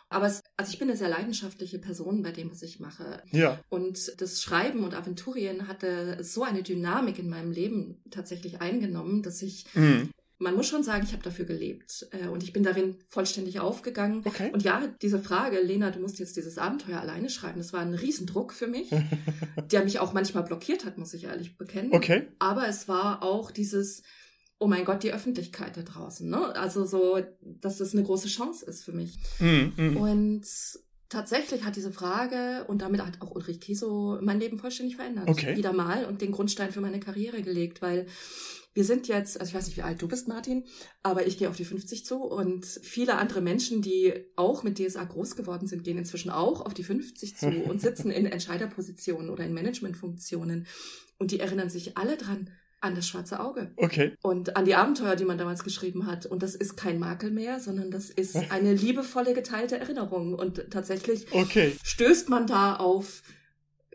Aber 0.10 0.27
es, 0.27 0.43
also 0.55 0.71
ich 0.71 0.77
bin 0.77 0.89
eine 0.89 0.97
sehr 0.97 1.10
leidenschaftliche 1.10 1.79
Person 1.79 2.21
bei 2.21 2.32
dem, 2.32 2.51
was 2.51 2.62
ich 2.62 2.79
mache. 2.79 3.23
Ja. 3.32 3.60
Und 3.69 4.21
das 4.21 4.41
Schreiben 4.41 4.84
und 4.84 4.95
Aventurien 4.95 5.67
hatte 5.67 6.23
so 6.23 6.43
eine 6.43 6.62
Dynamik 6.62 7.17
in 7.17 7.29
meinem 7.29 7.51
Leben 7.51 8.03
tatsächlich 8.12 8.62
eingenommen, 8.62 9.23
dass 9.23 9.41
ich 9.41 9.65
mhm 9.73 10.10
man 10.39 10.56
muss 10.56 10.67
schon 10.67 10.84
sagen, 10.84 11.04
ich 11.06 11.12
habe 11.12 11.21
dafür 11.21 11.45
gelebt 11.45 12.08
äh, 12.12 12.28
und 12.28 12.43
ich 12.43 12.54
bin 12.54 12.63
darin 12.63 12.95
vollständig 13.10 13.60
aufgegangen. 13.60 14.21
Okay. 14.23 14.49
Und 14.54 14.63
ja, 14.63 14.82
diese 15.02 15.19
Frage, 15.19 15.60
Lena, 15.60 15.91
du 15.91 15.99
musst 15.99 16.17
jetzt 16.17 16.38
dieses 16.38 16.58
Abenteuer 16.58 16.99
alleine 16.99 17.30
schreiben, 17.30 17.60
das 17.60 17.73
war 17.73 17.82
ein 17.82 17.93
Riesendruck 17.93 18.54
für 18.54 18.67
mich, 18.67 18.89
der 19.71 19.84
mich 19.84 19.99
auch 19.99 20.13
manchmal 20.13 20.43
blockiert 20.43 20.86
hat, 20.86 20.97
muss 20.97 21.13
ich 21.13 21.25
ehrlich 21.25 21.58
bekennen. 21.58 21.93
Okay. 21.93 22.28
Aber 22.39 22.67
es 22.69 22.88
war 22.88 23.21
auch 23.21 23.52
dieses, 23.52 24.02
oh 24.60 24.67
mein 24.67 24.86
Gott, 24.86 25.04
die 25.04 25.12
Öffentlichkeit 25.12 25.75
da 25.75 25.82
draußen. 25.82 26.30
Ne? 26.30 26.56
Also 26.56 26.86
so, 26.86 27.19
dass 27.41 27.78
das 27.78 27.93
eine 27.93 28.04
große 28.04 28.30
Chance 28.30 28.65
ist 28.65 28.86
für 28.86 28.93
mich. 28.93 29.17
Mm, 29.39 29.71
mm. 29.75 29.97
Und 29.97 30.45
tatsächlich 31.10 31.65
hat 31.65 31.75
diese 31.75 31.91
Frage 31.91 32.63
und 32.67 32.82
damit 32.82 33.06
hat 33.06 33.21
auch 33.21 33.32
Ulrich 33.32 33.60
Kieso 33.60 34.19
mein 34.21 34.39
Leben 34.39 34.58
vollständig 34.58 34.95
verändert. 34.95 35.28
Okay. 35.28 35.58
Wieder 35.58 35.73
mal 35.73 36.06
und 36.06 36.21
den 36.21 36.32
Grundstein 36.32 36.71
für 36.71 36.82
meine 36.82 37.02
Karriere 37.02 37.41
gelegt, 37.41 37.82
weil 37.82 38.06
wir 38.73 38.84
sind 38.84 39.08
jetzt, 39.08 39.39
also 39.39 39.49
ich 39.49 39.55
weiß 39.55 39.67
nicht, 39.67 39.77
wie 39.77 39.82
alt 39.82 40.01
du 40.01 40.08
bist, 40.08 40.27
Martin, 40.27 40.65
aber 41.03 41.27
ich 41.27 41.38
gehe 41.38 41.49
auf 41.49 41.55
die 41.55 41.65
50 41.65 42.05
zu 42.05 42.23
und 42.23 42.65
viele 42.65 43.17
andere 43.17 43.41
Menschen, 43.41 43.82
die 43.82 44.13
auch 44.36 44.63
mit 44.63 44.79
DSA 44.79 45.03
groß 45.03 45.36
geworden 45.36 45.67
sind, 45.67 45.84
gehen 45.84 45.97
inzwischen 45.97 46.29
auch 46.29 46.65
auf 46.65 46.73
die 46.73 46.84
50 46.84 47.36
zu 47.36 47.47
und 47.67 47.82
sitzen 47.82 48.12
in 48.12 48.25
Entscheiderpositionen 48.25 49.29
oder 49.29 49.43
in 49.45 49.53
Managementfunktionen 49.53 50.67
und 51.17 51.32
die 51.32 51.39
erinnern 51.39 51.69
sich 51.69 51.97
alle 51.97 52.15
dran, 52.17 52.49
an 52.82 52.95
das 52.95 53.08
schwarze 53.08 53.39
Auge. 53.39 53.71
Okay. 53.75 54.13
Und 54.21 54.55
an 54.55 54.65
die 54.65 54.75
Abenteuer, 54.75 55.15
die 55.15 55.25
man 55.25 55.38
damals 55.38 55.63
geschrieben 55.63 56.05
hat. 56.05 56.25
Und 56.25 56.43
das 56.43 56.55
ist 56.55 56.77
kein 56.77 56.99
Makel 56.99 57.32
mehr, 57.32 57.60
sondern 57.60 57.91
das 57.91 58.10
ist 58.10 58.36
eine 58.51 58.73
liebevolle 58.73 59.34
geteilte 59.34 59.77
Erinnerung. 59.77 60.34
Und 60.34 60.71
tatsächlich 60.71 61.27
okay. 61.32 61.75
stößt 61.84 62.29
man 62.29 62.47
da 62.47 62.75
auf 62.75 63.23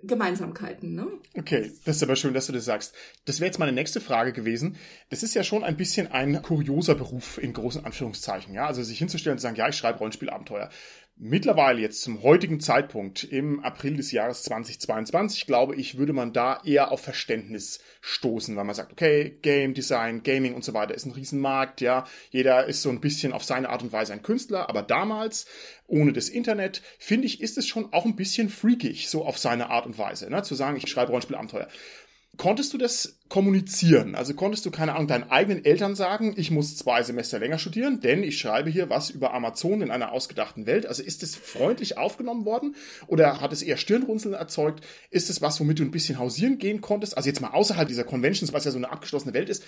Gemeinsamkeiten. 0.06 0.94
Ne? 0.94 1.06
Okay, 1.36 1.72
das 1.84 1.96
ist 1.96 2.02
aber 2.02 2.16
schön, 2.16 2.34
dass 2.34 2.46
du 2.46 2.52
das 2.52 2.64
sagst. 2.64 2.94
Das 3.24 3.40
wäre 3.40 3.46
jetzt 3.46 3.58
meine 3.58 3.72
nächste 3.72 4.00
Frage 4.00 4.32
gewesen. 4.32 4.76
Das 5.10 5.22
ist 5.22 5.34
ja 5.34 5.44
schon 5.44 5.64
ein 5.64 5.76
bisschen 5.76 6.10
ein 6.12 6.42
kurioser 6.42 6.94
Beruf 6.94 7.38
in 7.38 7.52
großen 7.52 7.84
Anführungszeichen. 7.84 8.54
Ja, 8.54 8.66
also 8.66 8.82
sich 8.82 8.98
hinzustellen 8.98 9.34
und 9.34 9.38
zu 9.38 9.42
sagen, 9.44 9.56
ja, 9.56 9.68
ich 9.68 9.76
schreibe 9.76 9.98
Rollenspielabenteuer. 9.98 10.70
Mittlerweile 11.16 11.80
jetzt 11.80 12.02
zum 12.02 12.24
heutigen 12.24 12.58
Zeitpunkt 12.58 13.22
im 13.22 13.60
April 13.60 13.96
des 13.96 14.10
Jahres 14.10 14.42
2022, 14.42 15.46
glaube 15.46 15.76
ich, 15.76 15.96
würde 15.96 16.12
man 16.12 16.32
da 16.32 16.60
eher 16.64 16.90
auf 16.90 17.02
Verständnis 17.02 17.78
stoßen, 18.00 18.56
weil 18.56 18.64
man 18.64 18.74
sagt, 18.74 18.90
okay, 18.90 19.38
Game 19.40 19.74
Design, 19.74 20.24
Gaming 20.24 20.54
und 20.54 20.64
so 20.64 20.74
weiter 20.74 20.92
ist 20.92 21.06
ein 21.06 21.12
Riesenmarkt, 21.12 21.80
ja, 21.80 22.04
jeder 22.30 22.66
ist 22.66 22.82
so 22.82 22.90
ein 22.90 23.00
bisschen 23.00 23.32
auf 23.32 23.44
seine 23.44 23.68
Art 23.68 23.84
und 23.84 23.92
Weise 23.92 24.12
ein 24.12 24.22
Künstler, 24.22 24.68
aber 24.68 24.82
damals, 24.82 25.46
ohne 25.86 26.12
das 26.12 26.28
Internet, 26.28 26.82
finde 26.98 27.26
ich, 27.26 27.40
ist 27.40 27.58
es 27.58 27.68
schon 27.68 27.92
auch 27.92 28.06
ein 28.06 28.16
bisschen 28.16 28.48
freakig, 28.48 29.08
so 29.08 29.24
auf 29.24 29.38
seine 29.38 29.70
Art 29.70 29.86
und 29.86 29.96
Weise, 29.96 30.28
ne, 30.28 30.42
zu 30.42 30.56
sagen, 30.56 30.78
ich 30.78 30.90
schreibe 30.90 31.10
Rollenspielabenteuer. 31.10 31.68
Konntest 32.36 32.72
du 32.72 32.78
das 32.78 33.18
kommunizieren? 33.28 34.14
Also 34.14 34.34
konntest 34.34 34.64
du, 34.66 34.70
keine 34.70 34.94
Ahnung, 34.94 35.08
deinen 35.08 35.30
eigenen 35.30 35.64
Eltern 35.64 35.94
sagen, 35.94 36.34
ich 36.36 36.50
muss 36.50 36.76
zwei 36.76 37.02
Semester 37.02 37.38
länger 37.38 37.58
studieren, 37.58 38.00
denn 38.00 38.22
ich 38.22 38.38
schreibe 38.38 38.70
hier 38.70 38.90
was 38.90 39.10
über 39.10 39.34
Amazon 39.34 39.82
in 39.82 39.90
einer 39.90 40.12
ausgedachten 40.12 40.66
Welt. 40.66 40.86
Also 40.86 41.02
ist 41.02 41.22
es 41.22 41.36
freundlich 41.36 41.98
aufgenommen 41.98 42.44
worden 42.44 42.76
oder 43.06 43.40
hat 43.40 43.52
es 43.52 43.62
eher 43.62 43.76
Stirnrunzeln 43.76 44.34
erzeugt? 44.34 44.84
Ist 45.10 45.30
es 45.30 45.42
was, 45.42 45.60
womit 45.60 45.78
du 45.78 45.82
ein 45.82 45.90
bisschen 45.90 46.18
hausieren 46.18 46.58
gehen 46.58 46.80
konntest? 46.80 47.16
Also 47.16 47.28
jetzt 47.28 47.40
mal 47.40 47.50
außerhalb 47.50 47.88
dieser 47.88 48.04
Conventions, 48.04 48.52
was 48.52 48.64
ja 48.64 48.70
so 48.70 48.78
eine 48.78 48.90
abgeschlossene 48.90 49.34
Welt 49.34 49.48
ist. 49.48 49.64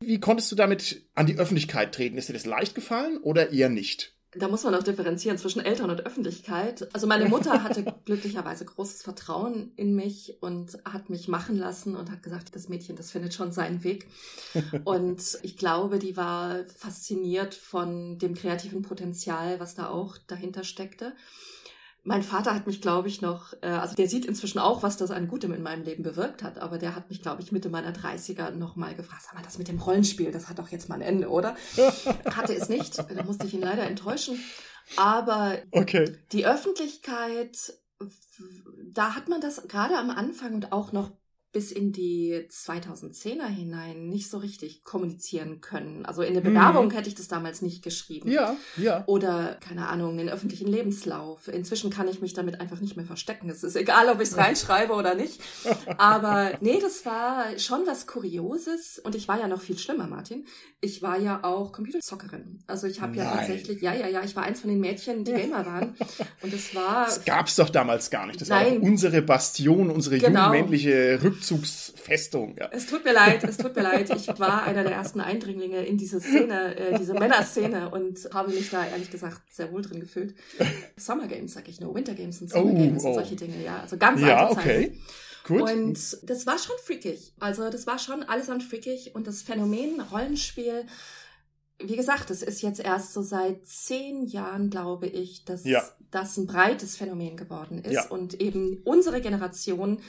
Wie 0.00 0.20
konntest 0.20 0.52
du 0.52 0.56
damit 0.56 1.08
an 1.14 1.26
die 1.26 1.38
Öffentlichkeit 1.38 1.94
treten? 1.94 2.18
Ist 2.18 2.28
dir 2.28 2.34
das 2.34 2.46
leicht 2.46 2.74
gefallen 2.74 3.18
oder 3.18 3.50
eher 3.50 3.68
nicht? 3.68 4.17
Da 4.38 4.48
muss 4.48 4.64
man 4.64 4.74
auch 4.74 4.82
differenzieren 4.82 5.38
zwischen 5.38 5.60
Eltern 5.60 5.90
und 5.90 6.06
Öffentlichkeit. 6.06 6.88
Also 6.94 7.06
meine 7.06 7.26
Mutter 7.26 7.62
hatte 7.62 7.84
glücklicherweise 8.04 8.64
großes 8.64 9.02
Vertrauen 9.02 9.72
in 9.76 9.94
mich 9.94 10.36
und 10.40 10.78
hat 10.84 11.10
mich 11.10 11.28
machen 11.28 11.56
lassen 11.56 11.96
und 11.96 12.10
hat 12.10 12.22
gesagt, 12.22 12.54
das 12.54 12.68
Mädchen, 12.68 12.96
das 12.96 13.10
findet 13.10 13.34
schon 13.34 13.52
seinen 13.52 13.84
Weg. 13.84 14.06
Und 14.84 15.38
ich 15.42 15.56
glaube, 15.56 15.98
die 15.98 16.16
war 16.16 16.64
fasziniert 16.76 17.54
von 17.54 18.18
dem 18.18 18.34
kreativen 18.34 18.82
Potenzial, 18.82 19.60
was 19.60 19.74
da 19.74 19.88
auch 19.88 20.16
dahinter 20.26 20.64
steckte. 20.64 21.12
Mein 22.08 22.22
Vater 22.22 22.54
hat 22.54 22.66
mich, 22.66 22.80
glaube 22.80 23.06
ich, 23.08 23.20
noch, 23.20 23.52
äh, 23.60 23.66
also 23.66 23.94
der 23.94 24.08
sieht 24.08 24.24
inzwischen 24.24 24.58
auch, 24.58 24.82
was 24.82 24.96
das 24.96 25.10
an 25.10 25.28
Gutem 25.28 25.52
in 25.52 25.62
meinem 25.62 25.84
Leben 25.84 26.02
bewirkt 26.02 26.42
hat, 26.42 26.56
aber 26.56 26.78
der 26.78 26.96
hat 26.96 27.10
mich, 27.10 27.20
glaube 27.20 27.42
ich, 27.42 27.52
Mitte 27.52 27.68
meiner 27.68 27.92
30er 27.92 28.50
nochmal 28.50 28.94
gefragt, 28.94 29.24
sag 29.26 29.34
mal, 29.34 29.42
das 29.42 29.58
mit 29.58 29.68
dem 29.68 29.78
Rollenspiel, 29.78 30.32
das 30.32 30.48
hat 30.48 30.58
doch 30.58 30.70
jetzt 30.70 30.88
mal 30.88 30.94
ein 30.94 31.02
Ende, 31.02 31.28
oder? 31.28 31.54
Hatte 32.34 32.54
es 32.54 32.70
nicht, 32.70 32.96
da 32.96 33.22
musste 33.24 33.46
ich 33.46 33.52
ihn 33.52 33.60
leider 33.60 33.82
enttäuschen. 33.82 34.42
Aber 34.96 35.58
okay. 35.70 36.16
die 36.32 36.46
Öffentlichkeit, 36.46 37.74
da 38.90 39.14
hat 39.14 39.28
man 39.28 39.42
das 39.42 39.68
gerade 39.68 39.98
am 39.98 40.08
Anfang 40.08 40.54
und 40.54 40.72
auch 40.72 40.92
noch 40.92 41.10
bis 41.50 41.72
in 41.72 41.92
die 41.92 42.46
2010er 42.50 43.46
hinein 43.46 44.08
nicht 44.08 44.28
so 44.28 44.36
richtig 44.36 44.84
kommunizieren 44.84 45.62
können. 45.62 46.04
Also 46.04 46.20
in 46.20 46.34
der 46.34 46.42
mhm. 46.42 46.48
Bewerbung 46.48 46.86
mhm. 46.86 46.90
hätte 46.90 47.08
ich 47.08 47.14
das 47.14 47.26
damals 47.26 47.62
nicht 47.62 47.82
geschrieben. 47.82 48.30
Ja, 48.30 48.54
ja. 48.76 49.02
Oder, 49.06 49.56
keine 49.60 49.88
Ahnung, 49.88 50.18
den 50.18 50.28
öffentlichen 50.28 50.68
Lebenslauf. 50.68 51.48
Inzwischen 51.48 51.88
kann 51.88 52.06
ich 52.06 52.20
mich 52.20 52.34
damit 52.34 52.60
einfach 52.60 52.80
nicht 52.80 52.96
mehr 52.96 53.06
verstecken. 53.06 53.48
Es 53.48 53.64
ist 53.64 53.76
egal, 53.76 54.10
ob 54.10 54.20
ich 54.20 54.28
es 54.28 54.36
reinschreibe 54.36 54.92
oder 54.92 55.14
nicht. 55.14 55.40
Aber 55.96 56.52
nee, 56.60 56.80
das 56.82 57.06
war 57.06 57.58
schon 57.58 57.86
was 57.86 58.06
Kurioses. 58.06 58.98
Und 58.98 59.14
ich 59.14 59.26
war 59.26 59.40
ja 59.40 59.48
noch 59.48 59.62
viel 59.62 59.78
schlimmer, 59.78 60.06
Martin. 60.06 60.46
Ich 60.82 61.00
war 61.00 61.18
ja 61.18 61.42
auch 61.44 61.72
Computerzockerin. 61.72 62.62
Also 62.66 62.86
ich 62.86 63.00
habe 63.00 63.16
ja 63.16 63.36
tatsächlich, 63.36 63.80
ja, 63.80 63.94
ja, 63.94 64.06
ja, 64.06 64.22
ich 64.22 64.36
war 64.36 64.42
eins 64.42 64.60
von 64.60 64.68
den 64.68 64.80
Mädchen, 64.80 65.24
die 65.24 65.32
Gamer 65.32 65.64
waren. 65.64 65.96
Und 66.42 66.52
das 66.52 66.74
war... 66.74 67.06
Das 67.06 67.24
gab's 67.24 67.56
doch 67.56 67.70
damals 67.70 68.10
gar 68.10 68.26
nicht. 68.26 68.38
Das 68.38 68.48
Nein. 68.48 68.82
war 68.82 68.82
unsere 68.82 69.22
Bastion, 69.22 69.90
unsere 69.90 70.18
genau. 70.18 70.52
jugendmännliche 70.52 71.20
Rück 71.22 71.37
Rückzugsfestung. 71.38 72.56
Ja. 72.58 72.68
Es 72.72 72.86
tut 72.86 73.04
mir 73.04 73.12
leid, 73.12 73.44
es 73.44 73.56
tut 73.56 73.74
mir 73.74 73.82
leid. 73.82 74.10
Ich 74.14 74.28
war 74.38 74.64
einer 74.64 74.82
der 74.82 74.92
ersten 74.92 75.20
Eindringlinge 75.20 75.84
in 75.84 75.96
diese 75.96 76.20
Szene, 76.20 76.76
äh, 76.76 76.98
diese 76.98 77.14
Männerszene 77.14 77.90
und 77.90 78.28
habe 78.32 78.52
mich 78.52 78.70
da 78.70 78.86
ehrlich 78.86 79.10
gesagt 79.10 79.42
sehr 79.52 79.72
wohl 79.72 79.82
drin 79.82 80.00
gefühlt. 80.00 80.34
Summer 80.96 81.26
Games, 81.26 81.54
sag 81.54 81.68
ich 81.68 81.80
nur, 81.80 81.94
Winter 81.94 82.14
Games 82.14 82.40
und 82.40 82.50
Summer 82.50 82.72
oh, 82.72 82.74
Games 82.74 83.04
oh. 83.04 83.08
und 83.08 83.14
solche 83.14 83.36
Dinge, 83.36 83.62
ja. 83.64 83.80
Also 83.80 83.96
ganz 83.96 84.20
ja, 84.20 84.48
alte 84.48 84.60
okay. 84.60 84.98
Gut. 85.44 85.62
Und 85.62 86.18
das 86.24 86.46
war 86.46 86.58
schon 86.58 86.76
freakig. 86.84 87.32
Also 87.40 87.70
das 87.70 87.86
war 87.86 87.98
schon 87.98 88.22
allesamt 88.22 88.62
freakig 88.62 89.14
und 89.14 89.26
das 89.26 89.42
Phänomen 89.42 90.00
Rollenspiel 90.00 90.84
wie 91.80 91.94
gesagt, 91.94 92.30
es 92.30 92.42
ist 92.42 92.60
jetzt 92.62 92.80
erst 92.80 93.12
so 93.12 93.22
seit 93.22 93.64
zehn 93.64 94.26
Jahren, 94.26 94.68
glaube 94.68 95.06
ich, 95.06 95.44
dass 95.44 95.64
ja. 95.64 95.80
das 96.10 96.36
ein 96.36 96.48
breites 96.48 96.96
Phänomen 96.96 97.36
geworden 97.36 97.78
ist 97.78 97.92
ja. 97.92 98.08
und 98.08 98.40
eben 98.40 98.82
unsere 98.84 99.20
Generation 99.20 100.00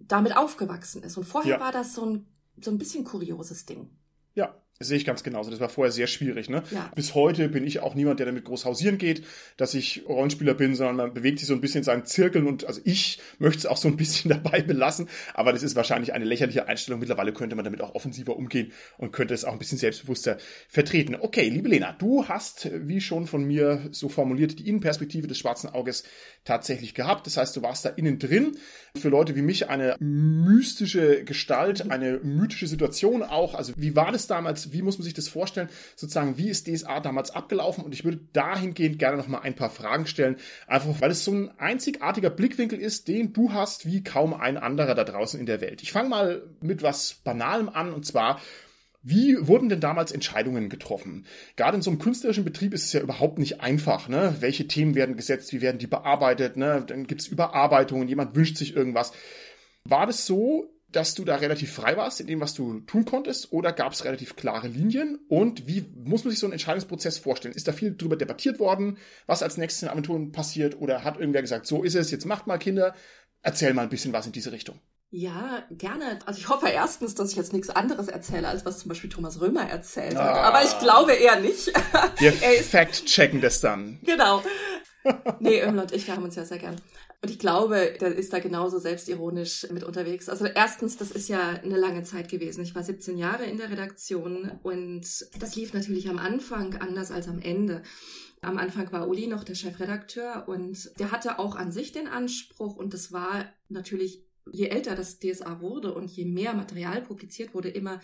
damit 0.00 0.36
aufgewachsen 0.36 1.02
ist. 1.02 1.16
Und 1.16 1.24
vorher 1.24 1.56
ja. 1.56 1.60
war 1.60 1.72
das 1.72 1.94
so 1.94 2.04
ein, 2.04 2.26
so 2.60 2.70
ein 2.70 2.78
bisschen 2.78 3.04
kurioses 3.04 3.66
Ding. 3.66 3.90
Ja, 4.34 4.54
das 4.78 4.88
sehe 4.88 4.96
ich 4.96 5.04
ganz 5.04 5.24
genauso. 5.24 5.50
Das 5.50 5.58
war 5.58 5.68
vorher 5.68 5.90
sehr 5.90 6.06
schwierig. 6.06 6.48
Ne? 6.48 6.62
Ja. 6.70 6.92
Bis 6.94 7.16
heute 7.16 7.48
bin 7.48 7.66
ich 7.66 7.80
auch 7.80 7.96
niemand, 7.96 8.20
der 8.20 8.26
damit 8.26 8.44
groß 8.44 8.64
hausieren 8.64 8.96
geht, 8.96 9.24
dass 9.56 9.74
ich 9.74 10.04
Rollenspieler 10.08 10.54
bin, 10.54 10.76
sondern 10.76 10.94
man 10.94 11.14
bewegt 11.14 11.40
sich 11.40 11.48
so 11.48 11.54
ein 11.54 11.60
bisschen 11.60 11.78
in 11.78 11.84
seinen 11.84 12.04
Zirkeln 12.04 12.46
und 12.46 12.64
also 12.64 12.80
ich 12.84 13.18
möchte 13.40 13.58
es 13.58 13.66
auch 13.66 13.76
so 13.76 13.88
ein 13.88 13.96
bisschen 13.96 14.30
dabei 14.42 14.62
belassen. 14.62 15.08
Aber 15.34 15.52
das 15.52 15.64
ist 15.64 15.74
wahrscheinlich 15.74 16.12
eine 16.12 16.24
lächerliche 16.24 16.68
Einstellung. 16.68 17.00
Mittlerweile 17.00 17.32
könnte 17.32 17.56
man 17.56 17.64
damit 17.64 17.80
auch 17.80 17.96
offensiver 17.96 18.36
umgehen 18.36 18.70
und 18.98 19.10
könnte 19.10 19.34
es 19.34 19.44
auch 19.44 19.52
ein 19.52 19.58
bisschen 19.58 19.78
selbstbewusster 19.78 20.38
vertreten. 20.68 21.16
Okay, 21.16 21.48
liebe 21.48 21.68
Lena, 21.68 21.94
du 21.94 22.28
hast, 22.28 22.70
wie 22.72 23.00
schon 23.00 23.26
von 23.26 23.42
mir 23.44 23.88
so 23.90 24.08
formuliert, 24.08 24.60
die 24.60 24.68
Innenperspektive 24.68 25.26
des 25.26 25.38
schwarzen 25.38 25.70
Auges 25.70 26.04
tatsächlich 26.44 26.94
gehabt. 26.94 27.26
Das 27.26 27.36
heißt, 27.36 27.56
du 27.56 27.62
warst 27.62 27.84
da 27.84 27.88
innen 27.88 28.20
drin. 28.20 28.56
Für 28.94 29.08
Leute 29.08 29.34
wie 29.34 29.42
mich 29.42 29.68
eine 29.68 29.96
mystische 29.98 31.24
Gestalt, 31.24 31.90
eine 31.90 32.18
mythische 32.18 32.68
Situation 32.68 33.24
auch. 33.24 33.56
Also 33.56 33.72
wie 33.76 33.96
war 33.96 34.12
das 34.12 34.28
damals? 34.28 34.67
Wie 34.72 34.82
muss 34.82 34.98
man 34.98 35.04
sich 35.04 35.14
das 35.14 35.28
vorstellen? 35.28 35.68
Sozusagen, 35.96 36.38
wie 36.38 36.48
ist 36.48 36.66
DSA 36.66 37.00
damals 37.00 37.30
abgelaufen? 37.30 37.84
Und 37.84 37.92
ich 37.92 38.04
würde 38.04 38.20
dahingehend 38.32 38.98
gerne 38.98 39.16
noch 39.16 39.28
mal 39.28 39.40
ein 39.40 39.54
paar 39.54 39.70
Fragen 39.70 40.06
stellen, 40.06 40.36
einfach 40.66 41.00
weil 41.00 41.10
es 41.10 41.24
so 41.24 41.32
ein 41.32 41.50
einzigartiger 41.58 42.30
Blickwinkel 42.30 42.78
ist, 42.78 43.08
den 43.08 43.32
du 43.32 43.52
hast 43.52 43.86
wie 43.86 44.02
kaum 44.02 44.34
ein 44.34 44.56
anderer 44.56 44.94
da 44.94 45.04
draußen 45.04 45.38
in 45.38 45.46
der 45.46 45.60
Welt. 45.60 45.82
Ich 45.82 45.92
fange 45.92 46.08
mal 46.08 46.42
mit 46.60 46.82
was 46.82 47.14
Banalem 47.24 47.68
an 47.68 47.92
und 47.92 48.06
zwar 48.06 48.40
wie 49.02 49.36
wurden 49.46 49.68
denn 49.68 49.80
damals 49.80 50.12
Entscheidungen 50.12 50.68
getroffen? 50.68 51.24
Gerade 51.56 51.76
in 51.76 51.82
so 51.82 51.90
einem 51.90 52.00
künstlerischen 52.00 52.44
Betrieb 52.44 52.74
ist 52.74 52.84
es 52.84 52.92
ja 52.92 53.00
überhaupt 53.00 53.38
nicht 53.38 53.60
einfach. 53.60 54.08
Ne? 54.08 54.36
Welche 54.40 54.66
Themen 54.66 54.94
werden 54.94 55.16
gesetzt? 55.16 55.52
Wie 55.52 55.60
werden 55.60 55.78
die 55.78 55.86
bearbeitet? 55.86 56.56
Ne? 56.56 56.84
Dann 56.86 57.06
gibt 57.06 57.20
es 57.20 57.28
Überarbeitungen, 57.28 58.08
jemand 58.08 58.34
wünscht 58.34 58.56
sich 58.56 58.74
irgendwas. 58.74 59.12
War 59.84 60.06
das 60.06 60.26
so, 60.26 60.68
dass 60.90 61.14
du 61.14 61.24
da 61.24 61.36
relativ 61.36 61.72
frei 61.72 61.96
warst 61.96 62.20
in 62.20 62.26
dem, 62.26 62.40
was 62.40 62.54
du 62.54 62.80
tun 62.80 63.04
konntest, 63.04 63.52
oder 63.52 63.72
gab 63.72 63.92
es 63.92 64.04
relativ 64.04 64.36
klare 64.36 64.68
Linien? 64.68 65.18
Und 65.28 65.66
wie 65.66 65.84
muss 65.94 66.24
man 66.24 66.30
sich 66.30 66.40
so 66.40 66.46
einen 66.46 66.54
Entscheidungsprozess 66.54 67.18
vorstellen? 67.18 67.54
Ist 67.54 67.68
da 67.68 67.72
viel 67.72 67.94
drüber 67.94 68.16
debattiert 68.16 68.58
worden, 68.58 68.98
was 69.26 69.42
als 69.42 69.58
nächstes 69.58 69.82
in 69.82 69.88
Aventuren 69.88 70.32
passiert? 70.32 70.80
Oder 70.80 71.04
hat 71.04 71.18
irgendwer 71.18 71.42
gesagt, 71.42 71.66
so 71.66 71.82
ist 71.82 71.94
es, 71.94 72.10
jetzt 72.10 72.24
macht 72.24 72.46
mal 72.46 72.58
Kinder? 72.58 72.94
Erzähl 73.42 73.74
mal 73.74 73.82
ein 73.82 73.90
bisschen 73.90 74.12
was 74.12 74.26
in 74.26 74.32
diese 74.32 74.52
Richtung. 74.52 74.80
Ja, 75.10 75.62
gerne. 75.70 76.18
Also 76.26 76.38
ich 76.40 76.48
hoffe 76.48 76.68
erstens, 76.68 77.14
dass 77.14 77.30
ich 77.30 77.36
jetzt 77.36 77.54
nichts 77.54 77.70
anderes 77.70 78.08
erzähle, 78.08 78.48
als 78.48 78.66
was 78.66 78.78
zum 78.78 78.90
Beispiel 78.90 79.08
Thomas 79.08 79.40
Römer 79.40 79.68
erzählt 79.68 80.16
hat. 80.16 80.36
Ah. 80.36 80.42
Aber 80.42 80.62
ich 80.64 80.78
glaube 80.80 81.12
eher 81.14 81.40
nicht. 81.40 81.68
Wir 82.18 82.32
fact-checken 82.62 83.40
das 83.40 83.60
dann. 83.60 84.00
Genau. 84.02 84.42
Nee, 85.40 85.62
Ömler 85.62 85.82
und 85.82 85.92
ich, 85.92 86.06
wir 86.06 86.16
haben 86.16 86.24
uns 86.24 86.36
ja 86.36 86.44
sehr 86.44 86.58
gern. 86.58 86.76
Und 87.20 87.30
ich 87.30 87.38
glaube, 87.38 87.94
der 88.00 88.14
ist 88.14 88.32
da 88.32 88.38
genauso 88.38 88.78
selbstironisch 88.78 89.66
mit 89.70 89.82
unterwegs. 89.82 90.28
Also 90.28 90.46
erstens, 90.46 90.96
das 90.96 91.10
ist 91.10 91.28
ja 91.28 91.48
eine 91.50 91.76
lange 91.76 92.04
Zeit 92.04 92.28
gewesen. 92.28 92.62
Ich 92.62 92.74
war 92.74 92.84
17 92.84 93.18
Jahre 93.18 93.44
in 93.44 93.58
der 93.58 93.70
Redaktion 93.70 94.52
und 94.62 95.02
das 95.40 95.56
lief 95.56 95.74
natürlich 95.74 96.08
am 96.08 96.18
Anfang 96.18 96.76
anders 96.76 97.10
als 97.10 97.26
am 97.28 97.40
Ende. 97.40 97.82
Am 98.40 98.56
Anfang 98.56 98.92
war 98.92 99.08
Uli 99.08 99.26
noch 99.26 99.42
der 99.42 99.56
Chefredakteur 99.56 100.44
und 100.46 100.92
der 101.00 101.10
hatte 101.10 101.40
auch 101.40 101.56
an 101.56 101.72
sich 101.72 101.90
den 101.90 102.06
Anspruch 102.06 102.76
und 102.76 102.94
das 102.94 103.10
war 103.10 103.52
natürlich, 103.68 104.22
je 104.52 104.68
älter 104.68 104.94
das 104.94 105.18
DSA 105.18 105.60
wurde 105.60 105.92
und 105.92 106.08
je 106.08 106.24
mehr 106.24 106.54
Material 106.54 107.02
publiziert 107.02 107.52
wurde, 107.52 107.68
immer 107.68 108.00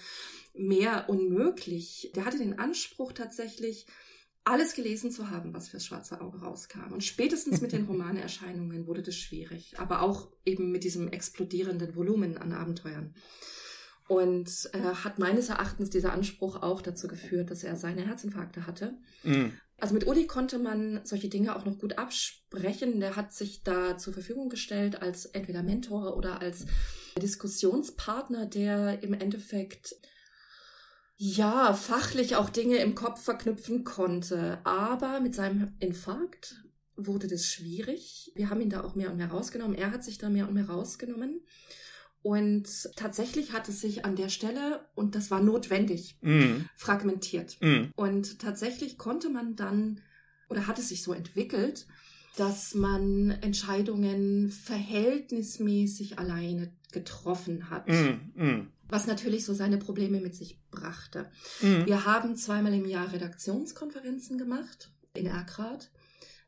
mehr 0.55 1.09
unmöglich. 1.09 2.11
Der 2.17 2.25
hatte 2.25 2.39
den 2.39 2.59
Anspruch 2.59 3.13
tatsächlich, 3.13 3.87
alles 4.45 4.75
gelesen 4.75 5.11
zu 5.11 5.31
haben, 5.31 5.55
was 5.55 5.69
fürs 5.69 5.87
schwarze 5.87 6.21
Auge 6.21 6.41
rauskam. 6.41 6.93
Und 6.93 7.03
spätestens 7.03 7.61
mit 7.61 7.73
den 7.73 7.85
Romanerscheinungen 7.87 8.87
wurde 8.87 9.03
das 9.03 9.17
schwierig, 9.17 9.75
aber 9.79 10.03
auch 10.03 10.29
eben 10.45 10.71
mit 10.71 10.85
diesem 10.85 11.09
explodierenden 11.09 11.97
Volumen 11.97 12.37
an 12.37 12.53
Abenteuern. 12.53 13.15
Und 14.07 14.69
äh, 14.75 14.79
hat 14.79 15.19
meines 15.19 15.49
Erachtens 15.49 15.89
dieser 15.89 16.13
Anspruch 16.13 16.63
auch 16.63 16.83
dazu 16.83 17.09
geführt, 17.09 17.51
dass 17.51 17.65
er 17.65 17.75
seine 17.77 18.07
Herzinfarkte 18.07 18.67
hatte. 18.67 18.99
Mhm. 19.23 19.55
Also 19.79 19.95
mit 19.95 20.07
Uli 20.07 20.27
konnte 20.27 20.59
man 20.59 21.01
solche 21.05 21.29
Dinge 21.29 21.57
auch 21.57 21.65
noch 21.65 21.79
gut 21.79 21.99
absprechen. 21.99 23.01
Der 23.01 23.17
hat 23.17 23.33
sich 23.33 23.63
da 23.63 23.97
zur 23.97 24.13
Verfügung 24.13 24.51
gestellt 24.51 25.01
als 25.01 25.25
entweder 25.27 25.63
Mentor 25.63 26.17
oder 26.17 26.41
als 26.41 26.67
Diskussionspartner, 27.21 28.47
der 28.47 29.03
im 29.03 29.15
Endeffekt 29.15 29.95
ja, 31.17 31.75
fachlich 31.75 32.37
auch 32.37 32.51
Dinge 32.51 32.77
im 32.79 32.95
Kopf 32.95 33.23
verknüpfen 33.23 33.85
konnte. 33.85 34.59
Aber 34.65 35.21
mit 35.21 35.35
seinem 35.35 35.75
Infarkt 35.79 36.65
wurde 36.97 37.29
das 37.29 37.47
schwierig. 37.47 38.33
Wir 38.35 38.51
haben 38.51 38.61
ihn 38.61 38.71
da 38.71 38.83
auch 38.83 38.95
mehr 38.95 39.11
und 39.11 39.17
mehr 39.17 39.31
rausgenommen. 39.31 39.77
Er 39.77 39.91
hat 39.91 40.05
sich 40.05 40.19
da 40.19 40.29
mehr 40.29 40.49
und 40.49 40.55
mehr 40.55 40.69
rausgenommen. 40.69 41.41
Und 42.23 42.69
tatsächlich 42.97 43.53
hat 43.53 43.69
es 43.69 43.83
sich 43.83 44.07
an 44.07 44.17
der 44.17 44.31
Stelle, 44.31 44.81
und 44.95 45.15
das 45.15 45.31
war 45.31 45.43
notwendig, 45.43 46.17
mm. 46.23 46.63
fragmentiert. 46.75 47.59
Mm. 47.61 47.91
Und 47.97 48.39
tatsächlich 48.39 48.97
konnte 48.97 49.29
man 49.29 49.57
dann, 49.57 50.01
oder 50.49 50.67
hat 50.67 50.79
es 50.79 50.89
sich 50.89 51.03
so 51.03 51.13
entwickelt, 51.13 51.87
dass 52.37 52.75
man 52.75 53.31
Entscheidungen 53.43 54.51
verhältnismäßig 54.51 56.19
alleine 56.19 56.73
getroffen 56.93 57.69
hat. 57.69 57.89
Mm, 57.89 58.69
was 58.89 59.07
natürlich 59.07 59.45
so 59.45 59.55
seine 59.55 59.79
Probleme 59.79 60.21
mit 60.21 60.35
sich 60.35 60.61
brachte. 60.71 61.31
Mhm. 61.61 61.87
Wir 61.87 62.05
haben 62.05 62.37
zweimal 62.37 62.75
im 62.75 62.87
Jahr 62.87 63.13
Redaktionskonferenzen 63.13 64.39
gemacht 64.39 64.93
in 65.15 65.27
Erkrath, 65.27 65.91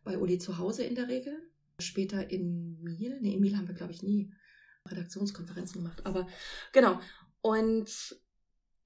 bei 0.04 0.18
Uli 0.18 0.38
zu 0.38 0.58
Hause 0.58 0.84
in 0.84 0.94
der 0.94 1.08
Regel. 1.08 1.36
Später 1.78 2.30
in 2.30 2.80
Miel, 2.82 3.18
nee, 3.20 3.34
in 3.34 3.40
Miel 3.40 3.56
haben 3.56 3.68
wir, 3.68 3.74
glaube 3.74 3.92
ich, 3.92 4.02
nie 4.02 4.32
Redaktionskonferenzen 4.86 5.82
gemacht, 5.82 6.04
aber 6.04 6.26
genau. 6.72 7.00
Und 7.42 7.88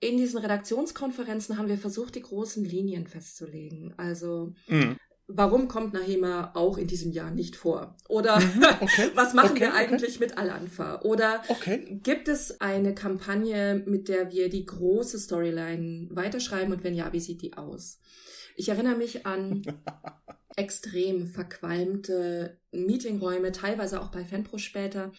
in 0.00 0.16
diesen 0.16 0.40
Redaktionskonferenzen 0.40 1.58
haben 1.58 1.68
wir 1.68 1.78
versucht, 1.78 2.14
die 2.14 2.22
großen 2.22 2.64
Linien 2.64 3.06
festzulegen. 3.06 3.94
Also 3.98 4.54
mhm. 4.66 4.96
Warum 5.32 5.68
kommt 5.68 5.92
Nahima 5.92 6.52
auch 6.54 6.78
in 6.78 6.86
diesem 6.86 7.12
Jahr 7.12 7.30
nicht 7.30 7.56
vor? 7.56 7.96
Oder 8.08 8.40
mhm, 8.40 8.64
okay, 8.80 9.10
was 9.14 9.34
machen 9.34 9.52
okay, 9.52 9.60
wir 9.60 9.74
eigentlich 9.74 10.16
okay. 10.16 10.26
mit 10.26 10.38
Al-Anfa? 10.38 11.02
Oder 11.02 11.42
gibt 12.02 12.28
es 12.28 12.60
eine 12.60 12.94
Kampagne, 12.94 13.82
mit 13.86 14.08
der 14.08 14.30
wir 14.32 14.48
die 14.48 14.66
große 14.66 15.18
Storyline 15.18 16.08
weiterschreiben 16.10 16.72
und 16.72 16.84
wenn 16.84 16.94
ja, 16.94 17.12
wie 17.12 17.20
sieht 17.20 17.42
die 17.42 17.54
aus? 17.54 18.00
Ich 18.56 18.68
erinnere 18.68 18.96
mich 18.96 19.26
an 19.26 19.62
extrem 20.56 21.26
verqualmte 21.26 22.58
Meetingräume, 22.72 23.52
teilweise 23.52 24.00
auch 24.00 24.10
bei 24.10 24.24
Fanpro 24.24 24.58
später, 24.58 25.12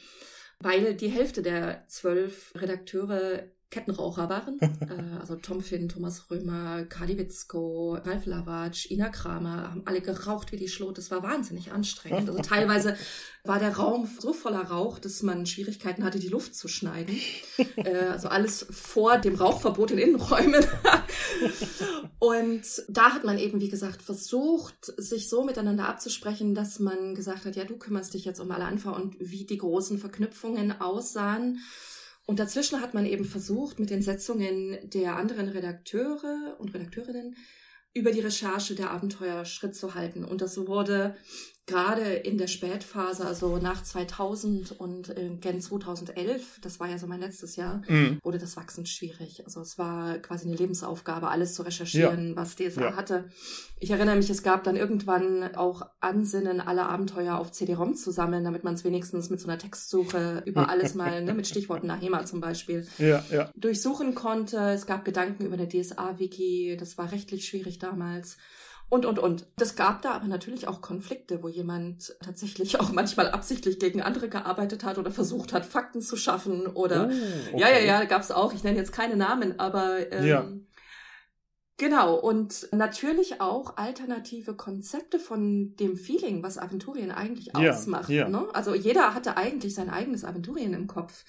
weil 0.59 0.95
die 0.95 1.09
Hälfte 1.09 1.41
der 1.41 1.85
zwölf 1.87 2.53
Redakteure 2.55 3.45
Kettenraucher 3.71 4.29
waren. 4.29 4.59
äh, 4.61 5.19
also 5.19 5.35
Tom 5.35 5.61
Finn, 5.61 5.89
Thomas 5.89 6.29
Römer, 6.29 6.83
Kali 6.85 7.17
Witzko, 7.17 7.95
Ralf 7.95 8.25
Lawatsch, 8.25 8.91
Ina 8.91 9.09
Kramer, 9.09 9.71
haben 9.71 9.83
alle 9.85 10.01
geraucht 10.01 10.51
wie 10.51 10.57
die 10.57 10.67
Schlot. 10.67 10.97
Das 10.97 11.09
war 11.09 11.23
wahnsinnig 11.23 11.71
anstrengend. 11.71 12.29
Also 12.29 12.41
teilweise 12.41 12.95
war 13.43 13.59
der 13.59 13.75
Raum 13.75 14.07
so 14.19 14.33
voller 14.33 14.63
Rauch, 14.63 14.99
dass 14.99 15.23
man 15.23 15.45
Schwierigkeiten 15.45 16.03
hatte, 16.03 16.19
die 16.19 16.27
Luft 16.27 16.53
zu 16.53 16.67
schneiden. 16.67 17.17
äh, 17.77 17.95
also 17.95 18.27
alles 18.27 18.67
vor 18.69 19.17
dem 19.17 19.35
Rauchverbot 19.35 19.91
in 19.91 19.97
Innenräumen. 19.97 20.63
Und 22.19 22.63
da 22.87 23.13
hat 23.13 23.23
man 23.23 23.39
eben, 23.39 23.61
wie 23.61 23.69
gesagt, 23.69 24.01
versucht, 24.01 24.93
sich 24.97 25.29
so 25.29 25.43
miteinander 25.43 25.87
abzusprechen, 25.87 26.53
dass 26.53 26.79
man 26.79 27.15
gesagt 27.15 27.45
hat, 27.45 27.55
ja, 27.55 27.63
du 27.63 27.77
kümmerst 27.77 28.13
dich 28.13 28.25
jetzt 28.25 28.39
um 28.39 28.51
alle 28.51 28.65
Anfang 28.65 28.93
und 28.93 29.15
wie 29.19 29.45
die 29.45 29.57
großen 29.57 29.97
Verknüpfungen 29.97 30.79
aussahen. 30.81 31.59
Und 32.25 32.39
dazwischen 32.39 32.81
hat 32.81 32.93
man 32.93 33.05
eben 33.05 33.25
versucht, 33.25 33.79
mit 33.79 33.89
den 33.89 34.01
Setzungen 34.01 34.77
der 34.89 35.15
anderen 35.15 35.49
Redakteure 35.49 36.55
und 36.59 36.73
Redakteurinnen 36.73 37.35
über 37.93 38.11
die 38.11 38.21
Recherche 38.21 38.75
der 38.75 38.91
Abenteuer 38.91 39.43
Schritt 39.45 39.75
zu 39.75 39.95
halten. 39.95 40.23
Und 40.23 40.41
das 40.41 40.57
wurde 40.57 41.15
gerade 41.67 42.01
in 42.01 42.37
der 42.37 42.47
Spätphase, 42.47 43.25
also 43.25 43.57
nach 43.57 43.83
2000 43.83 44.79
und 44.79 45.09
äh, 45.09 45.29
gen 45.39 45.61
2011, 45.61 46.59
das 46.61 46.79
war 46.79 46.89
ja 46.89 46.97
so 46.97 47.07
mein 47.07 47.19
letztes 47.19 47.55
Jahr, 47.55 47.81
mhm. 47.87 48.19
wurde 48.23 48.39
das 48.39 48.57
wachsend 48.57 48.89
schwierig. 48.89 49.43
Also 49.45 49.61
es 49.61 49.77
war 49.77 50.17
quasi 50.17 50.47
eine 50.47 50.57
Lebensaufgabe, 50.57 51.29
alles 51.29 51.53
zu 51.53 51.61
recherchieren, 51.61 52.29
ja. 52.29 52.35
was 52.35 52.55
DSA 52.55 52.81
ja. 52.81 52.95
hatte. 52.95 53.25
Ich 53.79 53.91
erinnere 53.91 54.15
mich, 54.15 54.29
es 54.29 54.43
gab 54.43 54.63
dann 54.63 54.75
irgendwann 54.75 55.55
auch 55.55 55.83
Ansinnen, 55.99 56.61
alle 56.61 56.87
Abenteuer 56.87 57.37
auf 57.37 57.51
CD-ROM 57.51 57.95
zu 57.95 58.11
sammeln, 58.11 58.43
damit 58.43 58.63
man 58.63 58.73
es 58.73 58.83
wenigstens 58.83 59.29
mit 59.29 59.39
so 59.39 59.47
einer 59.47 59.59
Textsuche 59.59 60.43
über 60.45 60.67
alles 60.69 60.95
mal, 60.95 61.23
ne, 61.23 61.33
mit 61.33 61.47
Stichworten 61.47 61.87
Nahema 61.87 62.25
zum 62.25 62.41
Beispiel, 62.41 62.87
ja. 62.97 63.23
durchsuchen 63.55 64.15
konnte. 64.15 64.57
Es 64.71 64.87
gab 64.87 65.05
Gedanken 65.05 65.45
über 65.45 65.55
eine 65.55 65.69
DSA-Wiki, 65.69 66.75
das 66.79 66.97
war 66.97 67.11
rechtlich 67.11 67.47
schwierig 67.47 67.79
damals 67.79 68.37
und, 68.91 69.05
und, 69.05 69.19
und. 69.19 69.47
Das 69.55 69.77
gab 69.77 70.01
da 70.01 70.11
aber 70.11 70.27
natürlich 70.27 70.67
auch 70.67 70.81
Konflikte, 70.81 71.41
wo 71.41 71.47
jemand 71.47 72.13
tatsächlich 72.21 72.77
auch 72.81 72.91
manchmal 72.91 73.31
absichtlich 73.31 73.79
gegen 73.79 74.01
andere 74.01 74.27
gearbeitet 74.27 74.83
hat 74.83 74.97
oder 74.97 75.11
versucht 75.11 75.53
hat, 75.53 75.65
Fakten 75.65 76.01
zu 76.01 76.17
schaffen 76.17 76.67
oder, 76.67 77.09
oh, 77.09 77.53
okay. 77.53 77.61
ja, 77.61 77.69
ja, 77.69 77.79
ja, 77.79 78.03
gab 78.03 78.21
es 78.21 78.31
auch. 78.31 78.53
Ich 78.53 78.65
nenne 78.65 78.77
jetzt 78.77 78.91
keine 78.91 79.15
Namen, 79.15 79.59
aber, 79.59 80.11
ähm, 80.11 80.25
ja. 80.27 80.45
Genau, 81.77 82.15
und 82.15 82.67
natürlich 82.73 83.39
auch 83.39 83.77
alternative 83.77 84.55
Konzepte 84.55 85.19
von 85.19 85.73
dem 85.77 85.95
Feeling, 85.95 86.43
was 86.43 86.57
Aventurien 86.57 87.11
eigentlich 87.11 87.55
ausmacht. 87.55 88.09
Ja, 88.09 88.23
ja. 88.23 88.29
Ne? 88.29 88.45
Also 88.53 88.75
jeder 88.75 89.15
hatte 89.15 89.37
eigentlich 89.37 89.73
sein 89.73 89.89
eigenes 89.89 90.25
Aventurien 90.25 90.73
im 90.73 90.87
Kopf 90.87 91.23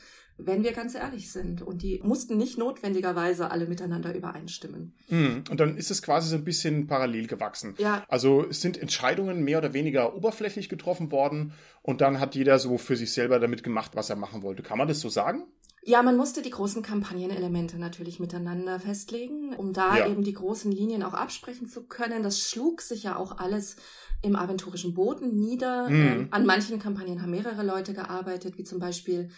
wenn 0.46 0.64
wir 0.64 0.72
ganz 0.72 0.94
ehrlich 0.94 1.30
sind. 1.30 1.62
Und 1.62 1.82
die 1.82 2.00
mussten 2.02 2.36
nicht 2.36 2.58
notwendigerweise 2.58 3.50
alle 3.50 3.66
miteinander 3.66 4.14
übereinstimmen. 4.14 4.94
Mm, 5.08 5.44
und 5.50 5.60
dann 5.60 5.76
ist 5.76 5.90
es 5.90 6.02
quasi 6.02 6.28
so 6.28 6.36
ein 6.36 6.44
bisschen 6.44 6.86
parallel 6.86 7.26
gewachsen. 7.26 7.74
Ja. 7.78 8.04
Also 8.08 8.46
es 8.48 8.60
sind 8.60 8.76
Entscheidungen 8.76 9.44
mehr 9.44 9.58
oder 9.58 9.72
weniger 9.72 10.14
oberflächlich 10.14 10.68
getroffen 10.68 11.10
worden 11.10 11.52
und 11.82 12.00
dann 12.00 12.20
hat 12.20 12.34
jeder 12.34 12.58
so 12.58 12.78
für 12.78 12.96
sich 12.96 13.12
selber 13.12 13.38
damit 13.38 13.62
gemacht, 13.62 13.92
was 13.94 14.10
er 14.10 14.16
machen 14.16 14.42
wollte. 14.42 14.62
Kann 14.62 14.78
man 14.78 14.88
das 14.88 15.00
so 15.00 15.08
sagen? 15.08 15.44
Ja, 15.84 16.00
man 16.02 16.16
musste 16.16 16.42
die 16.42 16.50
großen 16.50 16.82
Kampagnenelemente 16.82 17.76
natürlich 17.76 18.20
miteinander 18.20 18.78
festlegen, 18.78 19.52
um 19.56 19.72
da 19.72 19.98
ja. 19.98 20.06
eben 20.06 20.22
die 20.22 20.32
großen 20.32 20.70
Linien 20.70 21.02
auch 21.02 21.14
absprechen 21.14 21.68
zu 21.68 21.82
können. 21.82 22.22
Das 22.22 22.38
schlug 22.38 22.82
sich 22.82 23.02
ja 23.02 23.16
auch 23.16 23.38
alles 23.38 23.76
im 24.22 24.36
aventurischen 24.36 24.94
Boden 24.94 25.40
nieder. 25.40 25.88
Ähm, 25.90 26.28
an 26.30 26.46
manchen 26.46 26.78
Kampagnen 26.78 27.20
haben 27.20 27.32
mehrere 27.32 27.64
Leute 27.64 27.94
gearbeitet, 27.94 28.56
wie 28.58 28.64
zum 28.64 28.78
Beispiel 28.78 29.30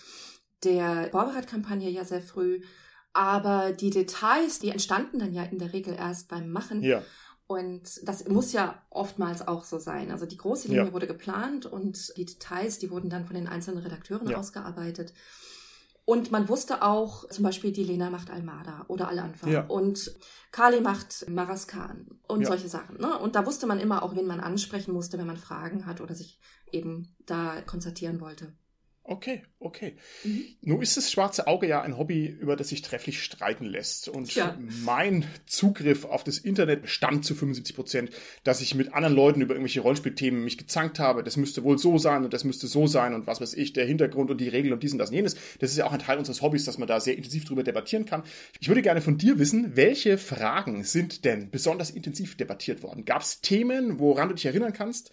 der 0.65 1.11
Vorbereitkampagne 1.11 1.91
ja 1.91 2.05
sehr 2.05 2.23
früh. 2.23 2.61
Aber 3.13 3.73
die 3.73 3.91
Details, 3.91 4.59
die 4.59 4.71
entstanden 4.71 5.21
dann 5.21 5.33
ja 5.33 5.45
in 5.45 5.59
der 5.59 5.73
Regel 5.73 5.95
erst 5.95 6.29
beim 6.29 6.51
Machen. 6.51 6.83
Ja. 6.83 7.03
Und 7.47 8.09
das 8.09 8.27
muss 8.27 8.53
ja 8.53 8.83
oftmals 8.91 9.47
auch 9.47 9.65
so 9.65 9.79
sein. 9.79 10.11
Also 10.11 10.27
die 10.27 10.39
große 10.39 10.69
Linie 10.69 10.87
ja. 10.87 10.93
wurde 10.93 11.07
geplant 11.07 11.67
und 11.67 12.17
die 12.17 12.25
Details, 12.25 12.79
die 12.79 12.91
wurden 12.91 13.11
dann 13.11 13.25
von 13.25 13.37
den 13.37 13.47
einzelnen 13.47 13.83
Redakteuren 13.83 14.29
ja. 14.29 14.39
ausgearbeitet. 14.39 15.13
Und 16.07 16.31
man 16.31 16.49
wusste 16.49 16.83
auch, 16.83 17.29
zum 17.31 17.45
Beispiel, 17.45 17.73
die 17.73 17.85
Lena 17.85 18.11
macht 18.11 18.31
Almada 18.31 18.85
oder 18.89 19.09
Al-Anfang 19.09 19.51
ja. 19.51 19.65
und 19.67 20.15
Kali 20.53 20.81
macht 20.83 21.29
Maraskan 21.31 22.21
und 22.29 22.43
ja. 22.43 22.49
solche 22.49 22.69
Sachen. 22.69 22.99
Ne? 22.99 23.19
Und 23.19 23.37
da 23.37 23.47
wusste 23.47 23.67
man 23.67 23.81
immer 23.81 24.03
auch, 24.03 24.15
wen 24.15 24.27
man 24.27 24.41
ansprechen 24.41 24.93
musste, 24.93 25.17
wenn 25.19 25.27
man 25.27 25.39
Fragen 25.39 25.87
hat 25.87 26.03
oder 26.03 26.15
sich 26.15 26.41
eben 26.71 27.15
da 27.25 27.63
konzertieren 27.63 28.21
wollte. 28.21 28.53
Okay, 29.07 29.43
okay. 29.59 29.97
Mhm. 30.25 30.47
Nun 30.63 30.81
ist 30.81 30.97
das 30.97 31.13
schwarze 31.13 31.47
Auge 31.47 31.69
ja 31.69 31.83
ein 31.83 31.99
Hobby, 31.99 32.27
über 32.27 32.57
das 32.57 32.71
sich 32.71 32.81
trefflich 32.81 33.23
streiten 33.23 33.67
lässt. 33.67 34.09
Und 34.09 34.35
ja. 34.35 34.59
mein 34.83 35.27
Zugriff 35.45 36.07
auf 36.07 36.25
das 36.25 36.39
Internet 36.39 36.89
stammt 36.89 37.27
zu 37.27 37.35
75 37.35 37.77
Prozent, 37.77 38.11
dass 38.45 38.63
ich 38.63 38.75
mit 38.75 38.95
anderen 38.95 39.15
Leuten 39.15 39.43
über 39.43 39.53
irgendwelche 39.53 39.83
Rollenspielthemen 39.83 40.43
mich 40.43 40.57
gezankt 40.57 41.01
habe. 41.01 41.23
Das 41.23 41.37
müsste 41.37 41.65
wohl 41.65 41.77
so 41.77 41.99
sein 41.99 42.25
und 42.25 42.33
das 42.33 42.45
müsste 42.45 42.67
so 42.67 42.87
sein 42.87 43.13
und 43.13 43.27
was 43.27 43.43
weiß 43.43 43.53
ich, 43.53 43.75
der 43.75 43.85
Hintergrund 43.85 44.31
und 44.31 44.41
die 44.41 44.49
Regeln 44.49 44.73
und 44.73 44.83
dies 44.83 44.93
und 44.93 44.99
das 44.99 45.11
und 45.11 45.17
jenes. 45.17 45.37
Das 45.59 45.71
ist 45.71 45.77
ja 45.77 45.85
auch 45.85 45.93
ein 45.93 45.99
Teil 45.99 46.17
unseres 46.17 46.41
Hobbys, 46.41 46.65
dass 46.65 46.79
man 46.79 46.89
da 46.89 46.99
sehr 46.99 47.19
intensiv 47.19 47.45
drüber 47.45 47.63
debattieren 47.63 48.07
kann. 48.07 48.23
Ich 48.59 48.69
würde 48.69 48.81
gerne 48.81 49.03
von 49.03 49.19
dir 49.19 49.39
wissen, 49.39 49.77
welche 49.77 50.17
Fragen 50.17 50.83
sind 50.83 51.27
denn 51.27 51.51
besonders 51.51 51.91
intensiv 51.91 52.39
debattiert 52.39 52.83
worden? 52.83 53.05
Gab 53.05 53.21
es 53.21 53.43
Themen, 53.43 53.99
woran 53.99 54.29
du 54.31 54.35
dich 54.35 54.47
erinnern 54.47 54.73
kannst? 54.73 55.11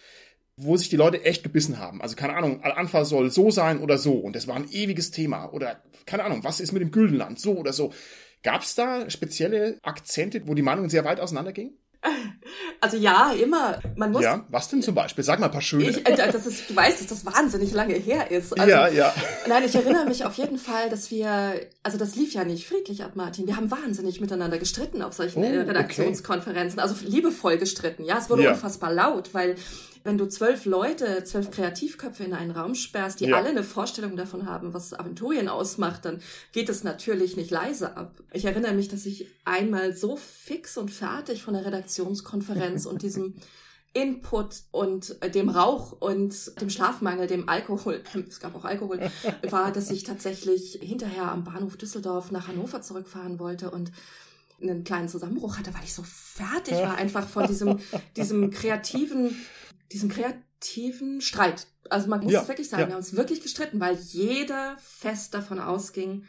Wo 0.63 0.77
sich 0.77 0.89
die 0.89 0.97
Leute 0.97 1.23
echt 1.23 1.43
gebissen 1.43 1.79
haben. 1.79 2.01
Also 2.01 2.15
keine 2.15 2.35
Ahnung, 2.35 2.63
Al-Anfa 2.63 3.05
soll 3.05 3.31
so 3.31 3.51
sein 3.51 3.79
oder 3.79 3.97
so 3.97 4.13
und 4.13 4.35
das 4.35 4.47
war 4.47 4.55
ein 4.55 4.69
ewiges 4.71 5.11
Thema 5.11 5.51
oder 5.53 5.81
keine 6.05 6.23
Ahnung, 6.23 6.43
was 6.43 6.59
ist 6.59 6.71
mit 6.71 6.81
dem 6.81 6.91
Güldenland, 6.91 7.39
so 7.39 7.57
oder 7.57 7.73
so. 7.73 7.93
Gab 8.43 8.61
es 8.61 8.75
da 8.75 9.09
spezielle 9.09 9.77
Akzente, 9.83 10.41
wo 10.47 10.55
die 10.55 10.63
Meinungen 10.63 10.89
sehr 10.89 11.05
weit 11.05 11.19
auseinandergingen? 11.19 11.77
Also 12.79 12.97
ja, 12.97 13.31
immer. 13.33 13.79
Man 13.95 14.11
muss. 14.11 14.23
Ja, 14.23 14.45
was 14.49 14.69
denn 14.69 14.81
zum 14.81 14.95
Beispiel? 14.95 15.23
Sag 15.23 15.39
mal 15.39 15.47
ein 15.47 15.51
paar 15.51 15.61
schöne. 15.61 15.89
Ich, 15.89 16.07
äh, 16.07 16.31
das 16.31 16.45
ist, 16.45 16.69
du 16.69 16.75
weißt, 16.75 17.01
dass 17.01 17.07
das 17.07 17.25
wahnsinnig 17.25 17.73
lange 17.73 17.93
her 17.93 18.31
ist. 18.31 18.57
Also, 18.59 18.71
ja, 18.71 18.87
ja. 18.87 19.13
Nein, 19.47 19.63
ich 19.65 19.75
erinnere 19.75 20.05
mich 20.05 20.25
auf 20.25 20.35
jeden 20.35 20.57
Fall, 20.57 20.89
dass 20.89 21.11
wir, 21.11 21.53
also 21.83 21.97
das 21.97 22.15
lief 22.15 22.33
ja 22.33 22.43
nicht 22.43 22.67
friedlich 22.67 23.03
ab, 23.03 23.11
Martin. 23.15 23.47
Wir 23.47 23.55
haben 23.55 23.71
wahnsinnig 23.71 24.21
miteinander 24.21 24.57
gestritten 24.57 25.01
auf 25.01 25.13
solchen 25.13 25.43
oh, 25.43 25.47
Redaktionskonferenzen. 25.47 26.79
Okay. 26.79 26.89
Also 26.89 27.05
liebevoll 27.05 27.57
gestritten. 27.57 28.03
Ja, 28.03 28.17
es 28.17 28.29
wurde 28.29 28.43
ja. 28.43 28.51
unfassbar 28.51 28.93
laut, 28.93 29.33
weil 29.33 29.55
wenn 30.03 30.17
du 30.17 30.27
zwölf 30.27 30.65
Leute, 30.65 31.23
zwölf 31.23 31.51
Kreativköpfe 31.51 32.23
in 32.23 32.33
einen 32.33 32.51
Raum 32.51 32.75
sperrst, 32.75 33.19
die 33.19 33.25
ja. 33.25 33.37
alle 33.37 33.49
eine 33.49 33.63
Vorstellung 33.63 34.15
davon 34.15 34.47
haben, 34.47 34.73
was 34.73 34.93
Aventurien 34.93 35.47
ausmacht, 35.47 36.05
dann 36.05 36.21
geht 36.51 36.69
es 36.69 36.83
natürlich 36.83 37.37
nicht 37.37 37.51
leise 37.51 37.95
ab. 37.97 38.15
Ich 38.33 38.45
erinnere 38.45 38.73
mich, 38.73 38.87
dass 38.87 39.05
ich 39.05 39.27
einmal 39.45 39.95
so 39.95 40.15
fix 40.15 40.77
und 40.77 40.89
fertig 40.89 41.43
von 41.43 41.53
der 41.53 41.65
Redaktionskonferenz 41.65 42.40
und 42.85 43.01
diesem 43.01 43.35
Input 43.93 44.63
und 44.71 45.17
dem 45.35 45.49
Rauch 45.49 45.91
und 45.91 46.61
dem 46.61 46.69
Schlafmangel, 46.69 47.27
dem 47.27 47.49
Alkohol, 47.49 48.03
es 48.27 48.39
gab 48.39 48.55
auch 48.55 48.65
Alkohol, 48.65 49.11
war, 49.49 49.71
dass 49.71 49.91
ich 49.91 50.03
tatsächlich 50.03 50.79
hinterher 50.81 51.31
am 51.31 51.43
Bahnhof 51.43 51.77
Düsseldorf 51.77 52.31
nach 52.31 52.47
Hannover 52.47 52.81
zurückfahren 52.81 53.39
wollte 53.39 53.69
und 53.71 53.91
einen 54.61 54.83
kleinen 54.83 55.09
Zusammenbruch 55.09 55.57
hatte, 55.57 55.73
weil 55.73 55.83
ich 55.83 55.93
so 55.93 56.03
fertig 56.03 56.75
war 56.75 56.95
einfach 56.95 57.27
von 57.27 57.47
diesem, 57.47 57.79
diesem 58.15 58.51
kreativen 58.51 59.35
diesem 59.91 60.09
kreativen 60.09 61.21
Streit. 61.21 61.67
Also 61.89 62.07
man 62.07 62.21
muss 62.21 62.31
ja, 62.31 62.41
es 62.41 62.47
wirklich 62.47 62.69
sagen, 62.69 62.83
ja. 62.83 62.87
wir 62.87 62.93
haben 62.93 63.01
uns 63.01 63.15
wirklich 63.15 63.41
gestritten, 63.41 63.79
weil 63.79 63.95
jeder 63.95 64.77
fest 64.77 65.33
davon 65.33 65.59
ausging, 65.59 66.23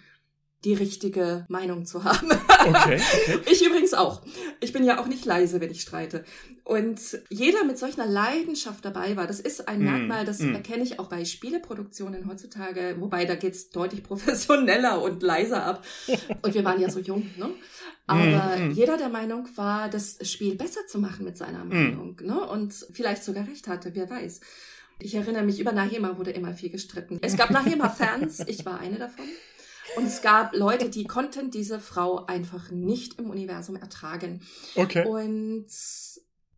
die 0.64 0.74
richtige 0.74 1.44
Meinung 1.48 1.86
zu 1.86 2.04
haben. 2.04 2.28
Okay, 2.30 2.68
okay. 2.68 3.00
Ich 3.50 3.66
übrigens 3.66 3.94
auch. 3.94 4.22
Ich 4.60 4.72
bin 4.72 4.84
ja 4.84 5.00
auch 5.00 5.06
nicht 5.06 5.24
leise, 5.24 5.60
wenn 5.60 5.70
ich 5.70 5.82
streite. 5.82 6.24
Und 6.64 7.00
jeder 7.28 7.64
mit 7.64 7.78
solch 7.78 7.98
einer 7.98 8.10
Leidenschaft 8.10 8.84
dabei 8.84 9.16
war. 9.16 9.26
Das 9.26 9.40
ist 9.40 9.66
ein 9.66 9.80
mm, 9.80 9.84
Merkmal, 9.84 10.24
das 10.24 10.38
mm. 10.38 10.54
erkenne 10.54 10.84
ich 10.84 11.00
auch 11.00 11.08
bei 11.08 11.24
Spieleproduktionen 11.24 12.28
heutzutage, 12.28 12.96
wobei 13.00 13.24
da 13.24 13.34
geht's 13.34 13.70
deutlich 13.70 14.02
professioneller 14.04 15.02
und 15.02 15.22
leiser 15.22 15.64
ab. 15.64 15.84
Und 16.42 16.54
wir 16.54 16.64
waren 16.64 16.80
ja 16.80 16.90
so 16.90 17.00
jung, 17.00 17.28
ne? 17.36 17.50
Aber 18.06 18.56
mm, 18.58 18.70
jeder 18.72 18.96
der 18.96 19.08
Meinung 19.08 19.48
war, 19.56 19.88
das 19.88 20.18
Spiel 20.22 20.54
besser 20.54 20.86
zu 20.86 20.98
machen 20.98 21.24
mit 21.24 21.36
seiner 21.36 21.64
mm. 21.64 21.68
Meinung, 21.68 22.20
ne? 22.22 22.40
Und 22.48 22.72
vielleicht 22.92 23.24
sogar 23.24 23.48
recht 23.48 23.66
hatte, 23.66 23.90
wer 23.94 24.08
weiß. 24.08 24.40
Ich 25.00 25.14
erinnere 25.14 25.42
mich, 25.42 25.58
über 25.58 25.72
Nahema 25.72 26.16
wurde 26.16 26.30
immer 26.30 26.54
viel 26.54 26.70
gestritten. 26.70 27.18
Es 27.22 27.36
gab 27.36 27.50
Nahema-Fans, 27.50 28.40
ich 28.46 28.64
war 28.64 28.78
eine 28.78 28.98
davon. 28.98 29.24
Und 29.97 30.07
es 30.07 30.22
gab 30.22 30.55
Leute, 30.55 30.88
die 30.88 31.05
konnten 31.05 31.51
diese 31.51 31.80
Frau 31.80 32.26
einfach 32.26 32.70
nicht 32.70 33.18
im 33.18 33.30
Universum 33.30 33.76
ertragen. 33.76 34.40
Okay. 34.76 35.07
Und 35.07 35.66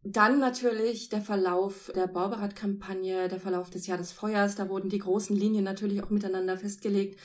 dann 0.05 0.39
natürlich 0.39 1.09
der 1.09 1.23
Verlauf 1.23 1.91
der 1.95 2.07
Bauberat-Kampagne, 2.07 3.29
der 3.29 3.41
Verlauf 3.41 3.71
des 3.71 3.87
Jahr 3.87 3.97
des 3.97 4.13
Feuers, 4.13 4.55
da 4.55 4.69
wurden 4.69 4.91
die 4.91 4.99
großen 4.99 5.35
Linien 5.35 5.65
natürlich 5.65 6.03
auch 6.03 6.11
miteinander 6.11 6.59
festgelegt. 6.59 7.19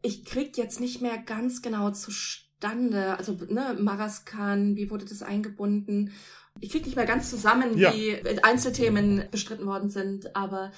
Ich 0.00 0.24
krieg 0.24 0.56
jetzt 0.56 0.80
nicht 0.80 1.02
mehr 1.02 1.18
ganz 1.18 1.60
genau 1.60 1.90
zustande, 1.90 3.18
also 3.18 3.36
ne, 3.48 3.76
Maraskan, 3.78 4.76
wie 4.76 4.90
wurde 4.90 5.04
das 5.04 5.22
eingebunden? 5.22 6.12
Ich 6.60 6.70
krieg 6.70 6.86
nicht 6.86 6.94
mehr 6.94 7.06
ganz 7.06 7.30
zusammen, 7.30 7.76
ja. 7.76 7.92
wie 7.92 8.16
Einzelthemen 8.44 9.24
bestritten 9.32 9.66
worden 9.66 9.90
sind, 9.90 10.36
aber 10.36 10.70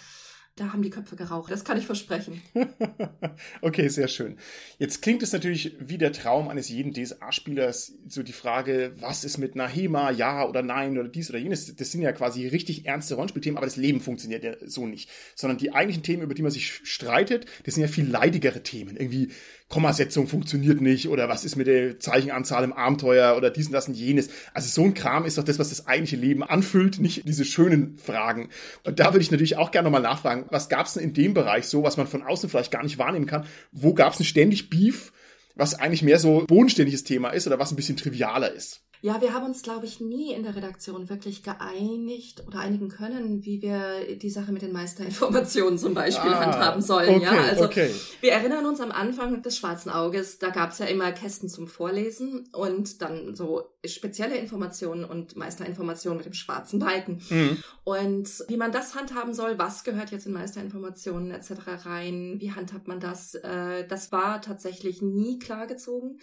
da 0.57 0.73
haben 0.73 0.81
die 0.81 0.89
Köpfe 0.89 1.17
geraucht. 1.17 1.53
Das 1.53 1.65
kann 1.65 1.77
ich 1.77 1.85
versprechen. 1.85 2.41
okay, 3.61 3.89
sehr 3.89 4.09
schön. 4.09 4.39
Jetzt 4.79 5.03
klingt 5.03 5.23
es 5.23 5.35
natürlich 5.35 5.77
wie 5.79 5.99
der 5.99 6.13
Traum 6.13 6.49
eines 6.49 6.71
jeden 6.71 6.95
DSA-Spielers, 6.95 7.93
so 8.09 8.23
die 8.23 8.33
Frage, 8.33 8.95
was 8.99 9.25
ist 9.25 9.37
mit 9.37 9.55
Nahema, 9.55 10.11
ja 10.11 10.49
oder 10.49 10.63
nein 10.63 10.97
oder 10.97 11.09
dies 11.09 11.29
oder 11.29 11.39
jenes. 11.39 11.77
Das 11.77 11.93
sind 11.93 12.01
ja 12.01 12.13
quasi 12.13 12.47
richtig 12.49 12.87
ernste 12.87 13.17
Rollenspielthemen, 13.17 13.59
aber 13.59 13.67
das 13.67 13.77
Leben 13.77 14.01
funktioniert 14.01 14.45
ja 14.45 14.55
so 14.65 14.87
nicht. 14.87 15.11
Sondern 15.35 15.59
die 15.59 15.75
eigentlichen 15.75 16.03
Themen, 16.03 16.23
über 16.23 16.35
die 16.35 16.43
man 16.43 16.51
sich 16.51 16.73
streitet, 16.73 17.45
das 17.65 17.75
sind 17.75 17.83
ja 17.83 17.89
viel 17.89 18.09
leidigere 18.09 18.63
Themen. 18.63 18.97
Irgendwie 18.97 19.29
Kommasetzung 19.69 20.29
funktioniert 20.29 20.81
nicht 20.81 21.09
oder 21.09 21.29
was 21.29 21.45
ist 21.45 21.57
mit 21.57 21.67
der 21.67 21.99
Zeichenanzahl 21.99 22.63
im 22.63 22.73
Abenteuer 22.73 23.37
oder 23.37 23.51
dies 23.51 23.67
und 23.67 23.73
das 23.73 23.89
und 23.89 23.95
jenes. 23.95 24.29
Also 24.55 24.69
so 24.69 24.85
ein 24.85 24.95
Kram 24.95 25.25
ist 25.25 25.39
doch 25.39 25.45
das, 25.45 25.59
was 25.59 25.71
das 25.71 25.89
eigentliche 25.89 26.17
Leben 26.17 26.45
anfüllt, 26.45 27.01
nicht 27.01 27.29
diese 27.29 27.45
schönen 27.45 27.97
Fragen. 27.97 28.49
Und 28.85 29.01
da 29.01 29.07
würde 29.07 29.23
ich 29.23 29.31
natürlich 29.33 29.57
auch 29.57 29.73
gerne 29.73 29.87
nochmal 29.87 30.03
nachfragen, 30.03 30.47
was 30.51 30.69
gab 30.69 30.87
es 30.87 30.95
denn 30.95 31.03
in 31.03 31.15
dem 31.15 31.35
Bereich 31.35 31.67
so, 31.67 31.83
was 31.83 31.97
man 31.97 32.07
von 32.07 32.23
außen 32.23 32.49
vielleicht 32.49 32.71
gar 32.71 32.85
nicht 32.85 32.99
wahrnehmen 32.99 33.27
kann? 33.27 33.45
Wo 33.73 33.93
gab 33.93 34.13
es 34.13 34.19
denn 34.19 34.27
ständig 34.27 34.71
Beef, 34.71 35.13
was 35.57 35.75
eigentlich 35.75 36.03
mehr 36.03 36.21
so 36.21 36.45
bodenständiges 36.47 37.03
Thema 37.03 37.31
ist 37.31 37.49
oder 37.49 37.59
was 37.59 37.73
ein 37.73 37.77
bisschen 37.77 37.97
trivialer 37.97 38.53
ist? 38.53 38.86
Ja, 39.03 39.21
wir 39.21 39.35
haben 39.35 39.47
uns, 39.47 39.63
glaube 39.63 39.87
ich, 39.87 40.01
nie 40.01 40.33
in 40.33 40.43
der 40.43 40.57
Redaktion 40.57 41.09
wirklich 41.09 41.43
geeinigt 41.43 42.45
oder 42.47 42.61
einigen 42.61 42.89
können, 42.89 43.45
wie 43.45 43.63
wir 43.63 44.17
die 44.17 44.31
Sache 44.31 44.53
mit 44.53 44.63
den 44.63 44.73
Meisterinformationen 44.73 45.79
zum 45.79 45.95
Beispiel 45.95 46.33
ah, 46.33 46.45
handhaben 46.45 46.83
sollen. 46.83 47.17
Okay, 47.17 47.25
ja, 47.25 47.43
also 47.43 47.65
okay. 47.65 47.91
wir 48.21 48.33
erinnern 48.33 48.67
uns 48.67 48.81
am 48.81 48.91
Anfang 48.91 49.43
des 49.43 49.57
Schwarzen 49.59 49.91
Auges, 49.91 50.39
da 50.39 50.51
gab 50.51 50.73
es 50.73 50.79
ja 50.79 50.87
immer 50.87 51.13
Kästen 51.13 51.49
zum 51.49 51.69
Vorlesen 51.69 52.49
und 52.53 53.03
dann 53.03 53.35
so 53.35 53.65
spezielle 53.85 54.37
Informationen 54.37 55.05
und 55.05 55.37
Meisterinformationen 55.37 56.19
mit 56.19 56.27
dem 56.27 56.35
schwarzen 56.35 56.79
Balken. 56.79 57.23
Mhm. 57.29 57.63
Und 57.85 58.45
wie 58.49 58.57
man 58.57 58.73
das 58.73 58.95
handhaben 58.95 59.35
soll, 59.35 59.59
was 59.59 59.85
gehört 59.85 60.11
jetzt 60.11 60.27
in 60.27 60.33
Meisterinformationen 60.33 61.31
etc. 61.31 61.85
rein, 61.85 62.37
wie 62.39 62.53
handhabt 62.53 62.89
man 62.89 63.01
das, 63.01 63.35
äh, 63.35 63.87
das 63.87 64.11
war 64.13 64.41
tatsächlich 64.43 65.03
nie 65.03 65.39
klargezogen. 65.39 66.19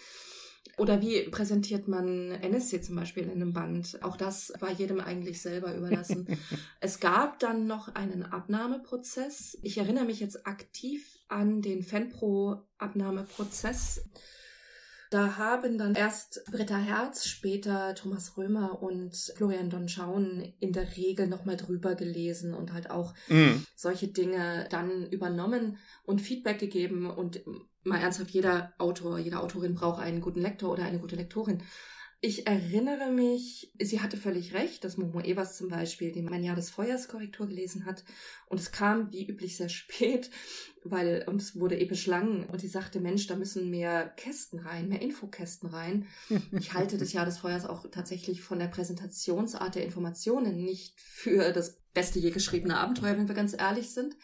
Oder 0.77 1.01
wie 1.01 1.23
präsentiert 1.29 1.87
man 1.87 2.31
NSC 2.31 2.81
zum 2.81 2.95
Beispiel 2.95 3.23
in 3.23 3.31
einem 3.31 3.53
Band? 3.53 3.99
Auch 4.01 4.17
das 4.17 4.51
war 4.59 4.71
jedem 4.71 4.99
eigentlich 4.99 5.39
selber 5.39 5.75
überlassen. 5.75 6.27
es 6.81 6.99
gab 6.99 7.37
dann 7.39 7.67
noch 7.67 7.93
einen 7.93 8.23
Abnahmeprozess. 8.23 9.59
Ich 9.61 9.77
erinnere 9.77 10.05
mich 10.05 10.19
jetzt 10.19 10.47
aktiv 10.47 11.19
an 11.27 11.61
den 11.61 11.83
Fanpro-Abnahmeprozess. 11.83 14.03
Da 15.11 15.37
haben 15.37 15.77
dann 15.77 15.93
erst 15.93 16.43
Britta 16.49 16.77
Herz, 16.77 17.27
später 17.27 17.93
Thomas 17.93 18.35
Römer 18.35 18.81
und 18.81 19.15
Florian 19.35 19.69
Donschauen 19.69 20.55
in 20.59 20.73
der 20.73 20.97
Regel 20.97 21.27
nochmal 21.27 21.55
drüber 21.55 21.93
gelesen 21.93 22.55
und 22.55 22.73
halt 22.73 22.89
auch 22.89 23.13
mm. 23.29 23.63
solche 23.75 24.07
Dinge 24.07 24.65
dann 24.71 25.05
übernommen 25.05 25.77
und 26.01 26.19
Feedback 26.19 26.57
gegeben 26.57 27.11
und 27.11 27.43
mal 27.83 27.99
ernsthaft, 27.99 28.31
jeder 28.31 28.73
Autor, 28.77 29.19
jede 29.19 29.39
Autorin 29.39 29.75
braucht 29.75 30.01
einen 30.01 30.21
guten 30.21 30.41
Lektor 30.41 30.71
oder 30.71 30.83
eine 30.83 30.99
gute 30.99 31.15
Lektorin. 31.15 31.61
Ich 32.25 32.47
erinnere 32.47 33.11
mich, 33.11 33.73
sie 33.81 33.99
hatte 33.99 34.15
völlig 34.15 34.53
recht, 34.53 34.85
dass 34.85 34.95
Momo 34.95 35.19
Evers 35.19 35.57
zum 35.57 35.67
Beispiel 35.67 36.13
die 36.13 36.21
Mein 36.21 36.41
Jahr 36.41 36.55
des 36.55 36.69
Feuers 36.69 37.09
Korrektur 37.09 37.47
gelesen 37.47 37.83
hat. 37.83 38.05
Und 38.47 38.61
es 38.61 38.71
kam 38.71 39.11
wie 39.11 39.27
üblich 39.27 39.57
sehr 39.57 39.67
spät, 39.83 40.29
weil 40.85 41.25
uns 41.27 41.59
wurde 41.59 41.77
episch 41.81 42.07
lang 42.07 42.47
und 42.47 42.61
sie 42.61 42.69
sagte, 42.69 43.01
Mensch, 43.01 43.27
da 43.27 43.35
müssen 43.35 43.69
mehr 43.69 44.07
Kästen 44.07 44.59
rein, 44.59 44.87
mehr 44.87 45.01
Infokästen 45.01 45.67
rein. 45.67 46.07
Ich 46.53 46.71
halte 46.71 46.97
das 46.97 47.11
Jahr 47.11 47.25
des 47.25 47.39
Feuers 47.39 47.65
auch 47.65 47.85
tatsächlich 47.91 48.41
von 48.41 48.57
der 48.57 48.67
Präsentationsart 48.67 49.75
der 49.75 49.83
Informationen 49.83 50.63
nicht 50.63 51.01
für 51.01 51.51
das 51.51 51.81
beste 51.93 52.19
je 52.19 52.31
geschriebene 52.31 52.77
Abenteuer, 52.77 53.17
wenn 53.17 53.27
wir 53.27 53.35
ganz 53.35 53.51
ehrlich 53.51 53.91
sind. 53.91 54.15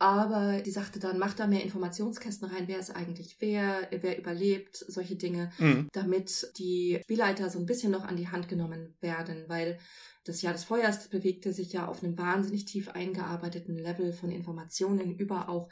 Aber 0.00 0.62
die 0.62 0.70
sagte 0.70 0.98
dann, 0.98 1.18
mach 1.18 1.34
da 1.34 1.46
mehr 1.46 1.62
Informationskästen 1.62 2.48
rein, 2.48 2.66
wer 2.68 2.78
ist 2.78 2.96
eigentlich 2.96 3.36
wer, 3.40 3.86
wer 3.90 4.18
überlebt, 4.18 4.74
solche 4.76 5.14
Dinge, 5.14 5.52
mhm. 5.58 5.88
damit 5.92 6.50
die 6.56 6.98
Spielleiter 7.02 7.50
so 7.50 7.58
ein 7.58 7.66
bisschen 7.66 7.92
noch 7.92 8.06
an 8.06 8.16
die 8.16 8.28
Hand 8.28 8.48
genommen 8.48 8.96
werden, 9.02 9.44
weil 9.48 9.78
das 10.24 10.40
Jahr 10.40 10.54
des 10.54 10.64
Feuers 10.64 11.08
bewegte 11.08 11.52
sich 11.52 11.74
ja 11.74 11.86
auf 11.86 12.02
einem 12.02 12.16
wahnsinnig 12.16 12.64
tief 12.64 12.88
eingearbeiteten 12.88 13.76
Level 13.76 14.14
von 14.14 14.30
Informationen 14.30 15.16
über 15.16 15.50
auch 15.50 15.68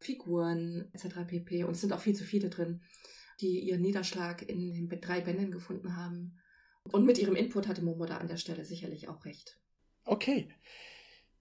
Figuren 0.00 0.90
etc. 0.92 1.18
pp. 1.28 1.62
Und 1.62 1.74
es 1.74 1.80
sind 1.80 1.92
auch 1.92 2.00
viel 2.00 2.16
zu 2.16 2.24
viele 2.24 2.50
drin, 2.50 2.80
die 3.40 3.60
ihren 3.60 3.82
Niederschlag 3.82 4.42
in 4.42 4.88
den 4.88 5.00
drei 5.00 5.20
Bänden 5.20 5.52
gefunden 5.52 5.96
haben. 5.96 6.36
Und 6.90 7.06
mit 7.06 7.18
ihrem 7.18 7.36
Input 7.36 7.68
hatte 7.68 7.82
Momo 7.82 8.06
da 8.06 8.16
an 8.16 8.26
der 8.26 8.38
Stelle 8.38 8.64
sicherlich 8.64 9.06
auch 9.06 9.24
recht. 9.24 9.60
Okay. 10.04 10.48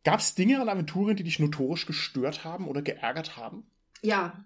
Gab 0.08 0.22
es 0.22 0.36
Dinge 0.36 0.62
an 0.62 0.70
Aventurien, 0.70 1.18
die 1.18 1.26
dich 1.26 1.38
notorisch 1.38 1.86
gestört 1.86 2.46
haben 2.46 2.70
oder 2.70 2.82
geärgert 2.82 3.36
haben? 3.36 3.70
Ja. 4.02 4.42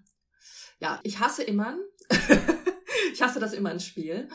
Ja, 0.80 0.98
ich 1.04 1.20
hasse 1.20 1.44
Immern. 1.44 1.78
ich 3.12 3.22
hasse 3.22 3.38
das 3.38 3.52
Immern-Spiel. 3.52 4.28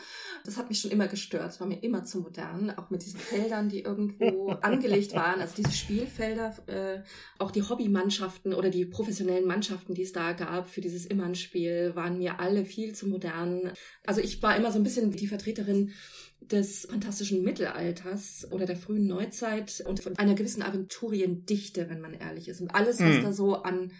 Das 0.46 0.56
hat 0.56 0.70
mich 0.70 0.80
schon 0.80 0.90
immer 0.90 1.06
gestört. 1.06 1.50
Es 1.50 1.60
war 1.60 1.66
mir 1.66 1.82
immer 1.82 2.02
zu 2.02 2.20
modern. 2.20 2.70
Auch 2.70 2.88
mit 2.88 3.04
diesen 3.04 3.20
Feldern, 3.20 3.68
die 3.68 3.80
irgendwo 3.80 4.52
angelegt 4.62 5.14
waren. 5.14 5.42
Also 5.42 5.54
diese 5.54 5.72
Spielfelder, 5.72 6.56
äh, 6.66 7.02
auch 7.38 7.50
die 7.50 7.62
Hobbymannschaften 7.62 8.54
oder 8.54 8.70
die 8.70 8.86
professionellen 8.86 9.46
Mannschaften, 9.46 9.92
die 9.92 10.04
es 10.04 10.12
da 10.14 10.32
gab 10.32 10.70
für 10.70 10.80
dieses 10.80 11.04
Immern-Spiel, 11.04 11.94
waren 11.94 12.16
mir 12.16 12.40
alle 12.40 12.64
viel 12.64 12.94
zu 12.94 13.06
modern. 13.06 13.70
Also 14.06 14.22
ich 14.22 14.42
war 14.42 14.56
immer 14.56 14.72
so 14.72 14.78
ein 14.78 14.82
bisschen 14.82 15.10
die 15.10 15.26
Vertreterin 15.26 15.92
des 16.50 16.86
fantastischen 16.90 17.42
Mittelalters 17.42 18.46
oder 18.50 18.66
der 18.66 18.76
frühen 18.76 19.06
Neuzeit 19.06 19.82
und 19.86 20.00
von 20.00 20.16
einer 20.18 20.34
gewissen 20.34 20.62
Aventuriendichte, 20.62 21.88
wenn 21.88 22.00
man 22.00 22.14
ehrlich 22.14 22.48
ist. 22.48 22.60
Und 22.60 22.74
alles, 22.74 23.00
was 23.00 23.18
mm. 23.18 23.22
da 23.22 23.32
so 23.32 23.62
an 23.62 23.92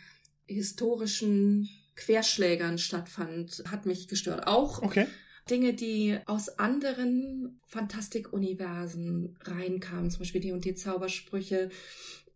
historischen 0.46 1.68
Querschlägern 1.96 2.78
stattfand, 2.78 3.64
hat 3.70 3.86
mich 3.86 4.09
gestört. 4.09 4.46
Auch 4.46 4.82
okay. 4.82 5.07
Dinge, 5.51 5.74
die 5.74 6.18
aus 6.26 6.59
anderen 6.59 7.61
Fantastikuniversen 7.66 9.36
reinkamen, 9.42 10.11
zum 10.11 10.20
Beispiel 10.20 10.40
die 10.40 10.53
und 10.53 10.64
die 10.64 10.74
Zaubersprüche 10.74 11.70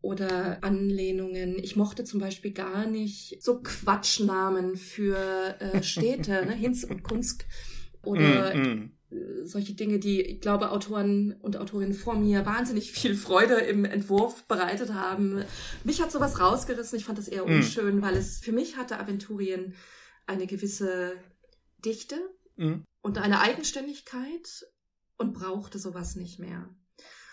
oder 0.00 0.58
Anlehnungen. 0.64 1.58
Ich 1.58 1.76
mochte 1.76 2.04
zum 2.04 2.20
Beispiel 2.20 2.52
gar 2.52 2.86
nicht 2.86 3.42
so 3.42 3.60
Quatschnamen 3.62 4.76
für 4.76 5.56
äh, 5.60 5.82
Städte, 5.82 6.44
ne? 6.46 6.52
Hinz 6.58 6.84
und 6.84 7.02
Kunst 7.02 7.44
oder 8.02 8.54
mm, 8.54 8.60
mm 8.60 8.90
solche 9.46 9.74
Dinge, 9.74 9.98
die, 9.98 10.20
ich 10.20 10.40
glaube, 10.40 10.70
Autoren 10.70 11.34
und 11.40 11.56
Autorinnen 11.56 11.94
vor 11.94 12.14
mir 12.14 12.46
wahnsinnig 12.46 12.92
viel 12.92 13.14
Freude 13.14 13.54
im 13.54 13.84
Entwurf 13.84 14.44
bereitet 14.44 14.94
haben. 14.94 15.44
Mich 15.84 16.00
hat 16.02 16.12
sowas 16.12 16.40
rausgerissen. 16.40 16.98
Ich 16.98 17.04
fand 17.04 17.18
das 17.18 17.28
eher 17.28 17.44
hm. 17.44 17.56
unschön, 17.56 18.02
weil 18.02 18.16
es 18.16 18.38
für 18.38 18.52
mich 18.52 18.76
hatte 18.76 18.98
Aventurien 18.98 19.74
eine 20.26 20.46
gewisse 20.46 21.16
Dichte 21.84 22.16
mm. 22.56 22.82
und 23.02 23.18
eine 23.18 23.40
Eigenständigkeit 23.40 24.66
und 25.16 25.34
brauchte 25.34 25.78
sowas 25.78 26.16
nicht 26.16 26.38
mehr. 26.38 26.68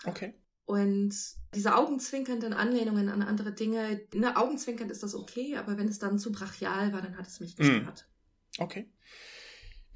Okay. 0.04 0.34
Und 0.64 1.14
diese 1.54 1.74
augenzwinkernden 1.74 2.52
Anlehnungen 2.52 3.08
an 3.08 3.22
andere 3.22 3.52
Dinge, 3.52 4.00
ne, 4.14 4.36
augenzwinkernd 4.36 4.90
ist 4.90 5.02
das 5.02 5.14
okay, 5.14 5.56
aber 5.56 5.78
wenn 5.78 5.88
es 5.88 5.98
dann 5.98 6.18
zu 6.18 6.30
brachial 6.30 6.92
war, 6.92 7.02
dann 7.02 7.16
hat 7.16 7.26
es 7.26 7.40
mich 7.40 7.56
hm. 7.56 7.58
gestört. 7.58 8.08
Okay. 8.58 8.90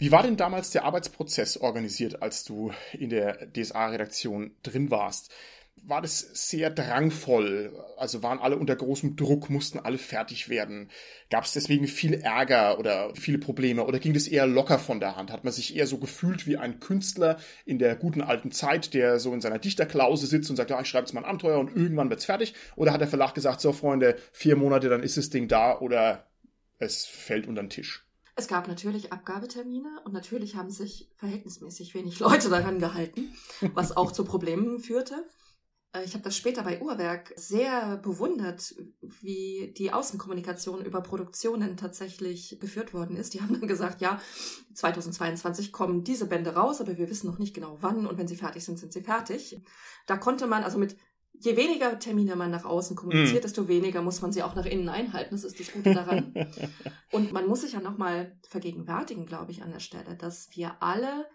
Wie 0.05 0.13
war 0.13 0.23
denn 0.23 0.37
damals 0.37 0.71
der 0.71 0.85
Arbeitsprozess 0.85 1.57
organisiert, 1.57 2.21
als 2.21 2.45
du 2.45 2.73
in 2.93 3.09
der 3.09 3.51
DSA-Redaktion 3.51 4.55
drin 4.63 4.91
warst? 4.91 5.33
War 5.83 6.03
das 6.03 6.19
sehr 6.19 6.69
drangvoll? 6.69 7.73
Also 7.97 8.23
waren 8.23 8.39
alle 8.39 8.59
unter 8.59 8.77
großem 8.77 9.17
Druck, 9.17 9.49
mussten 9.49 9.79
alle 9.79 9.97
fertig 9.97 10.51
werden? 10.51 10.91
Gab 11.31 11.45
es 11.45 11.55
deswegen 11.55 11.87
viel 11.87 12.13
Ärger 12.13 12.79
oder 12.79 13.15
viele 13.15 13.39
Probleme? 13.39 13.83
Oder 13.87 13.99
ging 13.99 14.13
das 14.13 14.29
eher 14.29 14.47
locker 14.47 14.79
von 14.79 15.01
der 15.01 15.17
Hand? 15.17 15.33
Hat 15.33 15.43
man 15.43 15.55
sich 15.55 15.75
eher 15.75 15.87
so 15.87 15.97
gefühlt 15.97 16.47
wie 16.47 16.59
ein 16.59 16.81
Künstler 16.81 17.39
in 17.65 17.79
der 17.79 17.97
guten 17.97 18.21
alten 18.21 18.53
Zeit, 18.53 18.93
der 18.93 19.19
so 19.19 19.33
in 19.33 19.41
seiner 19.41 19.59
Dichterklause 19.59 20.27
sitzt 20.27 20.51
und 20.51 20.57
sagt, 20.57 20.69
ja, 20.69 20.83
ich 20.83 20.89
schreibe 20.89 21.07
jetzt 21.07 21.15
mal 21.15 21.23
ein 21.23 21.31
Abenteuer 21.31 21.59
und 21.59 21.75
irgendwann 21.75 22.11
wird's 22.11 22.27
fertig? 22.27 22.53
Oder 22.77 22.93
hat 22.93 23.01
der 23.01 23.09
Verlag 23.09 23.33
gesagt, 23.33 23.63
so 23.63 23.73
Freunde, 23.73 24.19
vier 24.33 24.57
Monate, 24.57 24.91
dann 24.91 25.03
ist 25.03 25.17
das 25.17 25.31
Ding 25.31 25.49
da 25.49 25.79
oder 25.79 26.27
es 26.79 27.07
fällt 27.07 27.47
unter 27.47 27.63
den 27.63 27.71
Tisch? 27.71 28.04
Es 28.37 28.49
gab 28.49 28.67
natürlich 28.67 29.13
Abgabetermine 29.13 30.01
und 30.05 30.13
natürlich 30.13 30.57
haben 30.57 30.71
sich 30.71 31.09
verhältnismäßig 31.17 31.95
wenig 31.95 32.19
Leute 32.19 32.49
daran 32.49 32.81
gehalten, 32.81 33.33
was 33.75 33.97
auch 33.97 34.11
zu 34.11 34.25
Problemen 34.25 34.81
führte. 34.81 35.25
Äh, 35.95 36.05
ich 36.05 36.15
habe 36.15 36.25
das 36.25 36.37
später 36.37 36.63
bei 36.63 36.81
Uhrwerk 36.81 37.33
sehr 37.37 37.97
bewundert, 37.99 38.75
wie 39.01 39.73
die 39.77 39.93
Außenkommunikation 39.93 40.85
über 40.85 41.01
Produktionen 41.01 41.77
tatsächlich 41.77 42.59
geführt 42.61 42.93
worden 42.93 43.17
ist. 43.17 43.35
Die 43.35 43.41
haben 43.41 43.59
dann 43.59 43.69
gesagt, 43.69 44.01
ja, 44.01 44.21
2022 44.75 45.73
kommen 45.73 46.05
diese 46.05 46.27
Bände 46.27 46.55
raus, 46.55 46.81
aber 46.81 46.99
wir 46.99 47.09
wissen 47.09 47.29
noch 47.29 47.39
nicht 47.39 47.55
genau 47.55 47.79
wann 47.81 48.07
und 48.07 48.19
wenn 48.19 48.29
sie 48.29 48.37
fertig 48.37 48.65
sind, 48.65 48.79
sind 48.79 48.93
sie 48.93 49.03
fertig. 49.03 49.61
Da 50.07 50.17
konnte 50.17 50.47
man 50.47 50.65
also 50.65 50.79
mit 50.79 50.97
je 51.39 51.57
weniger 51.57 51.99
Termine 51.99 52.37
man 52.37 52.51
nach 52.51 52.65
außen 52.65 52.97
kommuniziert, 52.97 53.43
mm. 53.43 53.47
desto 53.47 53.69
weniger 53.69 54.03
muss 54.03 54.23
man 54.23 54.33
sie 54.33 54.43
auch 54.43 54.55
nach 54.55 54.67
innen 54.67 54.89
einhalten. 54.89 55.35
Das 55.35 55.45
ist 55.45 55.59
das 55.59 55.73
Gute 55.73 55.95
daran. 55.95 56.35
und 57.13 57.33
man 57.33 57.47
muss 57.47 57.63
sich 57.63 57.73
ja 57.73 57.81
nochmal 57.81 58.39
vergegenwärtigen, 58.49 59.27
glaube 59.27 59.53
ich, 59.53 59.63
an 59.63 59.71
der 59.71 59.81
Stelle, 59.81 60.17
dass 60.17 60.49
wir 60.53 60.77
alle 60.81 61.27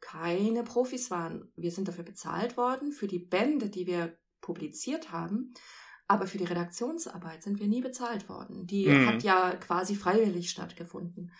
keine 0.00 0.64
Profis 0.64 1.10
waren. 1.10 1.50
Wir 1.56 1.70
sind 1.70 1.88
dafür 1.88 2.04
bezahlt 2.04 2.56
worden, 2.56 2.92
für 2.92 3.06
die 3.06 3.18
Bände, 3.18 3.70
die 3.70 3.86
wir 3.86 4.16
publiziert 4.40 5.12
haben. 5.12 5.54
Aber 6.06 6.26
für 6.26 6.36
die 6.36 6.44
Redaktionsarbeit 6.44 7.42
sind 7.42 7.58
wir 7.58 7.66
nie 7.66 7.80
bezahlt 7.80 8.28
worden. 8.28 8.66
Die 8.66 8.86
mm. 8.88 9.06
hat 9.06 9.22
ja 9.22 9.52
quasi 9.56 9.94
freiwillig 9.94 10.50
stattgefunden. 10.50 11.32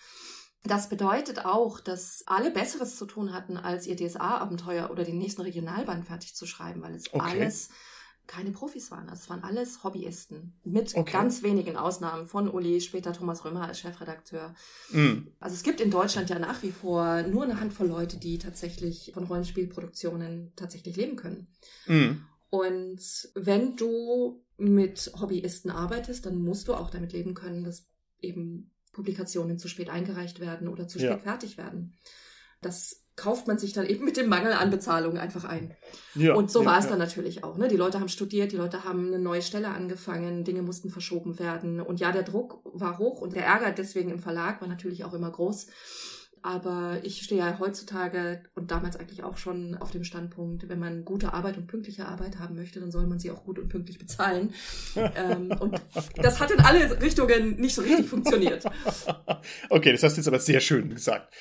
Das 0.62 0.88
bedeutet 0.88 1.44
auch, 1.44 1.78
dass 1.78 2.22
alle 2.26 2.50
Besseres 2.50 2.96
zu 2.96 3.04
tun 3.04 3.34
hatten, 3.34 3.58
als 3.58 3.86
ihr 3.86 3.96
DSA-Abenteuer 3.96 4.90
oder 4.90 5.04
den 5.04 5.18
nächsten 5.18 5.42
Regionalband 5.42 6.06
fertig 6.06 6.34
zu 6.34 6.46
schreiben, 6.46 6.80
weil 6.80 6.94
es 6.94 7.12
okay. 7.12 7.20
alles 7.20 7.68
keine 8.26 8.52
Profis 8.52 8.90
waren. 8.90 9.08
Also 9.08 9.22
es 9.22 9.30
waren 9.30 9.44
alles 9.44 9.84
Hobbyisten. 9.84 10.54
Mit 10.64 10.94
okay. 10.94 11.12
ganz 11.12 11.42
wenigen 11.42 11.76
Ausnahmen 11.76 12.26
von 12.26 12.48
Uli, 12.48 12.80
später 12.80 13.12
Thomas 13.12 13.44
Römer 13.44 13.68
als 13.68 13.80
Chefredakteur. 13.80 14.54
Mm. 14.90 15.28
Also 15.40 15.54
es 15.54 15.62
gibt 15.62 15.80
in 15.80 15.90
Deutschland 15.90 16.30
ja 16.30 16.38
nach 16.38 16.62
wie 16.62 16.72
vor 16.72 17.22
nur 17.22 17.44
eine 17.44 17.60
Handvoll 17.60 17.88
Leute, 17.88 18.16
die 18.16 18.38
tatsächlich 18.38 19.12
von 19.14 19.24
Rollenspielproduktionen 19.24 20.52
tatsächlich 20.56 20.96
leben 20.96 21.16
können. 21.16 21.48
Mm. 21.86 22.12
Und 22.50 23.28
wenn 23.34 23.76
du 23.76 24.42
mit 24.56 25.12
Hobbyisten 25.20 25.70
arbeitest, 25.70 26.24
dann 26.26 26.38
musst 26.38 26.68
du 26.68 26.74
auch 26.74 26.90
damit 26.90 27.12
leben 27.12 27.34
können, 27.34 27.64
dass 27.64 27.86
eben 28.20 28.70
Publikationen 28.92 29.58
zu 29.58 29.68
spät 29.68 29.90
eingereicht 29.90 30.40
werden 30.40 30.68
oder 30.68 30.88
zu 30.88 30.98
spät 30.98 31.10
ja. 31.10 31.18
fertig 31.18 31.58
werden. 31.58 31.94
Das 32.62 33.03
kauft 33.16 33.46
man 33.46 33.58
sich 33.58 33.72
dann 33.72 33.86
eben 33.86 34.04
mit 34.04 34.16
dem 34.16 34.28
Mangel 34.28 34.52
an 34.52 34.70
Bezahlung 34.70 35.18
einfach 35.18 35.44
ein. 35.44 35.74
Ja, 36.14 36.34
und 36.34 36.50
so 36.50 36.60
ja, 36.60 36.66
war 36.66 36.78
es 36.78 36.84
ja. 36.84 36.90
dann 36.90 36.98
natürlich 36.98 37.44
auch. 37.44 37.56
Ne? 37.56 37.68
Die 37.68 37.76
Leute 37.76 38.00
haben 38.00 38.08
studiert, 38.08 38.52
die 38.52 38.56
Leute 38.56 38.84
haben 38.84 39.06
eine 39.06 39.18
neue 39.18 39.42
Stelle 39.42 39.68
angefangen, 39.68 40.44
Dinge 40.44 40.62
mussten 40.62 40.90
verschoben 40.90 41.38
werden. 41.38 41.80
Und 41.80 42.00
ja, 42.00 42.12
der 42.12 42.22
Druck 42.22 42.60
war 42.64 42.98
hoch 42.98 43.20
und 43.20 43.34
der 43.34 43.44
Ärger 43.44 43.70
deswegen 43.72 44.10
im 44.10 44.18
Verlag 44.18 44.60
war 44.60 44.68
natürlich 44.68 45.04
auch 45.04 45.14
immer 45.14 45.30
groß. 45.30 45.68
Aber 46.42 46.98
ich 47.02 47.22
stehe 47.22 47.40
ja 47.40 47.58
heutzutage 47.58 48.42
und 48.54 48.70
damals 48.70 48.96
eigentlich 48.96 49.24
auch 49.24 49.38
schon 49.38 49.76
auf 49.76 49.92
dem 49.92 50.04
Standpunkt, 50.04 50.68
wenn 50.68 50.78
man 50.78 51.06
gute 51.06 51.32
Arbeit 51.32 51.56
und 51.56 51.66
pünktliche 51.68 52.04
Arbeit 52.04 52.38
haben 52.38 52.54
möchte, 52.54 52.80
dann 52.80 52.90
soll 52.90 53.06
man 53.06 53.18
sie 53.18 53.30
auch 53.30 53.44
gut 53.44 53.58
und 53.58 53.70
pünktlich 53.70 53.98
bezahlen. 53.98 54.52
ähm, 54.94 55.52
und 55.58 55.80
das 56.16 56.40
hat 56.40 56.50
in 56.50 56.60
alle 56.60 57.00
Richtungen 57.00 57.56
nicht 57.56 57.74
so 57.74 57.82
richtig 57.82 58.06
funktioniert. 58.06 58.64
Okay, 59.68 59.92
das 59.92 60.02
hast 60.02 60.16
du 60.16 60.20
jetzt 60.20 60.28
aber 60.28 60.38
sehr 60.38 60.60
schön 60.60 60.88
gesagt. 60.90 61.32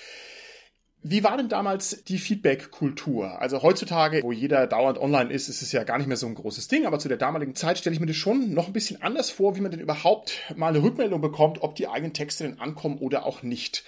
Wie 1.06 1.22
war 1.22 1.36
denn 1.36 1.50
damals 1.50 2.06
die 2.06 2.18
Feedback-Kultur? 2.18 3.42
Also 3.42 3.62
heutzutage, 3.62 4.24
wo 4.24 4.32
jeder 4.32 4.68
dauernd 4.68 4.98
online 4.98 5.34
ist, 5.34 5.50
ist 5.50 5.62
es 5.62 5.74
ja 5.74 5.84
gar 5.84 5.98
nicht 5.98 6.08
mehr 6.08 6.16
so 6.16 6.28
ein 6.28 6.36
großes 6.36 6.70
Ding, 6.70 6.86
aber 6.86 6.98
zu 6.98 7.10
der 7.10 7.18
damaligen 7.18 7.56
Zeit 7.56 7.78
stelle 7.78 7.94
ich 7.94 8.00
mir 8.00 8.06
das 8.06 8.16
schon 8.16 8.54
noch 8.54 8.68
ein 8.68 8.74
bisschen 8.74 9.02
anders 9.02 9.30
vor, 9.30 9.58
wie 9.58 9.62
man 9.62 9.72
denn 9.72 9.82
überhaupt 9.82 10.54
mal 10.56 10.70
eine 10.70 10.82
Rückmeldung 10.82 11.20
bekommt, 11.20 11.62
ob 11.62 11.76
die 11.76 11.90
eigenen 11.90 12.14
Texte 12.14 12.46
denn 12.46 12.62
ankommen 12.62 13.00
oder 13.00 13.26
auch 13.26 13.44
nicht. 13.44 13.84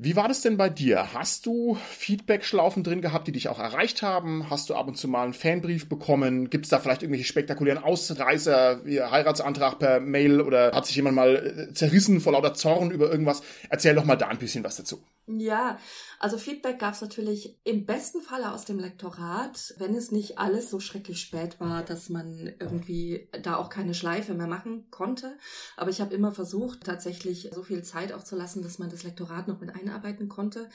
Wie 0.00 0.14
war 0.14 0.28
das 0.28 0.42
denn 0.42 0.56
bei 0.56 0.68
dir? 0.68 1.12
Hast 1.12 1.44
du 1.44 1.74
Feedback-Schlaufen 1.74 2.84
drin 2.84 3.00
gehabt, 3.00 3.26
die 3.26 3.32
dich 3.32 3.48
auch 3.48 3.58
erreicht 3.58 4.02
haben? 4.02 4.48
Hast 4.48 4.70
du 4.70 4.76
ab 4.76 4.86
und 4.86 4.96
zu 4.96 5.08
mal 5.08 5.24
einen 5.24 5.32
Fanbrief 5.32 5.88
bekommen? 5.88 6.50
Gibt 6.50 6.66
es 6.66 6.70
da 6.70 6.78
vielleicht 6.78 7.02
irgendwelche 7.02 7.26
spektakulären 7.26 7.82
Ausreißer, 7.82 8.84
wie 8.84 9.00
Heiratsantrag 9.00 9.80
per 9.80 9.98
Mail 9.98 10.40
oder 10.40 10.70
hat 10.72 10.86
sich 10.86 10.94
jemand 10.94 11.16
mal 11.16 11.68
äh, 11.70 11.74
zerrissen 11.74 12.20
vor 12.20 12.32
lauter 12.34 12.54
Zorn 12.54 12.92
über 12.92 13.10
irgendwas? 13.10 13.42
Erzähl 13.70 13.96
doch 13.96 14.04
mal 14.04 14.14
da 14.14 14.28
ein 14.28 14.38
bisschen 14.38 14.62
was 14.62 14.76
dazu. 14.76 15.02
Ja, 15.26 15.78
also 16.20 16.36
Feedback 16.36 16.80
gab 16.80 16.94
es 16.94 17.00
natürlich 17.00 17.60
im 17.64 17.86
besten 17.86 18.20
Falle 18.20 18.52
aus 18.52 18.64
dem 18.64 18.78
Lektorat, 18.78 19.74
wenn 19.78 19.94
es 19.94 20.10
nicht 20.10 20.38
alles 20.38 20.68
so 20.68 20.80
schrecklich 20.80 21.20
spät 21.20 21.60
war, 21.60 21.84
dass 21.84 22.08
man 22.08 22.52
irgendwie 22.58 23.28
da 23.42 23.56
auch 23.56 23.70
keine 23.70 23.94
Schleife 23.94 24.34
mehr 24.34 24.48
machen 24.48 24.90
konnte. 24.90 25.38
Aber 25.76 25.90
ich 25.90 26.00
habe 26.00 26.14
immer 26.14 26.32
versucht, 26.32 26.84
tatsächlich 26.84 27.50
so 27.54 27.62
viel 27.62 27.82
Zeit 27.82 28.12
auch 28.12 28.24
zu 28.24 28.34
lassen, 28.34 28.62
dass 28.62 28.80
man 28.80 28.90
das 28.90 29.04
Lektorat 29.04 29.46
noch 29.46 29.60
mit 29.60 29.74
einarbeiten 29.74 30.28
konnte. 30.28 30.68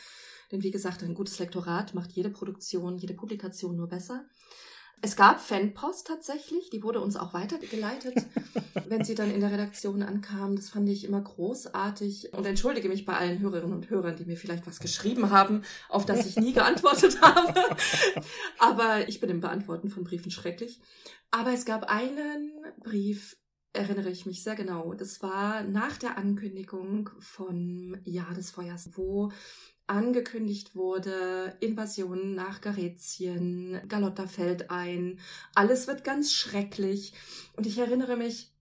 Denn 0.51 0.63
wie 0.63 0.71
gesagt, 0.71 1.03
ein 1.03 1.13
gutes 1.13 1.39
Lektorat 1.39 1.93
macht 1.93 2.11
jede 2.13 2.29
Produktion, 2.29 2.97
jede 2.97 3.13
Publikation 3.13 3.75
nur 3.75 3.89
besser. 3.89 4.25
Es 5.05 5.17
gab 5.17 5.41
Fanpost 5.41 6.07
tatsächlich, 6.07 6.69
die 6.69 6.81
wurde 6.81 7.01
uns 7.01 7.17
auch 7.17 7.33
weitergeleitet, 7.33 8.25
wenn 8.87 9.03
sie 9.03 9.15
dann 9.15 9.31
in 9.31 9.41
der 9.41 9.51
Redaktion 9.51 10.01
ankam. 10.01 10.55
Das 10.55 10.69
fand 10.69 10.87
ich 10.87 11.03
immer 11.03 11.19
großartig 11.19 12.31
und 12.31 12.45
entschuldige 12.45 12.87
mich 12.87 13.03
bei 13.03 13.17
allen 13.17 13.39
Hörerinnen 13.39 13.75
und 13.75 13.89
Hörern, 13.89 14.15
die 14.15 14.23
mir 14.23 14.37
vielleicht 14.37 14.65
was 14.65 14.79
geschrieben 14.79 15.29
haben, 15.29 15.63
auf 15.89 16.05
das 16.05 16.25
ich 16.25 16.37
nie 16.37 16.53
geantwortet 16.53 17.21
habe. 17.21 17.53
Aber 18.59 19.09
ich 19.09 19.19
bin 19.19 19.29
im 19.29 19.41
Beantworten 19.41 19.89
von 19.89 20.05
Briefen 20.05 20.31
schrecklich. 20.31 20.79
Aber 21.31 21.51
es 21.51 21.65
gab 21.65 21.89
einen 21.89 22.53
Brief, 22.81 23.35
erinnere 23.73 24.09
ich 24.09 24.25
mich 24.25 24.41
sehr 24.41 24.55
genau. 24.55 24.93
Das 24.93 25.21
war 25.21 25.63
nach 25.63 25.97
der 25.97 26.17
Ankündigung 26.17 27.09
von 27.19 27.99
Jahr 28.05 28.33
des 28.33 28.51
Feuers, 28.51 28.91
wo 28.93 29.33
angekündigt 29.87 30.75
wurde, 30.75 31.57
Invasion 31.59 32.35
nach 32.35 32.61
Garetien, 32.61 33.81
Galotta 33.87 34.27
fällt 34.27 34.71
ein, 34.71 35.19
alles 35.55 35.87
wird 35.87 36.03
ganz 36.03 36.33
schrecklich. 36.33 37.13
Und 37.55 37.67
ich 37.67 37.77
erinnere 37.77 38.15
mich, 38.15 38.51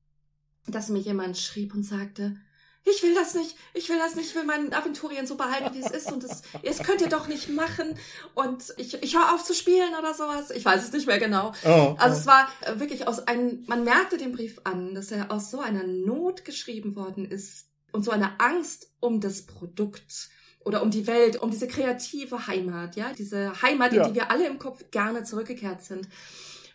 dass 0.67 0.89
mir 0.89 0.99
jemand 0.99 1.39
schrieb 1.39 1.75
und 1.75 1.85
sagte, 1.85 2.37
ich 2.85 3.03
will 3.05 3.15
das 3.15 3.35
nicht, 3.35 3.57
ich 3.75 3.89
will 3.89 3.99
das 3.99 4.17
nicht, 4.17 4.31
ich 4.31 4.35
will 4.35 4.45
meinen 4.45 4.73
Aventurien 4.73 5.27
so 5.27 5.37
behalten, 5.37 5.75
wie 5.75 5.81
es 5.81 5.91
ist 5.93 6.11
und 6.11 6.25
das, 6.25 6.43
das 6.65 6.79
könnt 6.85 7.01
ihr 7.01 7.09
doch 7.09 7.29
nicht 7.29 7.49
machen 7.49 7.97
und 8.35 8.75
ich, 8.77 8.95
ich 8.95 9.17
höre 9.17 9.33
auf 9.33 9.45
zu 9.45 9.55
spielen 9.55 9.95
oder 9.97 10.15
sowas. 10.15 10.51
Ich 10.51 10.65
weiß 10.65 10.83
es 10.83 10.93
nicht 10.93 11.07
mehr 11.07 11.21
genau. 11.21 11.53
Oh, 11.65 11.95
also 11.99 12.17
oh. 12.17 12.19
es 12.19 12.27
war 12.27 12.49
wirklich 12.79 13.07
aus 13.07 13.21
einem, 13.29 13.65
man 13.69 13.85
merkte 13.85 14.17
dem 14.17 14.33
Brief 14.33 14.61
an, 14.65 14.95
dass 14.95 15.13
er 15.13 15.31
aus 15.31 15.51
so 15.51 15.61
einer 15.61 15.85
Not 15.85 16.45
geschrieben 16.45 16.97
worden 16.97 17.25
ist 17.25 17.69
und 17.93 18.05
so 18.05 18.11
einer 18.11 18.35
Angst 18.39 18.91
um 18.99 19.21
das 19.21 19.47
Produkt 19.47 20.31
oder 20.65 20.83
um 20.83 20.91
die 20.91 21.07
Welt, 21.07 21.41
um 21.41 21.51
diese 21.51 21.69
kreative 21.69 22.47
Heimat, 22.47 22.97
ja, 22.97 23.13
diese 23.13 23.63
Heimat, 23.63 23.93
ja. 23.93 24.03
in 24.03 24.13
die 24.13 24.21
wir 24.21 24.31
alle 24.31 24.47
im 24.47 24.59
Kopf 24.59 24.91
gerne 24.91 25.25
zurückgekehrt 25.25 25.83
sind. 25.83 26.09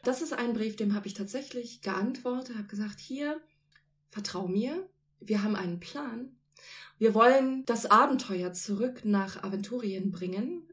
Das 0.04 0.22
ist 0.22 0.34
ein 0.34 0.54
Brief, 0.54 0.76
dem 0.76 0.94
habe 0.94 1.08
ich 1.08 1.14
tatsächlich 1.14 1.82
geantwortet, 1.82 2.56
habe 2.56 2.68
gesagt, 2.68 3.00
hier, 3.00 3.42
vertrau 4.10 4.48
mir, 4.48 4.90
wir 5.20 5.44
haben 5.44 5.56
einen 5.56 5.80
Plan. 5.80 6.38
Wir 6.98 7.14
wollen 7.14 7.66
das 7.66 7.86
Abenteuer 7.86 8.54
zurück 8.54 9.02
nach 9.04 9.44
Aventurien 9.44 10.12
bringen. 10.12 10.67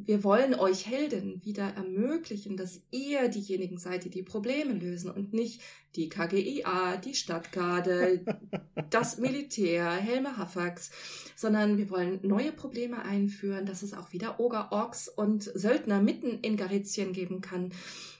Wir 0.00 0.22
wollen 0.22 0.54
euch 0.54 0.86
Helden 0.86 1.44
wieder 1.44 1.74
ermöglichen, 1.74 2.56
dass 2.56 2.82
ihr 2.90 3.28
diejenigen 3.28 3.78
seid, 3.78 4.04
die 4.04 4.10
die 4.10 4.22
Probleme 4.22 4.74
lösen 4.74 5.10
und 5.10 5.32
nicht 5.32 5.60
die 5.96 6.08
KGIA, 6.08 6.96
die 6.98 7.14
Stadtgarde, 7.14 8.24
das 8.90 9.18
Militär, 9.18 9.90
Helme 9.90 10.36
Hafax, 10.36 10.90
sondern 11.34 11.78
wir 11.78 11.90
wollen 11.90 12.20
neue 12.22 12.52
Probleme 12.52 13.02
einführen, 13.02 13.66
dass 13.66 13.82
es 13.82 13.92
auch 13.92 14.12
wieder 14.12 14.38
Oger, 14.38 14.70
Orks 14.70 15.08
und 15.08 15.42
Söldner 15.42 16.00
mitten 16.00 16.38
in 16.40 16.56
Garizien 16.56 17.12
geben 17.12 17.40
kann. 17.40 17.72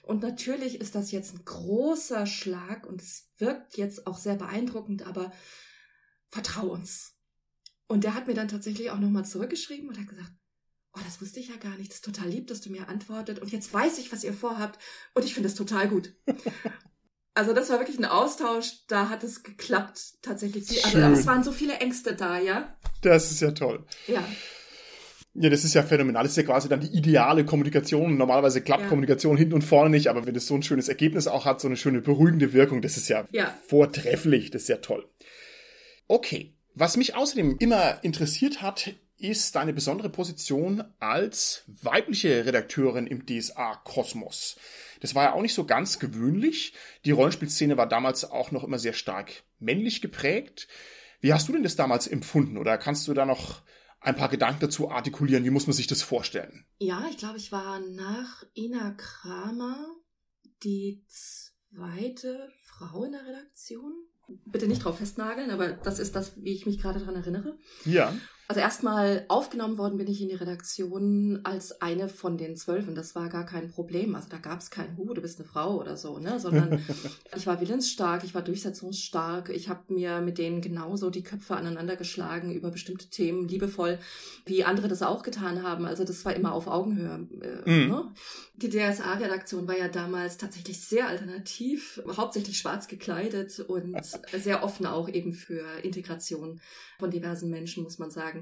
Und 0.02 0.22
natürlich 0.22 0.80
ist 0.80 0.94
das 0.94 1.12
jetzt 1.12 1.34
ein 1.34 1.44
großer 1.44 2.26
Schlag 2.26 2.86
und 2.86 3.02
es 3.02 3.28
wirkt 3.38 3.76
jetzt 3.76 4.06
auch 4.06 4.18
sehr 4.18 4.36
beeindruckend, 4.36 5.06
aber 5.06 5.30
vertrau 6.28 6.68
uns. 6.68 7.14
Und 7.86 8.04
der 8.04 8.14
hat 8.14 8.26
mir 8.26 8.34
dann 8.34 8.48
tatsächlich 8.48 8.90
auch 8.90 8.98
nochmal 8.98 9.24
zurückgeschrieben 9.24 9.88
und 9.88 9.98
hat 9.98 10.08
gesagt, 10.08 10.32
oh, 10.94 11.00
das 11.04 11.20
wusste 11.20 11.40
ich 11.40 11.48
ja 11.48 11.56
gar 11.56 11.76
nicht, 11.76 11.90
das 11.90 11.96
ist 11.96 12.04
total 12.04 12.28
lieb, 12.28 12.46
dass 12.46 12.60
du 12.60 12.70
mir 12.70 12.88
antwortet 12.88 13.38
und 13.38 13.52
jetzt 13.52 13.72
weiß 13.72 13.98
ich, 13.98 14.12
was 14.12 14.24
ihr 14.24 14.32
vorhabt 14.32 14.78
und 15.14 15.24
ich 15.24 15.34
finde 15.34 15.48
es 15.48 15.54
total 15.54 15.88
gut. 15.88 16.14
also 17.34 17.52
das 17.52 17.70
war 17.70 17.78
wirklich 17.78 17.98
ein 17.98 18.04
Austausch, 18.04 18.86
da 18.88 19.08
hat 19.08 19.24
es 19.24 19.42
geklappt 19.42 20.14
tatsächlich. 20.22 20.84
Also 20.84 20.98
es 20.98 21.26
waren 21.26 21.44
so 21.44 21.52
viele 21.52 21.74
Ängste 21.74 22.14
da, 22.14 22.38
ja. 22.38 22.76
Das 23.02 23.30
ist 23.30 23.40
ja 23.40 23.52
toll. 23.52 23.86
Ja. 24.06 24.24
Ja, 25.40 25.50
das 25.50 25.62
ist 25.62 25.74
ja 25.74 25.84
phänomenal. 25.84 26.24
Das 26.24 26.32
ist 26.32 26.36
ja 26.36 26.42
quasi 26.42 26.68
dann 26.68 26.80
die 26.80 26.88
ideale 26.88 27.44
Kommunikation. 27.44 28.16
Normalerweise 28.16 28.60
klappt 28.60 28.84
ja. 28.84 28.88
Kommunikation 28.88 29.36
hinten 29.36 29.54
und 29.54 29.62
vorne 29.62 29.90
nicht, 29.90 30.08
aber 30.08 30.26
wenn 30.26 30.34
es 30.34 30.48
so 30.48 30.54
ein 30.54 30.64
schönes 30.64 30.88
Ergebnis 30.88 31.28
auch 31.28 31.44
hat, 31.44 31.60
so 31.60 31.68
eine 31.68 31.76
schöne 31.76 32.00
beruhigende 32.00 32.52
Wirkung, 32.52 32.82
das 32.82 32.96
ist 32.96 33.08
ja, 33.08 33.24
ja. 33.30 33.54
vortrefflich, 33.68 34.50
das 34.50 34.62
ist 34.62 34.68
ja 34.68 34.78
toll. 34.78 35.08
Okay. 36.08 36.54
Was 36.74 36.96
mich 36.96 37.14
außerdem 37.14 37.56
immer 37.58 38.02
interessiert 38.02 38.62
hat, 38.62 38.90
ist 39.18 39.56
deine 39.56 39.72
besondere 39.72 40.08
Position 40.08 40.84
als 41.00 41.64
weibliche 41.66 42.46
Redakteurin 42.46 43.06
im 43.06 43.26
DSA-Kosmos. 43.26 44.56
Das 45.00 45.14
war 45.14 45.24
ja 45.24 45.32
auch 45.32 45.42
nicht 45.42 45.54
so 45.54 45.64
ganz 45.64 45.98
gewöhnlich. 45.98 46.74
Die 47.04 47.10
Rollenspielszene 47.10 47.76
war 47.76 47.88
damals 47.88 48.24
auch 48.30 48.50
noch 48.52 48.64
immer 48.64 48.78
sehr 48.78 48.92
stark 48.92 49.44
männlich 49.58 50.00
geprägt. 50.00 50.68
Wie 51.20 51.32
hast 51.32 51.48
du 51.48 51.52
denn 51.52 51.62
das 51.62 51.76
damals 51.76 52.06
empfunden? 52.06 52.56
Oder 52.56 52.78
kannst 52.78 53.08
du 53.08 53.14
da 53.14 53.26
noch 53.26 53.62
ein 54.00 54.16
paar 54.16 54.28
Gedanken 54.28 54.60
dazu 54.60 54.90
artikulieren? 54.90 55.44
Wie 55.44 55.50
muss 55.50 55.66
man 55.66 55.74
sich 55.74 55.88
das 55.88 56.02
vorstellen? 56.02 56.64
Ja, 56.78 57.06
ich 57.10 57.18
glaube, 57.18 57.38
ich 57.38 57.50
war 57.50 57.80
nach 57.80 58.44
Ina 58.54 58.92
Kramer 58.92 59.96
die 60.62 61.04
zweite 61.08 62.52
Frau 62.62 63.04
in 63.04 63.12
der 63.12 63.26
Redaktion 63.26 63.92
bitte 64.44 64.66
nicht 64.66 64.84
drauf 64.84 64.98
festnageln, 64.98 65.50
aber 65.50 65.72
das 65.72 65.98
ist 65.98 66.14
das, 66.14 66.32
wie 66.42 66.52
ich 66.52 66.66
mich 66.66 66.78
gerade 66.78 67.00
daran 67.00 67.16
erinnere. 67.16 67.58
Ja. 67.84 68.14
Also 68.50 68.62
erstmal 68.62 69.26
aufgenommen 69.28 69.76
worden 69.76 69.98
bin 69.98 70.06
ich 70.06 70.22
in 70.22 70.30
die 70.30 70.34
Redaktion 70.34 71.40
als 71.44 71.82
eine 71.82 72.08
von 72.08 72.38
den 72.38 72.56
zwölf 72.56 72.88
und 72.88 72.94
das 72.94 73.14
war 73.14 73.28
gar 73.28 73.44
kein 73.44 73.68
Problem. 73.70 74.14
Also 74.14 74.30
da 74.30 74.38
gab 74.38 74.60
es 74.60 74.70
kein 74.70 74.96
Hu, 74.96 75.12
du 75.12 75.20
bist 75.20 75.38
eine 75.38 75.46
Frau 75.46 75.78
oder 75.78 75.98
so, 75.98 76.18
ne? 76.18 76.40
Sondern 76.40 76.82
ich 77.36 77.46
war 77.46 77.60
willensstark, 77.60 78.24
ich 78.24 78.34
war 78.34 78.40
durchsetzungsstark, 78.40 79.50
ich 79.50 79.68
habe 79.68 79.92
mir 79.92 80.22
mit 80.22 80.38
denen 80.38 80.62
genauso 80.62 81.10
die 81.10 81.22
Köpfe 81.22 81.56
aneinander 81.56 81.96
geschlagen 81.96 82.50
über 82.50 82.70
bestimmte 82.70 83.10
Themen, 83.10 83.46
liebevoll, 83.46 83.98
wie 84.46 84.64
andere 84.64 84.88
das 84.88 85.02
auch 85.02 85.22
getan 85.22 85.62
haben. 85.62 85.84
Also 85.84 86.04
das 86.04 86.24
war 86.24 86.34
immer 86.34 86.54
auf 86.54 86.68
Augenhöhe. 86.68 87.28
Äh, 87.66 87.70
mhm. 87.70 87.88
ne? 87.88 88.12
Die 88.54 88.70
DSA-Redaktion 88.70 89.68
war 89.68 89.76
ja 89.76 89.88
damals 89.88 90.38
tatsächlich 90.38 90.80
sehr 90.80 91.06
alternativ, 91.06 92.02
hauptsächlich 92.16 92.56
schwarz 92.56 92.88
gekleidet 92.88 93.60
und 93.60 93.94
sehr 94.36 94.64
offen 94.64 94.86
auch 94.86 95.08
eben 95.10 95.34
für 95.34 95.64
Integration 95.82 96.60
von 96.98 97.10
diversen 97.10 97.50
Menschen, 97.50 97.84
muss 97.84 97.98
man 97.98 98.10
sagen. 98.10 98.37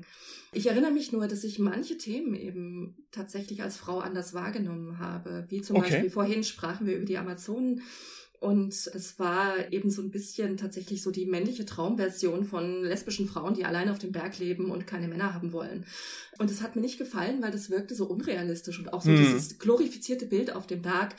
Ich 0.53 0.67
erinnere 0.67 0.93
mich 0.93 1.13
nur, 1.13 1.27
dass 1.29 1.45
ich 1.45 1.59
manche 1.59 1.99
Themen 1.99 2.35
eben 2.35 3.07
tatsächlich 3.11 3.63
als 3.63 3.77
Frau 3.77 3.99
anders 3.99 4.35
wahrgenommen 4.35 4.99
habe. 4.99 5.45
Wie 5.49 5.61
zum 5.61 5.77
okay. 5.77 5.91
Beispiel 5.91 6.11
vorhin 6.11 6.45
sprachen 6.45 6.87
wir 6.87 6.97
über 6.97 7.05
die 7.05 7.19
Amazonen. 7.19 7.83
Und 8.41 8.75
es 8.75 9.19
war 9.19 9.73
eben 9.73 9.91
so 9.91 10.03
ein 10.03 10.11
bisschen 10.11 10.57
tatsächlich 10.57 11.03
so 11.03 11.11
die 11.11 11.27
männliche 11.27 11.65
Traumversion 11.65 12.45
von 12.45 12.83
lesbischen 12.85 13.27
Frauen, 13.27 13.55
die 13.55 13.65
allein 13.65 13.89
auf 13.89 13.99
dem 13.99 14.13
Berg 14.13 14.39
leben 14.39 14.71
und 14.71 14.87
keine 14.87 15.09
Männer 15.09 15.33
haben 15.35 15.53
wollen. 15.53 15.87
Und 16.39 16.51
es 16.51 16.61
hat 16.61 16.77
mir 16.77 16.83
nicht 16.83 16.99
gefallen, 16.99 17.43
weil 17.43 17.51
das 17.51 17.71
wirkte 17.71 17.95
so 17.95 18.07
unrealistisch 18.07 18.79
und 18.79 18.93
auch 18.93 19.03
so 19.03 19.11
hm. 19.11 19.17
dieses 19.17 19.59
glorifizierte 19.59 20.27
Bild 20.27 20.55
auf 20.55 20.67
dem 20.67 20.83
Berg. 20.83 21.17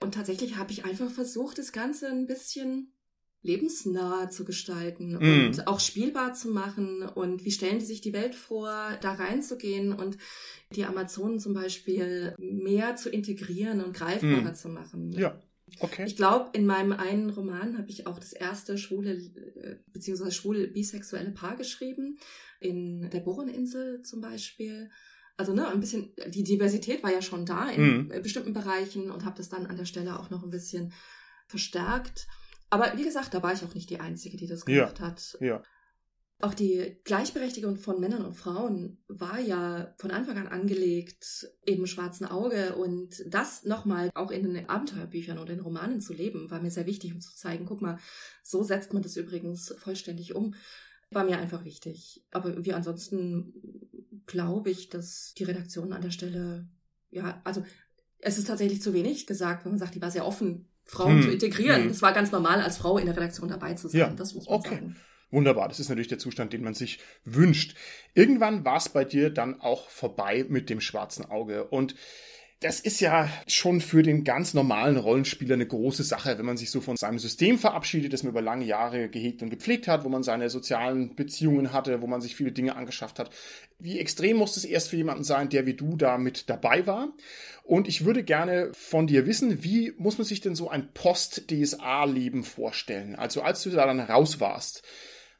Und 0.00 0.14
tatsächlich 0.14 0.56
habe 0.56 0.72
ich 0.72 0.84
einfach 0.84 1.10
versucht, 1.10 1.58
das 1.58 1.72
Ganze 1.72 2.08
ein 2.08 2.26
bisschen 2.26 2.92
lebensnah 3.42 4.30
zu 4.30 4.44
gestalten 4.44 5.12
mm. 5.12 5.46
und 5.46 5.66
auch 5.68 5.80
spielbar 5.80 6.34
zu 6.34 6.48
machen 6.48 7.02
und 7.02 7.44
wie 7.44 7.52
stellen 7.52 7.78
die 7.78 7.84
sich 7.84 8.00
die 8.00 8.12
Welt 8.12 8.34
vor, 8.34 8.72
da 9.00 9.12
reinzugehen 9.12 9.92
und 9.92 10.18
die 10.74 10.84
Amazonen 10.84 11.38
zum 11.38 11.54
Beispiel 11.54 12.34
mehr 12.38 12.96
zu 12.96 13.10
integrieren 13.10 13.82
und 13.82 13.94
greifbarer 13.94 14.52
mm. 14.52 14.54
zu 14.54 14.68
machen. 14.68 15.12
Ja. 15.12 15.40
Okay. 15.80 16.04
Ich 16.06 16.16
glaube, 16.16 16.50
in 16.54 16.66
meinem 16.66 16.92
einen 16.92 17.30
Roman 17.30 17.76
habe 17.78 17.90
ich 17.90 18.06
auch 18.06 18.18
das 18.18 18.32
erste 18.32 18.78
schwule 18.78 19.12
äh, 19.12 19.76
beziehungsweise 19.92 20.32
schwule 20.32 20.66
bisexuelle 20.66 21.30
Paar 21.30 21.56
geschrieben 21.56 22.18
in 22.58 23.08
der 23.10 23.20
Boreninsel 23.20 24.02
zum 24.02 24.20
Beispiel. 24.20 24.90
Also 25.36 25.54
ne, 25.54 25.68
ein 25.68 25.78
bisschen 25.78 26.12
die 26.26 26.42
Diversität 26.42 27.02
war 27.04 27.12
ja 27.12 27.22
schon 27.22 27.46
da 27.46 27.70
in 27.70 28.08
mm. 28.08 28.22
bestimmten 28.22 28.52
Bereichen 28.52 29.10
und 29.10 29.24
habe 29.24 29.36
das 29.36 29.48
dann 29.48 29.66
an 29.66 29.76
der 29.76 29.84
Stelle 29.84 30.18
auch 30.18 30.30
noch 30.30 30.42
ein 30.42 30.50
bisschen 30.50 30.92
verstärkt. 31.46 32.26
Aber 32.70 32.92
wie 32.96 33.04
gesagt, 33.04 33.34
da 33.34 33.42
war 33.42 33.52
ich 33.52 33.64
auch 33.64 33.74
nicht 33.74 33.90
die 33.90 34.00
Einzige, 34.00 34.36
die 34.36 34.46
das 34.46 34.64
gemacht 34.64 34.98
ja, 34.98 35.06
hat. 35.06 35.38
Ja. 35.40 35.62
Auch 36.40 36.54
die 36.54 37.00
Gleichberechtigung 37.02 37.76
von 37.76 37.98
Männern 37.98 38.24
und 38.24 38.34
Frauen 38.34 39.02
war 39.08 39.40
ja 39.40 39.92
von 39.98 40.12
Anfang 40.12 40.38
an 40.38 40.46
angelegt 40.46 41.48
im 41.64 41.84
schwarzen 41.86 42.26
Auge 42.26 42.76
und 42.76 43.24
das 43.26 43.64
nochmal 43.64 44.10
auch 44.14 44.30
in 44.30 44.54
den 44.54 44.68
Abenteuerbüchern 44.68 45.38
oder 45.38 45.52
in 45.52 45.60
Romanen 45.60 46.00
zu 46.00 46.12
leben, 46.12 46.48
war 46.48 46.60
mir 46.60 46.70
sehr 46.70 46.86
wichtig, 46.86 47.12
um 47.12 47.20
zu 47.20 47.34
zeigen, 47.34 47.66
guck 47.66 47.82
mal, 47.82 47.98
so 48.44 48.62
setzt 48.62 48.92
man 48.92 49.02
das 49.02 49.16
übrigens 49.16 49.74
vollständig 49.78 50.36
um. 50.36 50.54
War 51.10 51.24
mir 51.24 51.38
einfach 51.38 51.64
wichtig. 51.64 52.24
Aber 52.30 52.64
wie 52.64 52.72
ansonsten 52.72 53.52
glaube 54.26 54.70
ich, 54.70 54.90
dass 54.90 55.34
die 55.36 55.44
Redaktion 55.44 55.92
an 55.92 56.02
der 56.02 56.10
Stelle, 56.12 56.68
ja, 57.10 57.40
also 57.42 57.64
es 58.20 58.38
ist 58.38 58.46
tatsächlich 58.46 58.80
zu 58.80 58.94
wenig 58.94 59.26
gesagt, 59.26 59.64
wenn 59.64 59.72
man 59.72 59.78
sagt, 59.78 59.96
die 59.96 60.02
war 60.02 60.12
sehr 60.12 60.26
offen 60.26 60.68
Frauen 60.88 61.18
hm. 61.18 61.22
zu 61.22 61.30
integrieren. 61.30 61.84
Hm. 61.84 61.90
Es 61.90 62.02
war 62.02 62.12
ganz 62.12 62.32
normal, 62.32 62.60
als 62.60 62.78
Frau 62.78 62.98
in 62.98 63.06
der 63.06 63.16
Redaktion 63.16 63.48
dabei 63.48 63.74
zu 63.74 63.88
sein. 63.88 64.00
Ja. 64.00 64.08
Das 64.08 64.34
muss 64.34 64.46
man 64.46 64.58
okay. 64.58 64.74
sagen. 64.74 64.96
Wunderbar, 65.30 65.68
das 65.68 65.78
ist 65.78 65.90
natürlich 65.90 66.08
der 66.08 66.18
Zustand, 66.18 66.54
den 66.54 66.64
man 66.64 66.72
sich 66.72 67.00
wünscht. 67.24 67.76
Irgendwann 68.14 68.64
war 68.64 68.78
es 68.78 68.88
bei 68.88 69.04
dir 69.04 69.28
dann 69.28 69.60
auch 69.60 69.90
vorbei 69.90 70.46
mit 70.48 70.70
dem 70.70 70.80
schwarzen 70.80 71.26
Auge. 71.26 71.64
Und 71.64 71.94
das 72.60 72.80
ist 72.80 72.98
ja 72.98 73.30
schon 73.46 73.80
für 73.80 74.02
den 74.02 74.24
ganz 74.24 74.52
normalen 74.52 74.96
Rollenspieler 74.96 75.54
eine 75.54 75.66
große 75.66 76.02
Sache, 76.02 76.38
wenn 76.38 76.46
man 76.46 76.56
sich 76.56 76.72
so 76.72 76.80
von 76.80 76.96
seinem 76.96 77.20
System 77.20 77.56
verabschiedet, 77.56 78.12
das 78.12 78.24
man 78.24 78.32
über 78.32 78.42
lange 78.42 78.64
Jahre 78.64 79.08
gehegt 79.08 79.42
und 79.42 79.50
gepflegt 79.50 79.86
hat, 79.86 80.04
wo 80.04 80.08
man 80.08 80.24
seine 80.24 80.50
sozialen 80.50 81.14
Beziehungen 81.14 81.72
hatte, 81.72 82.02
wo 82.02 82.08
man 82.08 82.20
sich 82.20 82.34
viele 82.34 82.50
Dinge 82.50 82.74
angeschafft 82.74 83.20
hat. 83.20 83.30
Wie 83.78 84.00
extrem 84.00 84.38
muss 84.38 84.56
es 84.56 84.64
erst 84.64 84.88
für 84.88 84.96
jemanden 84.96 85.22
sein, 85.22 85.50
der 85.50 85.66
wie 85.66 85.74
du 85.74 85.96
da 85.96 86.18
mit 86.18 86.50
dabei 86.50 86.84
war? 86.86 87.12
Und 87.62 87.86
ich 87.86 88.04
würde 88.04 88.24
gerne 88.24 88.70
von 88.72 89.06
dir 89.06 89.24
wissen, 89.26 89.62
wie 89.62 89.92
muss 89.96 90.18
man 90.18 90.26
sich 90.26 90.40
denn 90.40 90.56
so 90.56 90.68
ein 90.68 90.92
Post-DSA-Leben 90.92 92.42
vorstellen? 92.42 93.14
Also 93.14 93.42
als 93.42 93.62
du 93.62 93.70
da 93.70 93.86
dann 93.86 94.00
raus 94.00 94.40
warst, 94.40 94.82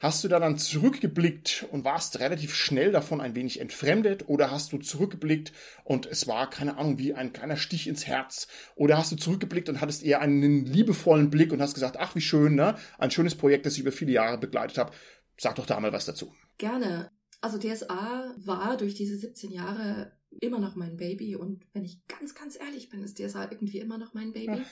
Hast 0.01 0.23
du 0.23 0.29
da 0.29 0.39
dann 0.39 0.59
zurückgeblickt 0.59 1.67
und 1.73 1.85
warst 1.85 2.21
relativ 2.21 2.55
schnell 2.55 2.93
davon 2.93 3.21
ein 3.21 3.35
wenig 3.35 3.61
entfremdet 3.61 4.29
oder 4.29 4.53
hast 4.53 4.73
du 4.73 4.79
zurückgeblickt 4.79 5.53
und 5.83 6.07
es 6.07 6.29
war, 6.29 6.49
keine 6.49 6.77
Ahnung, 6.77 6.99
wie 6.99 7.15
ein 7.15 7.33
kleiner 7.33 7.57
Stich 7.57 7.89
ins 7.89 8.07
Herz? 8.07 8.47
Oder 8.77 8.97
hast 8.97 9.11
du 9.11 9.17
zurückgeblickt 9.17 9.69
und 9.69 9.81
hattest 9.81 10.05
eher 10.05 10.21
einen 10.21 10.65
liebevollen 10.65 11.31
Blick 11.31 11.53
und 11.53 11.61
hast 11.61 11.75
gesagt, 11.75 11.97
ach, 11.99 12.15
wie 12.15 12.21
schön, 12.21 12.55
ne? 12.55 12.77
Ein 12.97 13.11
schönes 13.11 13.35
Projekt, 13.35 13.67
das 13.67 13.75
ich 13.75 13.81
über 13.81 13.91
viele 13.91 14.13
Jahre 14.13 14.39
begleitet 14.39 14.79
habe. 14.79 14.93
Sag 15.37 15.57
doch 15.57 15.67
da 15.67 15.81
mal 15.81 15.93
was 15.93 16.05
dazu. 16.05 16.33
Gerne. 16.59 17.11
Also 17.41 17.59
DSA 17.59 18.35
war 18.37 18.77
durch 18.77 18.95
diese 18.95 19.17
17 19.17 19.51
Jahre 19.51 20.13
immer 20.41 20.59
noch 20.59 20.77
mein 20.77 20.97
Baby 20.97 21.37
und 21.37 21.65
wenn 21.73 21.85
ich 21.85 22.07
ganz, 22.07 22.35
ganz 22.35 22.59
ehrlich 22.59 22.91
bin, 22.91 23.03
ist 23.03 23.19
DSA 23.19 23.51
irgendwie 23.51 23.79
immer 23.79 23.99
noch 23.99 24.15
mein 24.15 24.33
Baby. 24.33 24.63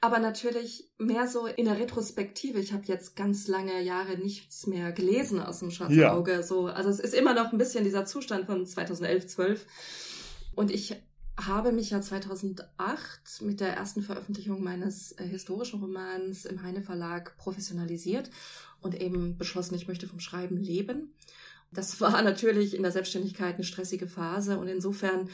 Aber 0.00 0.18
natürlich 0.18 0.90
mehr 0.98 1.26
so 1.26 1.46
in 1.46 1.66
der 1.66 1.78
Retrospektive. 1.78 2.58
Ich 2.58 2.72
habe 2.72 2.84
jetzt 2.86 3.16
ganz 3.16 3.48
lange 3.48 3.82
Jahre 3.82 4.16
nichts 4.16 4.66
mehr 4.66 4.92
gelesen 4.92 5.40
aus 5.40 5.58
dem 5.58 5.70
Schwarzen 5.70 5.98
ja. 5.98 6.42
So, 6.42 6.66
also 6.66 6.88
es 6.88 7.00
ist 7.00 7.14
immer 7.14 7.34
noch 7.34 7.52
ein 7.52 7.58
bisschen 7.58 7.84
dieser 7.84 8.06
Zustand 8.06 8.46
von 8.46 8.64
2011, 8.64 9.26
12. 9.26 9.66
Und 10.54 10.70
ich 10.70 10.96
habe 11.46 11.72
mich 11.72 11.90
ja 11.90 12.00
2008 12.00 13.42
mit 13.42 13.60
der 13.60 13.74
ersten 13.74 14.02
Veröffentlichung 14.02 14.62
meines 14.62 15.12
äh, 15.12 15.24
historischen 15.24 15.80
Romans 15.80 16.44
im 16.44 16.62
Heine 16.62 16.82
Verlag 16.82 17.36
professionalisiert 17.36 18.30
und 18.80 19.00
eben 19.00 19.36
beschlossen, 19.38 19.74
ich 19.74 19.88
möchte 19.88 20.06
vom 20.06 20.20
Schreiben 20.20 20.56
leben. 20.56 21.14
Das 21.72 22.00
war 22.00 22.22
natürlich 22.22 22.74
in 22.74 22.82
der 22.82 22.92
Selbstständigkeit 22.92 23.54
eine 23.54 23.64
stressige 23.64 24.06
Phase 24.06 24.58
und 24.58 24.68
insofern 24.68 25.28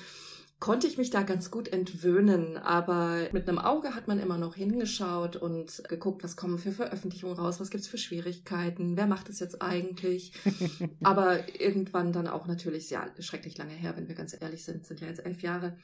konnte 0.59 0.87
ich 0.87 0.97
mich 0.97 1.11
da 1.11 1.22
ganz 1.22 1.51
gut 1.51 1.68
entwöhnen, 1.68 2.57
aber 2.57 3.28
mit 3.32 3.47
einem 3.47 3.59
Auge 3.59 3.95
hat 3.95 4.09
man 4.09 4.18
immer 4.18 4.39
noch 4.39 4.55
hingeschaut 4.55 5.37
und 5.37 5.82
geguckt, 5.89 6.24
was 6.24 6.37
kommen 6.37 6.59
für 6.59 6.72
Veröffentlichungen 6.72 7.37
raus, 7.37 7.61
was 7.61 7.70
gibt's 7.70 7.89
für 7.89 7.99
Schwierigkeiten, 7.99 8.97
wer 8.97 9.07
macht 9.07 9.28
es 9.28 9.39
jetzt 9.39 9.61
eigentlich? 9.61 10.32
aber 11.03 11.61
irgendwann 11.61 12.12
dann 12.12 12.26
auch 12.26 12.47
natürlich, 12.47 12.89
ja, 12.89 13.07
schrecklich 13.18 13.59
lange 13.59 13.74
her, 13.74 13.97
wenn 13.97 14.09
wir 14.09 14.14
ganz 14.14 14.34
ehrlich 14.41 14.64
sind, 14.64 14.87
sind 14.87 15.01
ja 15.01 15.09
jetzt 15.09 15.24
elf 15.26 15.43
Jahre. 15.43 15.76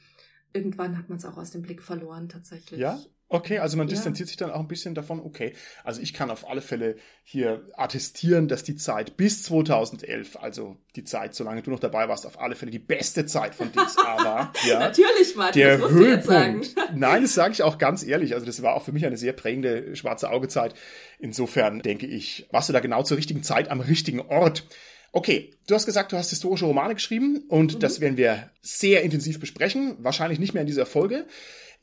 Irgendwann 0.53 0.97
hat 0.97 1.09
man 1.09 1.19
es 1.19 1.25
auch 1.25 1.37
aus 1.37 1.51
dem 1.51 1.61
Blick 1.61 1.81
verloren 1.81 2.29
tatsächlich. 2.29 2.79
Ja, 2.79 2.99
Okay, 3.33 3.57
also 3.57 3.77
man 3.77 3.87
distanziert 3.87 4.27
ja. 4.27 4.29
sich 4.29 4.37
dann 4.37 4.51
auch 4.51 4.59
ein 4.59 4.67
bisschen 4.67 4.93
davon. 4.93 5.19
Okay, 5.19 5.53
also 5.83 5.99
ich 5.99 6.13
kann 6.13 6.29
auf 6.29 6.47
alle 6.47 6.61
Fälle 6.61 6.97
hier 7.23 7.67
attestieren, 7.75 8.47
dass 8.47 8.61
die 8.61 8.75
Zeit 8.75 9.17
bis 9.17 9.41
2011, 9.41 10.37
also 10.39 10.77
die 10.95 11.03
Zeit, 11.03 11.33
solange 11.33 11.63
du 11.63 11.71
noch 11.71 11.79
dabei 11.79 12.07
warst, 12.07 12.27
auf 12.27 12.39
alle 12.39 12.53
Fälle 12.53 12.69
die 12.69 12.77
beste 12.77 13.25
Zeit 13.25 13.55
von 13.55 13.71
DSA 13.71 14.23
war. 14.23 14.53
Ja, 14.67 14.77
Natürlich, 14.77 15.35
Martin, 15.35 15.61
der 15.63 15.77
das 15.79 15.89
Höhepunkt. 15.89 16.75
Nein, 16.93 17.23
das 17.23 17.33
sage 17.33 17.53
ich 17.53 17.63
auch 17.63 17.79
ganz 17.79 18.03
ehrlich. 18.03 18.35
Also 18.35 18.45
das 18.45 18.61
war 18.61 18.75
auch 18.75 18.83
für 18.85 18.91
mich 18.91 19.03
eine 19.03 19.17
sehr 19.17 19.33
prägende 19.33 19.95
schwarze 19.95 20.29
Augezeit. 20.29 20.75
Insofern 21.17 21.81
denke 21.81 22.05
ich, 22.05 22.47
warst 22.51 22.69
du 22.69 22.73
da 22.73 22.81
genau 22.81 23.01
zur 23.01 23.17
richtigen 23.17 23.41
Zeit 23.41 23.71
am 23.71 23.81
richtigen 23.81 24.21
Ort. 24.21 24.67
Okay, 25.11 25.55
du 25.65 25.73
hast 25.73 25.87
gesagt, 25.87 26.11
du 26.11 26.17
hast 26.17 26.29
historische 26.29 26.65
Romane 26.65 26.93
geschrieben 26.93 27.45
und 27.47 27.75
mhm. 27.75 27.79
das 27.79 27.99
werden 27.99 28.17
wir 28.17 28.51
sehr 28.61 29.01
intensiv 29.01 29.39
besprechen. 29.39 29.95
Wahrscheinlich 29.99 30.39
nicht 30.39 30.53
mehr 30.53 30.61
in 30.61 30.67
dieser 30.67 30.85
Folge. 30.85 31.25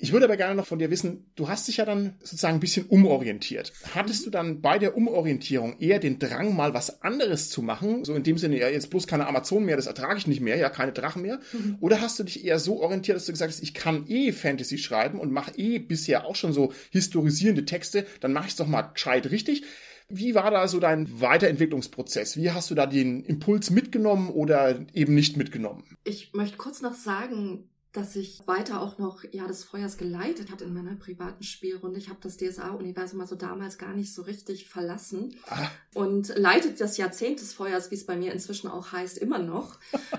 Ich 0.03 0.13
würde 0.13 0.25
aber 0.25 0.39
gerne 0.39 0.55
noch 0.55 0.67
von 0.67 0.79
dir 0.79 0.91
wissen, 0.91 1.31
du 1.37 1.49
hast 1.49 1.69
dich 1.69 1.77
ja 1.77 1.85
dann 1.85 2.15
sozusagen 2.21 2.55
ein 2.55 2.61
bisschen 2.61 2.87
umorientiert. 2.87 3.71
Hattest 3.95 4.25
du 4.25 4.31
dann 4.31 4.63
bei 4.63 4.79
der 4.79 4.97
Umorientierung 4.97 5.79
eher 5.79 5.99
den 5.99 6.19
Drang, 6.19 6.57
mal 6.57 6.73
was 6.73 7.03
anderes 7.03 7.51
zu 7.51 7.61
machen? 7.61 8.07
So 8.07 8.15
in 8.15 8.23
dem 8.23 8.39
Sinne, 8.39 8.59
ja, 8.59 8.71
jetzt 8.71 8.89
bloß 8.89 9.07
keine 9.07 9.27
Amazon 9.27 9.63
mehr, 9.67 9.77
das 9.77 9.87
ertrage 9.87 10.17
ich 10.17 10.27
nicht 10.27 10.41
mehr, 10.41 10.57
ja, 10.57 10.71
keine 10.71 10.93
Drachen 10.93 11.21
mehr. 11.21 11.39
Mhm. 11.53 11.77
Oder 11.81 12.01
hast 12.01 12.19
du 12.19 12.25
dich 12.25 12.47
eher 12.47 12.59
so 12.59 12.81
orientiert, 12.83 13.17
dass 13.17 13.27
du 13.27 13.33
gesagt 13.33 13.53
hast, 13.53 13.63
ich 13.63 13.75
kann 13.75 14.07
eh 14.09 14.33
Fantasy 14.33 14.79
schreiben 14.79 15.21
und 15.21 15.33
mache 15.33 15.53
eh 15.59 15.79
bisher 15.79 16.25
auch 16.25 16.35
schon 16.35 16.55
so 16.55 16.73
historisierende 16.91 17.67
Texte, 17.67 18.07
dann 18.21 18.33
mache 18.33 18.47
ich 18.47 18.53
es 18.53 18.57
doch 18.57 18.67
mal 18.67 18.81
gescheit 18.81 19.31
richtig. 19.31 19.65
Wie 20.09 20.35
war 20.35 20.51
da 20.51 20.67
so 20.67 20.81
dein 20.81 21.21
Weiterentwicklungsprozess? 21.21 22.37
Wie 22.37 22.51
hast 22.51 22.71
du 22.71 22.75
da 22.75 22.87
den 22.87 23.23
Impuls 23.23 23.71
mitgenommen 23.71 24.31
oder 24.31 24.81
eben 24.93 25.15
nicht 25.15 25.37
mitgenommen? 25.37 25.85
Ich 26.05 26.33
möchte 26.33 26.57
kurz 26.57 26.81
noch 26.81 26.95
sagen, 26.95 27.70
dass 27.93 28.15
ich 28.15 28.47
weiter 28.47 28.81
auch 28.81 28.99
noch 28.99 29.25
ja 29.33 29.47
des 29.49 29.65
Feuers 29.65 29.97
geleitet 29.97 30.51
hat 30.51 30.63
in 30.63 30.73
meiner 30.73 30.95
privaten 30.95 31.43
Spielrunde. 31.43 31.99
Ich 31.99 32.09
habe 32.09 32.21
das 32.23 32.37
DSA-Universum 32.37 33.21
also 33.21 33.35
damals 33.35 33.79
gar 33.79 33.93
nicht 33.95 34.15
so 34.15 34.23
richtig 34.23 34.69
verlassen 34.69 35.35
ah. 35.49 35.69
und 35.95 36.29
leitet 36.37 36.81
das 36.81 36.97
Jahrzehnt 36.99 37.41
des 37.41 37.53
Feuers, 37.53 37.91
wie 37.91 37.97
es 37.97 38.07
bei 38.07 38.17
mir 38.17 38.33
inzwischen 38.33 38.69
auch 38.69 38.93
heißt, 38.93 39.19
immer 39.19 39.39
noch. 39.39 39.79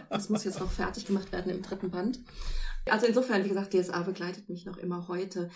Das 0.10 0.30
muss 0.30 0.44
jetzt 0.44 0.60
noch 0.60 0.72
fertig 0.72 1.06
gemacht 1.06 1.32
werden 1.32 1.52
im 1.52 1.62
dritten 1.62 1.92
Band. 1.92 2.20
Also 2.90 3.06
insofern, 3.06 3.46
wie 3.46 3.50
gesagt, 3.50 3.74
DSA 3.74 4.02
begleitet 4.02 4.50
mich 4.50 4.66
noch 4.66 4.78
immer 4.78 5.08
heute. 5.08 5.50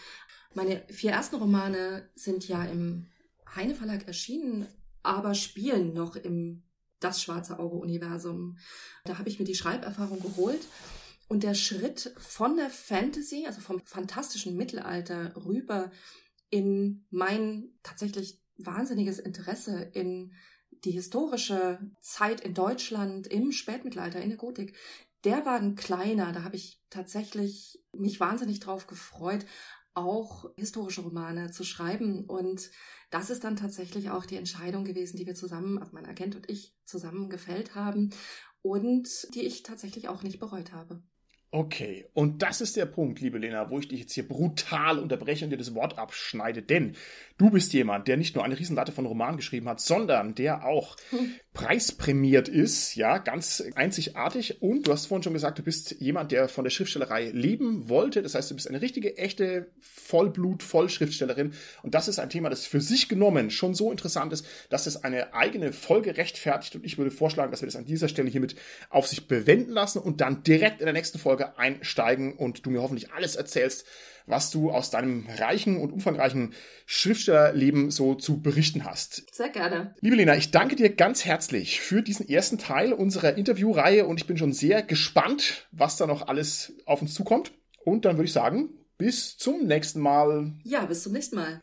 Meine 0.53 0.84
vier 0.88 1.11
ersten 1.11 1.36
Romane 1.36 2.09
sind 2.16 2.47
ja 2.47 2.63
im 2.63 3.07
Heine 3.55 3.76
Verlag 3.76 4.07
erschienen, 4.07 4.68
aber 5.03 5.34
spielen 5.34 5.93
noch 5.93 6.16
im 6.16 6.63
Das 7.01 7.22
Schwarze 7.22 7.59
Auge 7.59 7.76
Universum. 7.76 8.57
Da 9.03 9.18
habe 9.18 9.28
ich 9.28 9.38
mir 9.38 9.45
die 9.45 9.55
Schreiberfahrung 9.55 10.22
geholt 10.22 10.61
und 11.28 11.43
der 11.43 11.55
Schritt 11.55 12.13
von 12.17 12.55
der 12.55 12.69
Fantasy, 12.69 13.45
also 13.45 13.61
vom 13.61 13.82
fantastischen 13.86 14.55
Mittelalter 14.55 15.36
rüber 15.36 15.91
in 16.49 17.05
mein 17.09 17.73
tatsächlich 17.84 18.41
wahnsinniges 18.57 19.19
Interesse 19.19 19.82
in 19.93 20.34
die 20.84 20.91
historische 20.91 21.80
Zeit 22.01 22.41
in 22.41 22.53
Deutschland 22.53 23.28
im 23.28 23.51
Spätmittelalter, 23.51 24.21
in 24.21 24.30
der 24.30 24.38
Gotik, 24.38 24.76
der 25.23 25.45
war 25.45 25.55
ein 25.55 25.76
kleiner. 25.76 26.32
Da 26.32 26.43
habe 26.43 26.55
ich 26.55 26.82
tatsächlich 26.89 27.84
mich 27.91 28.19
wahnsinnig 28.19 28.59
drauf 28.59 28.86
gefreut, 28.86 29.45
auch 29.95 30.45
historische 30.57 31.01
Romane 31.01 31.51
zu 31.51 31.63
schreiben. 31.63 32.26
Und 32.26 32.69
das 33.09 33.30
ist 33.30 33.43
dann 33.43 33.55
tatsächlich 33.55 34.11
auch 34.11 34.26
die 34.26 34.36
Entscheidung 34.36 34.86
gewesen, 34.86 35.17
die 35.17 35.26
wir 35.26 35.36
zusammen, 35.36 35.80
also 35.80 35.93
mein 35.93 36.05
Agent 36.05 36.36
und 36.36 36.49
ich 36.49 36.76
zusammen 36.86 37.30
gefällt 37.30 37.73
haben 37.73 38.11
und 38.61 39.09
die 39.34 39.45
ich 39.45 39.63
tatsächlich 39.63 40.07
auch 40.07 40.21
nicht 40.21 40.39
bereut 40.39 40.71
habe. 40.71 41.01
Okay, 41.56 42.03
und 42.14 42.41
das 42.41 42.60
ist 42.60 42.76
der 42.76 42.86
Punkt, 42.86 43.22
liebe 43.22 43.38
Lena, 43.38 43.70
wo 43.70 43.80
ich 43.80 43.88
dich 43.88 44.01
jetzt 44.01 44.12
hier 44.12 44.28
brutal 44.28 44.99
unterbreche 44.99 45.45
und 45.45 45.51
dir 45.51 45.58
das 45.58 45.74
Wort 45.74 45.97
abschneide, 45.97 46.62
denn 46.62 46.97
du 47.38 47.49
bist 47.49 47.72
jemand, 47.72 48.10
der 48.10 48.18
nicht 48.18 48.36
nur 48.36 48.43
eine 48.43 48.60
Riesenlatte 48.60 48.91
von 48.91 49.06
Romanen 49.06 49.38
geschrieben 49.38 49.70
hat, 49.70 49.80
sondern 49.80 50.36
der 50.36 50.66
auch 50.66 50.97
hm. 51.12 51.32
preisprämiert 51.53 52.49
ist, 52.49 52.95
ja, 52.95 53.20
ganz 53.20 53.64
einzigartig. 53.76 54.62
Und 54.62 54.86
du 54.86 54.91
hast 54.91 55.06
vorhin 55.06 55.24
schon 55.24 55.32
gesagt, 55.32 55.58
du 55.58 55.64
bist 55.64 55.95
jemand, 56.01 56.34
der 56.34 56.49
von 56.49 56.66
der 56.66 56.72
Schriftstellerei 56.72 57.30
leben 57.30 57.88
wollte, 57.88 58.22
das 58.22 58.36
heißt, 58.36 58.51
du 58.51 58.56
bist 58.56 58.68
eine 58.68 58.82
richtige, 58.82 59.18
echte 59.18 59.72
Vollblut, 59.80 60.62
Vollschriftstellerin 60.62 61.53
und 61.84 61.95
das 61.95 62.10
ist 62.10 62.20
ein 62.20 62.30
Thema, 62.30 62.49
das 62.49 62.66
für 62.66 62.82
sich 62.82 63.08
genommen 63.08 63.49
schon 63.49 63.76
so 63.76 63.91
interessant 63.91 64.34
ist, 64.34 64.45
dass 64.70 64.88
es 64.88 65.06
eine 65.06 65.34
eigene 65.34 65.72
Folge 65.72 66.18
rechtfertigt. 66.18 66.76
Und 66.76 66.86
ich 66.86 66.97
würde 66.97 67.12
vorschlagen, 67.12 67.51
dass 67.51 67.62
wir 67.62 67.68
das 67.68 67.78
an 67.78 67.86
dieser 67.86 68.10
Stelle 68.10 68.30
hiermit 68.30 68.58
auf 68.89 69.08
sich 69.08 69.30
bewenden 69.30 69.72
lassen 69.72 69.99
und 69.99 70.20
dann 70.20 70.43
direkt 70.43 70.82
in 70.82 70.86
der 70.86 70.93
nächsten 70.93 71.18
Folge 71.18 71.44
Folge 71.45 71.57
einsteigen 71.57 72.33
und 72.33 72.65
du 72.65 72.69
mir 72.69 72.81
hoffentlich 72.81 73.11
alles 73.13 73.35
erzählst, 73.35 73.85
was 74.27 74.49
du 74.49 74.71
aus 74.71 74.89
deinem 74.89 75.27
reichen 75.37 75.77
und 75.77 75.91
umfangreichen 75.91 76.53
Schriftstellerleben 76.87 77.91
so 77.91 78.15
zu 78.15 78.41
berichten 78.41 78.85
hast. 78.85 79.23
Sehr 79.33 79.49
gerne. 79.49 79.93
Liebe 80.01 80.15
Lena, 80.15 80.35
ich 80.35 80.51
danke 80.51 80.75
dir 80.75 80.89
ganz 80.89 81.25
herzlich 81.25 81.79
für 81.79 82.01
diesen 82.01 82.27
ersten 82.27 82.57
Teil 82.57 82.91
unserer 82.91 83.37
Interviewreihe 83.37 84.05
und 84.05 84.19
ich 84.19 84.27
bin 84.27 84.37
schon 84.37 84.53
sehr 84.53 84.81
gespannt, 84.81 85.67
was 85.71 85.97
da 85.97 86.07
noch 86.07 86.27
alles 86.27 86.73
auf 86.85 87.01
uns 87.01 87.13
zukommt. 87.13 87.51
Und 87.83 88.05
dann 88.05 88.17
würde 88.17 88.25
ich 88.25 88.33
sagen, 88.33 88.69
bis 88.97 89.37
zum 89.37 89.67
nächsten 89.67 89.99
Mal. 89.99 90.53
Ja, 90.63 90.85
bis 90.85 91.03
zum 91.03 91.13
nächsten 91.13 91.35
Mal. 91.35 91.61